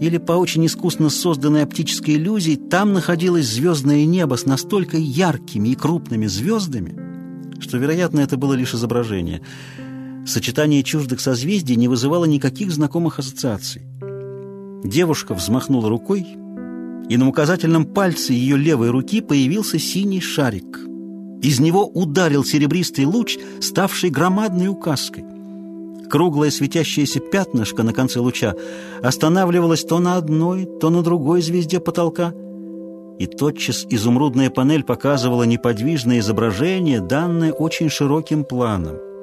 или 0.00 0.18
по 0.18 0.32
очень 0.32 0.66
искусно 0.66 1.08
созданной 1.08 1.62
оптической 1.62 2.14
иллюзии 2.16 2.56
там 2.56 2.92
находилось 2.92 3.46
звездное 3.46 4.04
небо 4.04 4.36
с 4.36 4.46
настолько 4.46 4.96
яркими 4.96 5.70
и 5.70 5.74
крупными 5.74 6.26
звездами, 6.26 6.96
что, 7.60 7.78
вероятно, 7.78 8.20
это 8.20 8.36
было 8.36 8.54
лишь 8.54 8.74
изображение. 8.74 9.42
Сочетание 10.26 10.82
чуждых 10.82 11.20
созвездий 11.20 11.76
не 11.76 11.86
вызывало 11.86 12.24
никаких 12.24 12.70
знакомых 12.70 13.18
ассоциаций. 13.18 13.82
Девушка 14.82 15.34
взмахнула 15.34 15.88
рукой, 15.88 16.26
и 17.08 17.16
на 17.16 17.28
указательном 17.28 17.84
пальце 17.84 18.32
ее 18.32 18.56
левой 18.56 18.90
руки 18.90 19.20
появился 19.20 19.78
синий 19.78 20.20
шарик. 20.20 20.80
Из 21.42 21.60
него 21.60 21.86
ударил 21.86 22.42
серебристый 22.42 23.04
луч, 23.04 23.36
ставший 23.60 24.08
громадной 24.08 24.68
указкой. 24.68 25.24
Круглое 26.08 26.50
светящееся 26.50 27.20
пятнышко 27.20 27.82
на 27.82 27.92
конце 27.92 28.20
луча 28.20 28.54
останавливалось 29.02 29.84
то 29.84 29.98
на 29.98 30.16
одной, 30.16 30.66
то 30.80 30.88
на 30.88 31.02
другой 31.02 31.42
звезде 31.42 31.80
потолка, 31.80 32.32
и 33.18 33.26
тотчас 33.26 33.86
изумрудная 33.90 34.48
панель 34.48 34.84
показывала 34.84 35.42
неподвижное 35.44 36.20
изображение, 36.20 37.00
данное 37.00 37.52
очень 37.52 37.90
широким 37.90 38.44
планом. 38.44 39.13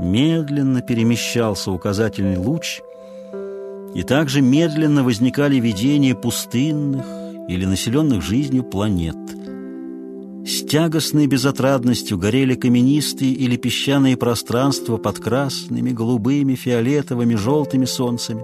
Медленно 0.00 0.82
перемещался 0.82 1.70
указательный 1.70 2.36
луч, 2.36 2.80
и 3.94 4.02
также 4.02 4.40
медленно 4.40 5.04
возникали 5.04 5.56
видения 5.56 6.14
пустынных 6.14 7.06
или 7.48 7.64
населенных 7.64 8.22
жизнью 8.22 8.64
планет– 8.64 9.16
с 10.46 10.62
тягостной 10.62 11.26
безотрадностью 11.26 12.18
горели 12.18 12.54
каменистые 12.54 13.32
или 13.32 13.56
песчаные 13.56 14.18
пространства 14.18 14.98
под 14.98 15.18
красными, 15.18 15.90
голубыми, 15.90 16.54
фиолетовыми, 16.54 17.34
желтыми 17.34 17.86
солнцами. 17.86 18.42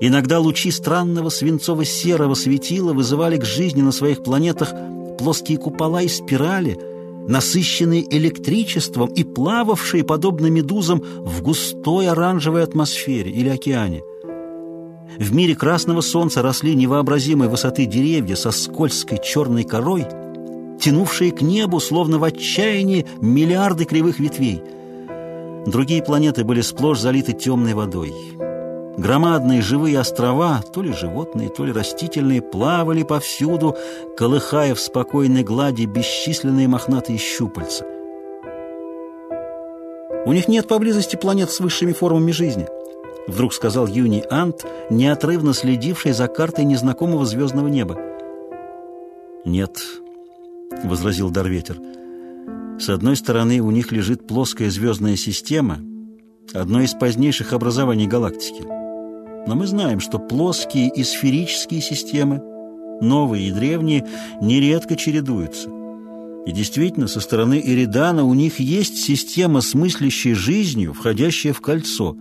Иногда 0.00 0.40
лучи 0.40 0.70
странного 0.70 1.28
свинцово-серого 1.28 2.32
светила 2.32 2.94
вызывали 2.94 3.36
к 3.36 3.44
жизни 3.44 3.82
на 3.82 3.92
своих 3.92 4.22
планетах 4.22 4.72
плоские 5.18 5.58
купола 5.58 6.00
и 6.00 6.08
спирали, 6.08 6.78
насыщенные 7.30 8.04
электричеством 8.14 9.08
и 9.08 9.24
плававшие, 9.24 10.04
подобно 10.04 10.46
медузам, 10.46 11.02
в 11.20 11.42
густой 11.42 12.08
оранжевой 12.08 12.62
атмосфере 12.62 13.30
или 13.30 13.48
океане. 13.48 14.02
В 15.18 15.34
мире 15.34 15.54
красного 15.56 16.02
солнца 16.02 16.42
росли 16.42 16.74
невообразимой 16.74 17.48
высоты 17.48 17.86
деревья 17.86 18.36
со 18.36 18.50
скользкой 18.50 19.18
черной 19.22 19.64
корой– 19.64 20.04
тянувшие 20.80 21.30
к 21.30 21.42
небу, 21.42 21.78
словно 21.78 22.18
в 22.18 22.24
отчаянии, 22.24 23.06
миллиарды 23.20 23.84
кривых 23.84 24.18
ветвей. 24.18 24.62
Другие 25.66 26.02
планеты 26.02 26.42
были 26.42 26.62
сплошь 26.62 27.00
залиты 27.00 27.32
темной 27.32 27.74
водой. 27.74 28.14
Громадные 29.00 29.62
живые 29.62 29.98
острова, 29.98 30.62
то 30.74 30.82
ли 30.82 30.92
животные, 30.92 31.48
то 31.48 31.64
ли 31.64 31.72
растительные, 31.72 32.42
плавали 32.42 33.02
повсюду, 33.02 33.74
колыхая 34.14 34.74
в 34.74 34.80
спокойной 34.80 35.42
глади 35.42 35.86
бесчисленные 35.86 36.68
мохнатые 36.68 37.16
щупальца. 37.16 37.86
У 40.26 40.32
них 40.34 40.48
нет 40.48 40.68
поблизости 40.68 41.16
планет 41.16 41.50
с 41.50 41.60
высшими 41.60 41.94
формами 41.94 42.30
жизни»,— 42.30 42.68
вдруг 43.26 43.54
сказал 43.54 43.86
Юни 43.86 44.22
Ант, 44.28 44.66
неотрывно 44.90 45.54
следивший 45.54 46.12
за 46.12 46.28
картой 46.28 46.66
незнакомого 46.66 47.24
звездного 47.24 47.68
неба. 47.68 47.98
«Нет»,— 49.46 49.78
возразил 50.84 51.30
Дарветер. 51.30 51.78
«С 52.78 52.90
одной 52.90 53.16
стороны, 53.16 53.60
у 53.60 53.70
них 53.70 53.92
лежит 53.92 54.26
плоская 54.26 54.68
звездная 54.68 55.16
система, 55.16 55.78
одно 56.52 56.82
из 56.82 56.92
позднейших 56.92 57.54
образований 57.54 58.06
галактики. 58.06 58.79
Но 59.50 59.56
мы 59.56 59.66
знаем, 59.66 59.98
что 59.98 60.20
плоские 60.20 60.88
и 60.90 61.02
сферические 61.02 61.80
системы, 61.80 62.40
новые 63.00 63.48
и 63.48 63.50
древние, 63.50 64.06
нередко 64.40 64.94
чередуются. 64.94 65.68
И 66.46 66.52
действительно, 66.52 67.08
со 67.08 67.18
стороны 67.18 67.60
Иридана 67.60 68.24
у 68.24 68.32
них 68.32 68.60
есть 68.60 68.98
система 68.98 69.60
с 69.60 69.74
мыслящей 69.74 70.34
жизнью, 70.34 70.92
входящая 70.92 71.52
в 71.52 71.60
кольцо. 71.60 72.16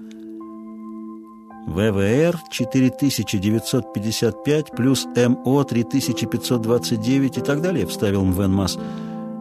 ВВР 1.67 2.35
4955 2.49 4.71
плюс 4.75 5.05
МО 5.15 5.63
3529 5.65 7.37
и 7.37 7.41
так 7.41 7.61
далее, 7.61 7.85
вставил 7.85 8.25
Мвен 8.25 8.51
Масс. 8.51 8.79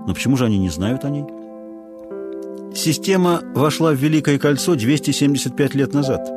Но 0.07 0.13
почему 0.13 0.37
же 0.37 0.45
они 0.45 0.59
не 0.59 0.69
знают 0.69 1.07
о 1.07 1.09
ней? 1.09 1.25
Система 2.75 3.41
вошла 3.55 3.93
в 3.93 3.97
Великое 3.97 4.39
кольцо 4.39 4.75
275 4.75 5.75
лет 5.75 5.95
назад. 5.95 6.35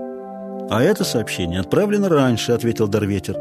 А 0.72 0.82
это 0.82 1.03
сообщение 1.03 1.59
отправлено 1.59 2.07
раньше, 2.07 2.53
ответил 2.53 2.88
Дарветер. 2.88 3.36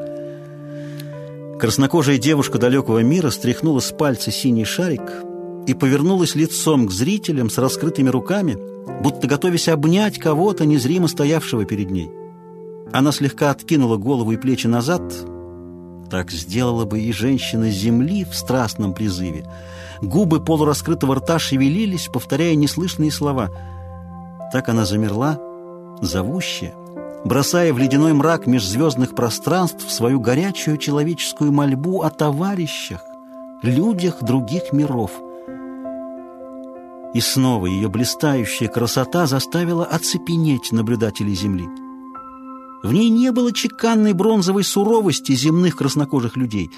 Краснокожая 1.61 2.19
девушка 2.19 2.59
далекого 2.59 3.05
мира 3.05 3.31
стряхнула 3.31 3.79
с 3.79 3.93
пальца 3.93 4.33
синий 4.33 4.65
шарик 4.65 5.23
и 5.65 5.75
повернулась 5.75 6.35
лицом 6.35 6.89
к 6.89 6.91
зрителям 6.91 7.49
с 7.49 7.57
раскрытыми 7.57 8.09
руками, 8.09 8.59
будто 9.01 9.29
готовясь 9.29 9.69
обнять 9.69 10.19
кого-то, 10.19 10.67
незримо 10.67 11.07
стоявшего 11.07 11.65
перед 11.65 11.93
ней. 11.93 12.11
Она 12.91 13.13
слегка 13.13 13.53
откинула 13.53 13.97
голову 13.97 14.33
и 14.33 14.37
плечи 14.37 14.67
назад. 14.67 15.03
Так 16.11 16.33
сделала 16.33 16.85
бы 16.85 16.99
и 16.99 17.13
женщина 17.13 17.71
земли 17.71 18.25
в 18.25 18.35
страстном 18.35 18.93
призыве. 18.93 19.47
Губы 20.03 20.45
полураскрытого 20.45 21.15
рта 21.15 21.39
шевелились, 21.39 22.09
повторяя 22.13 22.57
неслышные 22.57 23.13
слова. 23.13 23.51
Так 24.53 24.69
она 24.69 24.85
замерла, 24.85 25.39
зовущая, 26.03 26.75
бросая 27.25 27.73
в 27.73 27.79
ледяной 27.79 28.13
мрак 28.13 28.47
межзвездных 28.47 29.15
пространств 29.15 29.91
свою 29.91 30.21
горячую 30.21 30.77
человеческую 30.77 31.53
мольбу 31.53 32.03
о 32.03 32.11
товарищах, 32.11 33.01
людях 33.63 34.23
других 34.23 34.73
миров. 34.73 35.11
И 37.13 37.21
снова 37.21 37.67
ее 37.67 37.89
блистающая 37.89 38.69
красота 38.69 39.27
заставила 39.27 39.85
оцепенеть 39.85 40.73
наблюдателей 40.73 41.35
Земли. 41.35 41.67
В 42.83 42.93
ней 42.93 43.11
не 43.11 43.31
было 43.31 43.53
чеканной 43.53 44.15
бронзовой 44.15 44.65
суровости 44.65 45.33
земных 45.33 45.77
краснокожих 45.77 46.37
людей. 46.37 46.71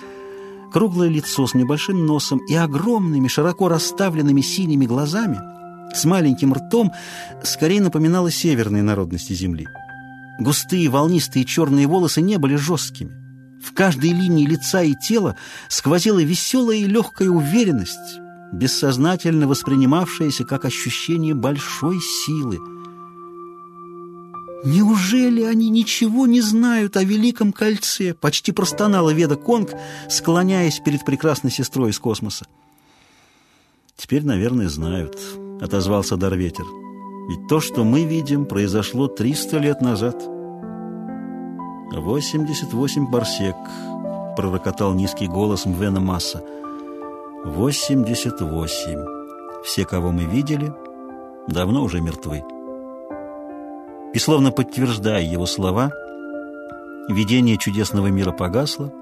Круглое 0.73 1.09
лицо 1.09 1.47
с 1.47 1.55
небольшим 1.55 2.07
носом 2.07 2.39
и 2.49 2.55
огромными, 2.55 3.29
широко 3.29 3.69
расставленными 3.69 4.41
синими 4.41 4.87
глазами, 4.87 5.39
с 5.95 6.05
маленьким 6.07 6.55
ртом, 6.55 6.91
скорее 7.45 7.83
напоминало 7.83 8.31
северные 8.31 8.83
народности 8.83 9.35
Земли. 9.35 9.69
Густые 10.39 10.89
волнистые 10.89 11.45
черные 11.45 11.87
волосы 11.87 12.21
не 12.21 12.39
были 12.39 12.57
жесткими. 12.57 13.13
В 13.63 13.73
каждой 13.75 14.11
линии 14.11 14.47
лица 14.47 14.83
и 14.83 14.95
тела 14.95 15.37
сквозила 15.69 16.23
веселая 16.23 16.79
и 16.79 16.85
легкая 16.85 17.29
уверенность, 17.29 18.19
бессознательно 18.53 19.47
воспринимавшаяся 19.47 20.45
как 20.45 20.65
ощущение 20.65 21.35
большой 21.35 22.01
силы. 22.01 22.59
«Неужели 24.65 25.43
они 25.43 25.71
ничего 25.71 26.27
не 26.27 26.41
знают 26.41 26.97
о 26.97 27.05
Великом 27.05 27.53
Кольце?»— 27.53 28.15
почти 28.21 28.53
простонала 28.53 29.11
Веда 29.11 29.37
Конг, 29.37 29.71
склоняясь 30.09 30.81
перед 30.81 31.05
прекрасной 31.05 31.51
сестрой 31.51 31.91
из 31.91 31.99
космоса. 31.99 32.47
«Теперь, 33.97 34.25
наверное, 34.25 34.69
знают»,— 34.69 35.19
отозвался 35.61 36.17
Дарветер. 36.17 36.82
«Ведь 37.33 37.49
то, 37.49 37.61
что 37.61 37.83
мы 37.83 38.05
видим, 38.05 38.45
произошло 38.45 39.09
300 39.09 39.57
лет 39.57 39.81
назад». 39.81 40.23
«Восемьдесят 41.91 42.75
восемь 42.75 43.11
барсек»,— 43.11 43.57
пророкотал 44.37 44.93
низкий 44.93 45.29
голос 45.29 45.65
Мвена 45.65 45.99
Масса. 45.99 46.45
«Восемьдесят 47.43 48.43
восемь. 48.43 49.01
Все, 49.65 49.87
кого 49.87 50.13
мы 50.13 50.25
видели, 50.25 50.75
давно 51.49 51.85
уже 51.85 52.03
мертвы». 52.03 52.45
И 54.13 54.19
словно 54.19 54.53
подтверждая 54.53 55.23
его 55.23 55.47
слова, 55.47 55.91
видение 57.09 57.57
чудесного 57.57 58.09
мира 58.09 58.33
погасло, 58.33 58.93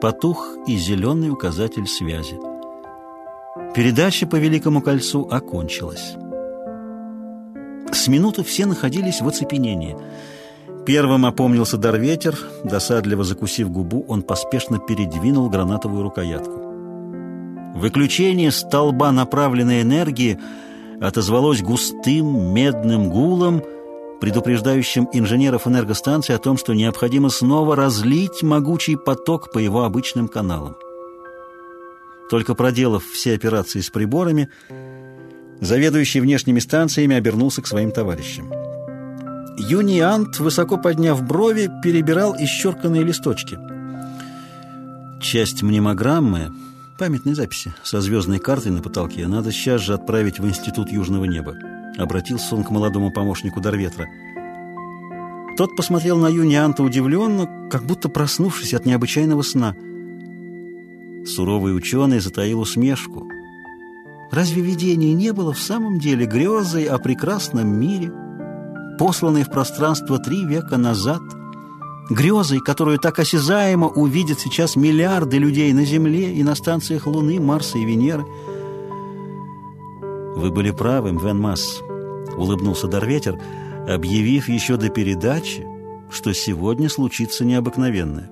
потух 0.00 0.56
и 0.66 0.78
зеленый 0.78 1.28
указатель 1.28 1.86
связи. 1.86 2.38
Передача 3.74 4.26
по 4.26 4.36
Великому 4.36 4.80
кольцу 4.80 5.28
окончилась. 5.30 6.16
С 7.92 8.08
минуты 8.08 8.42
все 8.44 8.66
находились 8.66 9.20
в 9.20 9.28
оцепенении— 9.28 9.96
Первым 10.88 11.26
опомнился 11.26 11.76
Дарветер, 11.76 12.34
досадливо 12.64 13.22
закусив 13.22 13.70
губу, 13.70 14.06
он 14.08 14.22
поспешно 14.22 14.78
передвинул 14.78 15.50
гранатовую 15.50 16.02
рукоятку. 16.02 16.62
Выключение 17.74 18.50
столба 18.50 19.12
направленной 19.12 19.82
энергии 19.82 20.40
отозвалось 20.98 21.60
густым 21.60 22.54
медным 22.54 23.10
гулом, 23.10 23.62
предупреждающим 24.22 25.10
инженеров 25.12 25.66
энергостанции 25.66 26.32
о 26.32 26.38
том, 26.38 26.56
что 26.56 26.72
необходимо 26.72 27.28
снова 27.28 27.76
разлить 27.76 28.42
могучий 28.42 28.96
поток 28.96 29.52
по 29.52 29.58
его 29.58 29.84
обычным 29.84 30.26
каналам. 30.26 30.76
Только 32.30 32.54
проделав 32.54 33.04
все 33.04 33.34
операции 33.34 33.80
с 33.80 33.90
приборами, 33.90 34.48
заведующий 35.60 36.20
внешними 36.20 36.58
станциями 36.60 37.16
обернулся 37.16 37.62
к 37.62 37.66
своим 37.66 37.90
товарищам. 37.90 38.50
Юниант, 39.58 40.38
высоко 40.38 40.78
подняв 40.78 41.22
брови, 41.22 41.70
перебирал 41.82 42.36
исчерканные 42.38 43.02
листочки. 43.02 43.58
Часть 45.20 45.62
мнемограммы, 45.62 46.52
памятной 46.96 47.34
записи, 47.34 47.74
со 47.82 48.00
звездной 48.00 48.38
картой 48.38 48.70
на 48.70 48.82
потолке, 48.82 49.26
надо 49.26 49.50
сейчас 49.50 49.80
же 49.80 49.94
отправить 49.94 50.38
в 50.38 50.46
Институт 50.46 50.92
Южного 50.92 51.24
Неба. 51.24 51.56
Обратился 51.96 52.54
он 52.54 52.62
к 52.62 52.70
молодому 52.70 53.10
помощнику 53.10 53.60
Дарветра. 53.60 54.06
Тот 55.56 55.74
посмотрел 55.74 56.18
на 56.18 56.28
Юнианта 56.28 56.84
удивленно, 56.84 57.68
как 57.68 57.82
будто 57.82 58.08
проснувшись 58.08 58.74
от 58.74 58.86
необычайного 58.86 59.42
сна. 59.42 59.74
Суровый 61.26 61.76
ученый 61.76 62.20
затаил 62.20 62.60
усмешку. 62.60 63.28
Разве 64.30 64.62
видение 64.62 65.14
не 65.14 65.32
было 65.32 65.52
в 65.52 65.58
самом 65.58 65.98
деле 65.98 66.26
грезой 66.26 66.84
о 66.84 66.98
прекрасном 66.98 67.68
мире, 67.80 68.12
посланной 68.98 69.44
в 69.44 69.50
пространство 69.50 70.18
три 70.18 70.44
века 70.44 70.76
назад, 70.76 71.20
грезой, 72.10 72.60
которую 72.60 72.98
так 72.98 73.18
осязаемо 73.18 73.88
увидят 73.88 74.40
сейчас 74.40 74.76
миллиарды 74.76 75.38
людей 75.38 75.72
на 75.72 75.84
Земле 75.84 76.32
и 76.32 76.42
на 76.42 76.54
станциях 76.54 77.06
Луны, 77.06 77.40
Марса 77.40 77.78
и 77.78 77.84
Венеры. 77.84 78.24
«Вы 80.36 80.50
были 80.50 80.70
правы, 80.70 81.12
Мвен 81.12 81.38
Масс»,— 81.40 81.80
улыбнулся 82.36 82.86
Дарветер, 82.86 83.38
объявив 83.88 84.48
еще 84.48 84.76
до 84.76 84.90
передачи, 84.90 85.66
что 86.10 86.32
сегодня 86.34 86.88
случится 86.88 87.44
необыкновенное. 87.44 88.30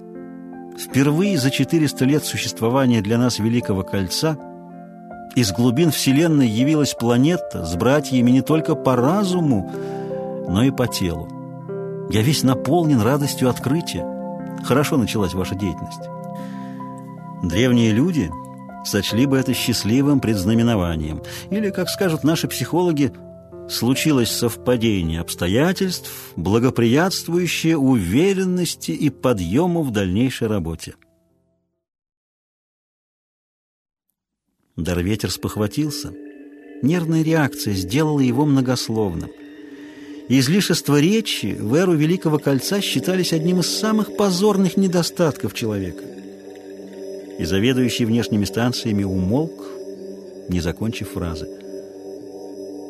Впервые 0.79 1.39
за 1.39 1.51
400 1.51 2.05
лет 2.05 2.25
существования 2.25 3.01
для 3.01 3.17
нас 3.17 3.39
Великого 3.39 3.83
Кольца 3.83 4.39
из 5.35 5.53
глубин 5.53 5.91
Вселенной 5.91 6.49
явилась 6.49 6.95
планета 6.95 7.65
с 7.65 7.75
братьями 7.77 8.31
не 8.31 8.43
только 8.43 8.75
по 8.75 8.97
разуму, 8.97 9.71
но 10.49 10.63
и 10.63 10.71
по 10.71 10.87
телу. 10.87 11.29
Я 12.11 12.23
весь 12.23 12.43
наполнен 12.43 13.01
радостью 13.01 13.51
открытия. 13.51 14.07
Хорошо 14.65 14.97
началась 14.97 15.35
ваша 15.35 15.55
деятельность. 15.55 16.03
Древние 17.43 17.93
люди 17.93 18.31
сочли 18.85 19.27
бы 19.27 19.37
это 19.37 19.53
счастливым 19.53 20.21
предзнаменованием. 20.21 21.23
Или, 21.51 21.71
как 21.71 21.89
скажут 21.89 22.25
наши 22.25 22.49
психологи, 22.49 23.13
случилось 23.69 24.31
совпадение 24.31 25.21
обстоятельств, 25.21 26.11
благоприятствующее 26.37 27.77
уверенности 27.77 28.93
и 28.93 29.11
подъему 29.11 29.83
в 29.83 29.91
дальнейшей 29.91 30.47
работе. 30.49 30.95
Дарветер 34.77 35.31
спохватился. 35.31 36.13
Нервная 36.83 37.23
реакция 37.23 37.75
сделала 37.75 38.21
его 38.21 38.45
многословным– 38.45 39.31
Излишества 40.29 40.99
речи 40.99 41.57
в 41.59 41.73
эру 41.75 41.95
Великого 41.95 42.41
Кольца 42.41 42.81
считались 42.81 43.33
одним 43.33 43.61
из 43.61 43.69
самых 43.69 44.17
позорных 44.17 44.77
недостатков 44.77 45.55
человека. 45.55 46.03
И 47.39 47.45
заведующий 47.45 48.07
внешними 48.07 48.45
станциями 48.45 49.05
умолк, 49.05 49.53
не 50.49 50.61
закончив 50.61 51.11
фразы. 51.11 51.47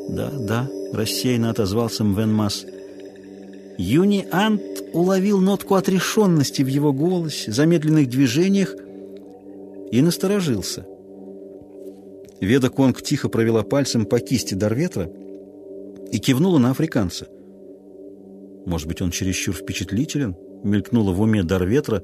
Да, 0.08 0.30
да, 0.30 0.70
рассеянно 0.94 1.50
отозвался 1.50 2.04
Мвен 2.04 2.32
Масс. 2.32 2.64
Юни 3.76 4.26
Ант 4.32 4.62
уловил 4.94 5.38
нотку 5.38 5.74
отрешенности 5.74 6.62
в 6.62 6.68
его 6.68 6.94
голосе, 6.94 7.52
замедленных 7.52 8.08
движениях 8.08 8.74
и 9.90 10.00
насторожился. 10.00 10.86
Веда 12.40 12.68
Конг 12.68 13.02
тихо 13.02 13.28
провела 13.28 13.62
пальцем 13.62 14.04
по 14.04 14.20
кисти 14.20 14.54
Дарветра 14.54 15.10
и 16.12 16.18
кивнула 16.18 16.58
на 16.58 16.70
африканца. 16.70 17.28
Может 18.66 18.88
быть, 18.88 19.00
он 19.00 19.10
чересчур 19.10 19.54
впечатлителен? 19.54 20.36
Мелькнуло 20.62 21.12
в 21.12 21.20
уме 21.20 21.42
Дарветра, 21.44 22.02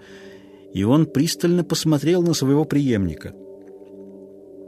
и 0.72 0.84
он 0.84 1.06
пристально 1.06 1.64
посмотрел 1.64 2.22
на 2.22 2.34
своего 2.34 2.64
преемника. 2.64 3.34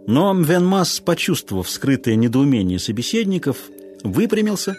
Но 0.06 0.34
Мвенмас, 0.34 1.00
почувствовав 1.00 1.70
скрытое 1.70 2.16
недоумение 2.16 2.78
собеседников, 2.78 3.56
выпрямился 4.02 4.76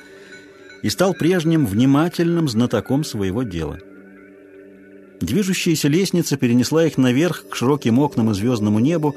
и 0.84 0.90
стал 0.90 1.14
прежним 1.14 1.66
внимательным 1.66 2.48
знатоком 2.48 3.04
своего 3.04 3.42
дела. 3.42 3.80
Движущаяся 5.22 5.88
лестница 5.88 6.38
перенесла 6.38 6.86
их 6.86 6.98
наверх 6.98 7.46
к 7.50 7.56
широким 7.56 8.00
окнам 8.00 8.32
и 8.32 8.34
звездному 8.34 8.80
небу, 8.80 9.16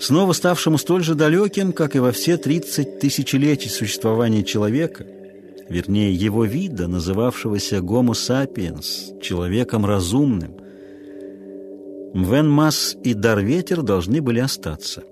снова 0.00 0.32
ставшему 0.32 0.78
столь 0.78 1.04
же 1.04 1.14
далеким, 1.14 1.72
как 1.72 1.94
и 1.94 1.98
во 1.98 2.10
все 2.12 2.36
30 2.36 2.98
тысячелетий 2.98 3.70
существования 3.70 4.42
человека, 4.42 5.06
вернее, 5.68 6.14
его 6.14 6.44
вида, 6.44 6.88
называвшегося 6.88 7.76
Homo 7.76 8.12
sapiens, 8.12 9.20
человеком 9.20 9.86
разумным. 9.86 10.56
Мвен 12.14 12.50
Мас 12.50 12.96
и 13.04 13.14
Дарветер 13.14 13.82
должны 13.82 14.20
были 14.20 14.40
остаться. 14.40 15.04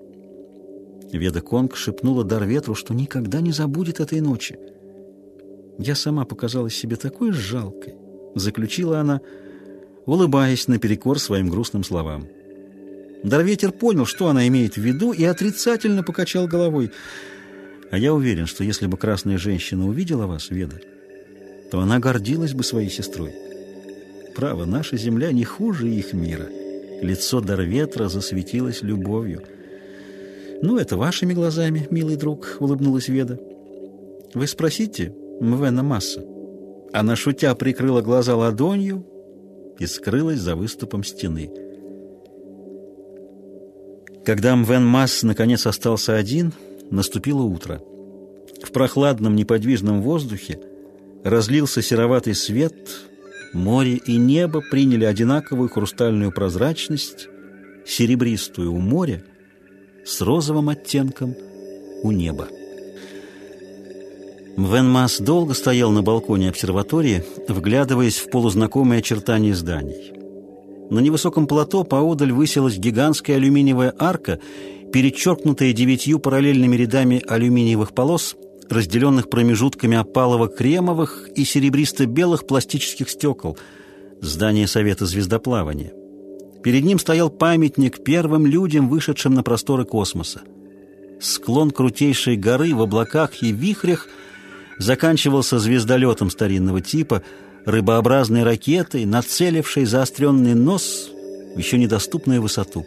Веда 1.11 1.41
Конг 1.41 1.75
шепнула 1.75 2.23
Дарветру, 2.23 2.75
что 2.75 2.93
никогда 2.93 3.41
не 3.41 3.51
забудет 3.51 3.99
этой 3.99 4.21
ночи. 4.21 4.59
«Я 5.77 5.95
сама 5.95 6.25
показалась 6.25 6.75
себе 6.75 6.97
такой 6.97 7.31
жалкой»,— 7.31 7.95
заключила 8.35 8.99
она, 8.99 9.21
улыбаясь 10.05 10.67
наперекор 10.67 11.19
своим 11.19 11.49
грустным 11.49 11.83
словам. 11.83 12.27
Дарветер 13.23 13.71
понял, 13.71 14.05
что 14.05 14.27
она 14.27 14.47
имеет 14.47 14.75
в 14.75 14.81
виду, 14.81 15.11
и 15.11 15.23
отрицательно 15.23 16.03
покачал 16.03 16.47
головой. 16.47 16.91
«А 17.91 17.97
я 17.97 18.13
уверен, 18.13 18.45
что 18.45 18.63
если 18.63 18.87
бы 18.87 18.97
красная 18.97 19.37
женщина 19.37 19.87
увидела 19.87 20.25
вас, 20.25 20.49
Веда, 20.49 20.79
то 21.71 21.79
она 21.79 21.99
гордилась 21.99 22.53
бы 22.53 22.63
своей 22.63 22.89
сестрой. 22.89 23.33
Право, 24.35 24.65
наша 24.65 24.95
земля 24.95 25.31
не 25.31 25.43
хуже 25.43 25.89
их 25.89 26.13
мира». 26.13 26.47
Лицо 27.01 27.41
Дарветра 27.41 28.09
засветилось 28.09 28.81
любовью. 28.81 29.43
«Ну, 30.61 30.77
это 30.77 30.97
вашими 30.97 31.33
глазами, 31.33 31.87
милый 31.89 32.17
друг»,— 32.17 32.57
улыбнулась 32.59 33.07
Веда. 33.07 33.39
«Вы 34.33 34.47
спросите 34.47 35.13
Мвена 35.39 35.83
Масса». 35.83 36.25
Она, 36.91 37.15
шутя, 37.15 37.55
прикрыла 37.55 38.01
глаза 38.01 38.35
ладонью 38.35 39.05
и 39.77 39.85
скрылась 39.85 40.39
за 40.39 40.55
выступом 40.55 41.03
стены. 41.03 41.68
Когда 44.25 44.55
Мвен 44.55 44.85
Масс 44.85 45.23
наконец 45.23 45.65
остался 45.65 46.15
один, 46.15 46.53
наступило 46.91 47.41
утро. 47.41 47.81
В 48.63 48.71
прохладном 48.71 49.35
неподвижном 49.35 50.01
воздухе 50.01 50.59
разлился 51.23 51.81
сероватый 51.81 52.35
свет, 52.35 52.75
море 53.53 53.95
и 53.95 54.17
небо 54.17 54.61
приняли 54.61 55.05
одинаковую 55.05 55.69
хрустальную 55.69 56.31
прозрачность, 56.31 57.27
серебристую 57.85 58.73
у 58.73 58.79
моря— 58.79 59.23
с 60.09 60.21
розовым 60.21 60.69
оттенком 60.69 61.35
у 62.03 62.11
неба. 62.11 62.47
Мвенмас 64.57 65.19
долго 65.19 65.53
стоял 65.53 65.91
на 65.91 66.01
балконе 66.01 66.49
обсерватории, 66.49 67.23
вглядываясь 67.47 68.17
в 68.17 68.29
полузнакомые 68.29 68.99
очертания 68.99 69.53
зданий. 69.53 70.18
На 70.89 70.99
невысоком 70.99 71.45
плато 71.45 71.83
поодаль 71.83 72.31
высилась 72.31 72.77
гигантская 72.77 73.35
алюминиевая 73.35 73.93
арка, 73.97 74.39
перечеркнутая 74.91 75.71
девятью 75.73 76.19
параллельными 76.19 76.75
рядами 76.75 77.23
алюминиевых 77.27 77.93
полос, 77.93 78.35
разделенных 78.69 79.29
промежутками 79.29 79.97
опалово-кремовых 79.97 81.29
и 81.35 81.43
серебристо-белых 81.43 82.47
пластических 82.47 83.09
стекол, 83.09 83.57
здание 84.21 84.67
Совета 84.67 85.05
звездоплавания. 85.05 85.93
Перед 86.63 86.83
ним 86.83 86.99
стоял 86.99 87.29
памятник 87.29 88.03
первым 88.03 88.45
людям, 88.45 88.89
вышедшим 88.89 89.33
на 89.33 89.43
просторы 89.43 89.85
космоса. 89.85 90.41
Склон 91.21 91.71
крутейшей 91.71 92.35
горы 92.35 92.73
в 92.73 92.81
облаках 92.81 93.41
и 93.43 93.51
вихрях 93.51 94.07
заканчивался 94.77 95.59
звездолетом 95.59 96.29
старинного 96.29 96.81
типа, 96.81 97.23
рыбообразной 97.69 98.43
ракетой, 98.43 99.05
нацелившей 99.05 99.85
заостренный 99.85 100.55
нос 100.55 101.09
в 101.55 101.57
еще 101.57 101.77
недоступную 101.77 102.41
высоту. 102.41 102.85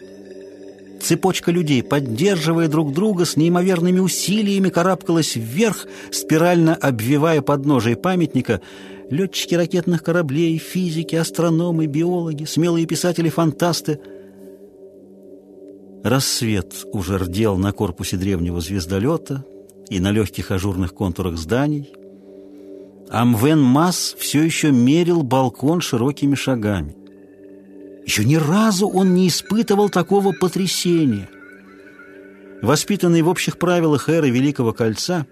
Цепочка 1.01 1.51
людей, 1.51 1.83
поддерживая 1.83 2.67
друг 2.67 2.93
друга, 2.93 3.25
с 3.25 3.35
неимоверными 3.35 3.99
усилиями 3.99 4.69
карабкалась 4.69 5.35
вверх, 5.35 5.85
спирально 6.11 6.75
обвивая 6.75 7.41
подножие 7.41 7.95
памятника— 7.95 8.61
летчики 9.09 9.55
ракетных 9.55 10.03
кораблей, 10.03 10.57
физики, 10.57 11.15
астрономы, 11.15 11.85
биологи, 11.85 12.45
смелые 12.45 12.85
писатели-фантасты. 12.85 13.99
Рассвет 16.03 16.73
уже 16.91 17.17
рдел 17.17 17.57
на 17.57 17.71
корпусе 17.71 18.17
древнего 18.17 18.59
звездолета 18.59 19.45
и 19.89 19.99
на 19.99 20.11
легких 20.11 20.51
ажурных 20.51 20.93
контурах 20.93 21.37
зданий. 21.37 21.93
Амвен 23.09 23.61
Масс 23.61 24.15
все 24.17 24.43
еще 24.43 24.71
мерил 24.71 25.23
балкон 25.23 25.81
широкими 25.81 26.35
шагами. 26.35 26.95
Еще 28.05 28.25
ни 28.25 28.35
разу 28.35 28.87
он 28.87 29.13
не 29.13 29.27
испытывал 29.27 29.89
такого 29.89 30.33
потрясения. 30.33 31.29
Воспитанный 32.61 33.21
в 33.21 33.29
общих 33.29 33.57
правилах 33.57 34.09
эры 34.09 34.29
Великого 34.29 34.73
Кольца, 34.73 35.25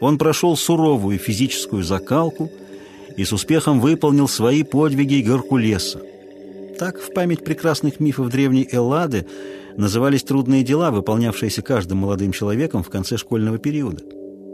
он 0.00 0.18
прошел 0.18 0.56
суровую 0.56 1.18
физическую 1.18 1.82
закалку– 1.82 2.50
и 3.16 3.24
с 3.24 3.32
успехом 3.32 3.80
выполнил 3.80 4.28
свои 4.28 4.62
подвиги 4.62 5.20
Геркулеса. 5.20 6.00
Так 6.78 6.98
в 6.98 7.12
память 7.12 7.44
прекрасных 7.44 8.00
мифов 8.00 8.30
древней 8.30 8.68
Эллады 8.70 9.26
назывались 9.76 10.24
трудные 10.24 10.64
дела, 10.64 10.90
выполнявшиеся 10.90 11.62
каждым 11.62 11.98
молодым 11.98 12.32
человеком 12.32 12.82
в 12.82 12.90
конце 12.90 13.16
школьного 13.16 13.58
периода. 13.58 14.02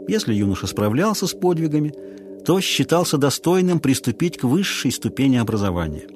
Если 0.07 0.33
юноша 0.33 0.67
справлялся 0.67 1.25
с 1.25 1.33
подвигами, 1.33 1.93
то 2.45 2.59
считался 2.61 3.17
достойным 3.17 3.79
приступить 3.79 4.37
к 4.37 4.43
высшей 4.43 4.91
ступени 4.91 5.37
образования. 5.37 6.07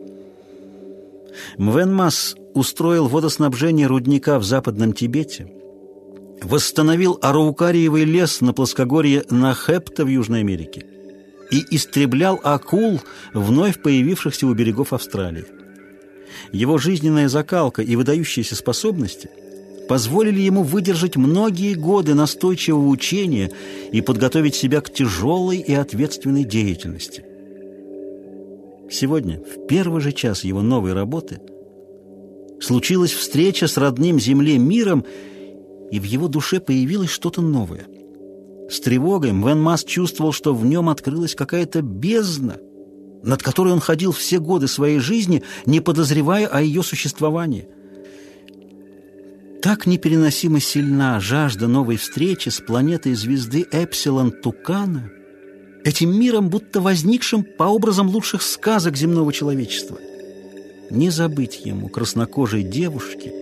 Мвенмас 1.58 2.36
устроил 2.54 3.08
водоснабжение 3.08 3.88
рудника 3.88 4.40
в 4.40 4.44
Западном 4.44 4.94
Тибете, 4.94 5.52
восстановил 6.42 7.20
араукариевый 7.22 8.06
лес 8.06 8.42
на 8.42 8.54
плоскогорье 8.54 9.24
Нахепта 9.30 10.06
в 10.06 10.08
Южной 10.08 10.42
Америке, 10.42 10.86
и 11.52 11.64
истреблял 11.70 12.40
акул, 12.44 13.02
вновь 13.34 13.82
появившихся 13.82 14.48
у 14.48 14.54
берегов 14.54 14.94
Австралии. 14.94 15.46
Его 16.52 16.78
жизненная 16.78 17.30
закалка 17.30 17.82
и 17.82 17.96
выдающиеся 17.96 18.56
способности 18.56 19.30
позволили 19.88 20.42
ему 20.42 20.64
выдержать 20.64 21.16
многие 21.16 21.74
годы 21.74 22.14
настойчивого 22.14 22.88
учения 22.88 23.52
и 23.92 24.02
подготовить 24.02 24.56
себя 24.56 24.82
к 24.82 24.94
тяжелой 24.94 25.58
и 25.58 25.74
ответственной 25.74 26.44
деятельности. 26.44 27.24
Сегодня, 28.90 29.40
в 29.40 29.68
первый 29.68 30.02
же 30.02 30.12
час 30.12 30.44
его 30.44 30.62
новой 30.62 30.94
работы, 30.94 31.40
случилась 32.62 33.12
встреча 33.12 33.68
с 33.68 33.78
родным 33.78 34.20
земле 34.20 34.58
миром, 34.58 35.06
и 35.92 36.00
в 36.00 36.04
его 36.04 36.28
душе 36.28 36.60
появилось 36.60 37.10
что-то 37.10 37.42
новое– 37.42 37.86
с 38.70 38.80
тревогой 38.80 39.32
Мвен 39.32 39.62
Мас 39.62 39.84
чувствовал, 39.84 40.32
что 40.32 40.54
в 40.54 40.66
нем 40.66 40.90
открылась 40.90 41.36
какая-то 41.36 41.82
бездна, 41.82 42.58
над 43.24 43.44
которой 43.44 43.74
он 43.74 43.80
ходил 43.80 44.12
все 44.12 44.40
годы 44.40 44.68
своей 44.68 45.00
жизни, 45.00 45.44
не 45.66 45.82
подозревая 45.82 46.48
о 46.48 46.62
ее 46.62 46.82
существовании. 46.82 47.68
Так 49.62 49.88
непереносимо 49.88 50.60
сильна 50.60 51.20
жажда 51.20 51.68
новой 51.68 51.98
встречи 51.98 52.50
с 52.50 52.60
планетой 52.60 53.14
звезды 53.14 53.66
Эпсилон 53.72 54.32
Тукана, 54.32 55.10
этим 55.84 56.18
миром, 56.18 56.50
будто 56.50 56.82
возникшим 56.82 57.44
по 57.44 57.64
образам 57.64 58.10
лучших 58.10 58.42
сказок 58.42 58.96
земного 58.96 59.34
человечества. 59.34 59.98
Не 60.92 61.10
забыть 61.10 61.62
ему 61.66 61.90
краснокожей 61.90 62.64
девушки, 62.64 63.34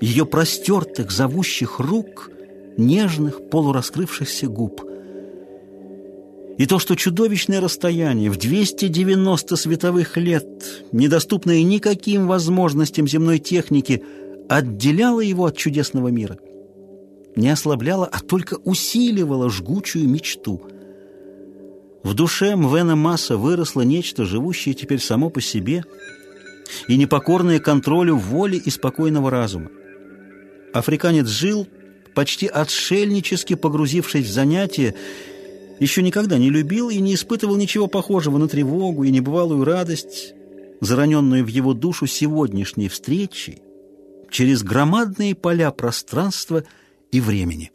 ее 0.00 0.26
простертых, 0.26 1.10
зовущих 1.10 1.80
рук— 1.80 2.30
нежных, 2.76 3.48
полураскрывшихся 3.48 4.48
губ. 4.48 4.82
И 6.56 6.66
то, 6.66 6.78
что 6.78 6.94
чудовищное 6.94 7.60
расстояние 7.60 8.30
в 8.30 8.36
290 8.36 9.56
световых 9.56 10.16
лет, 10.16 10.46
недоступное 10.92 11.62
никаким 11.64 12.28
возможностям 12.28 13.08
земной 13.08 13.40
техники, 13.40 14.04
отделяло 14.48 15.20
его 15.20 15.46
от 15.46 15.56
чудесного 15.56 16.08
мира. 16.08 16.38
не 17.36 17.48
ослабляла, 17.48 18.06
а 18.06 18.20
только 18.20 18.54
усиливала 18.64 19.50
жгучую 19.50 20.08
мечту. 20.08 20.62
В 22.04 22.14
душе 22.14 22.54
Мвена 22.54 22.94
Масса 22.94 23.36
выросло 23.36 23.80
нечто, 23.80 24.24
живущее 24.24 24.74
теперь 24.74 25.00
само 25.00 25.30
по 25.30 25.40
себе 25.40 25.84
и 26.86 26.96
непокорное 26.96 27.58
контролю 27.58 28.16
воли 28.16 28.56
и 28.56 28.70
спокойного 28.70 29.30
разума. 29.30 29.70
Африканец 30.72 31.26
жил, 31.26 31.66
почти 32.14 32.46
отшельнически 32.46 33.54
погрузившись 33.54 34.26
в 34.26 34.32
занятия, 34.32 34.94
еще 35.80 36.02
никогда 36.02 36.38
не 36.38 36.50
любил 36.50 36.88
и 36.88 37.00
не 37.00 37.14
испытывал 37.14 37.56
ничего 37.56 37.88
похожего 37.88 38.38
на 38.38 38.46
тревогу 38.46 39.02
и 39.02 39.10
небывалую 39.10 39.64
радость, 39.64 40.34
зараненную 40.80 41.44
в 41.44 41.48
его 41.48 41.74
душу 41.74 42.06
сегодняшней 42.06 42.88
встречей 42.88 43.60
через 44.34 44.64
громадные 44.64 45.36
поля 45.36 45.70
пространства 45.70 46.64
и 47.12 47.20
времени. 47.20 47.70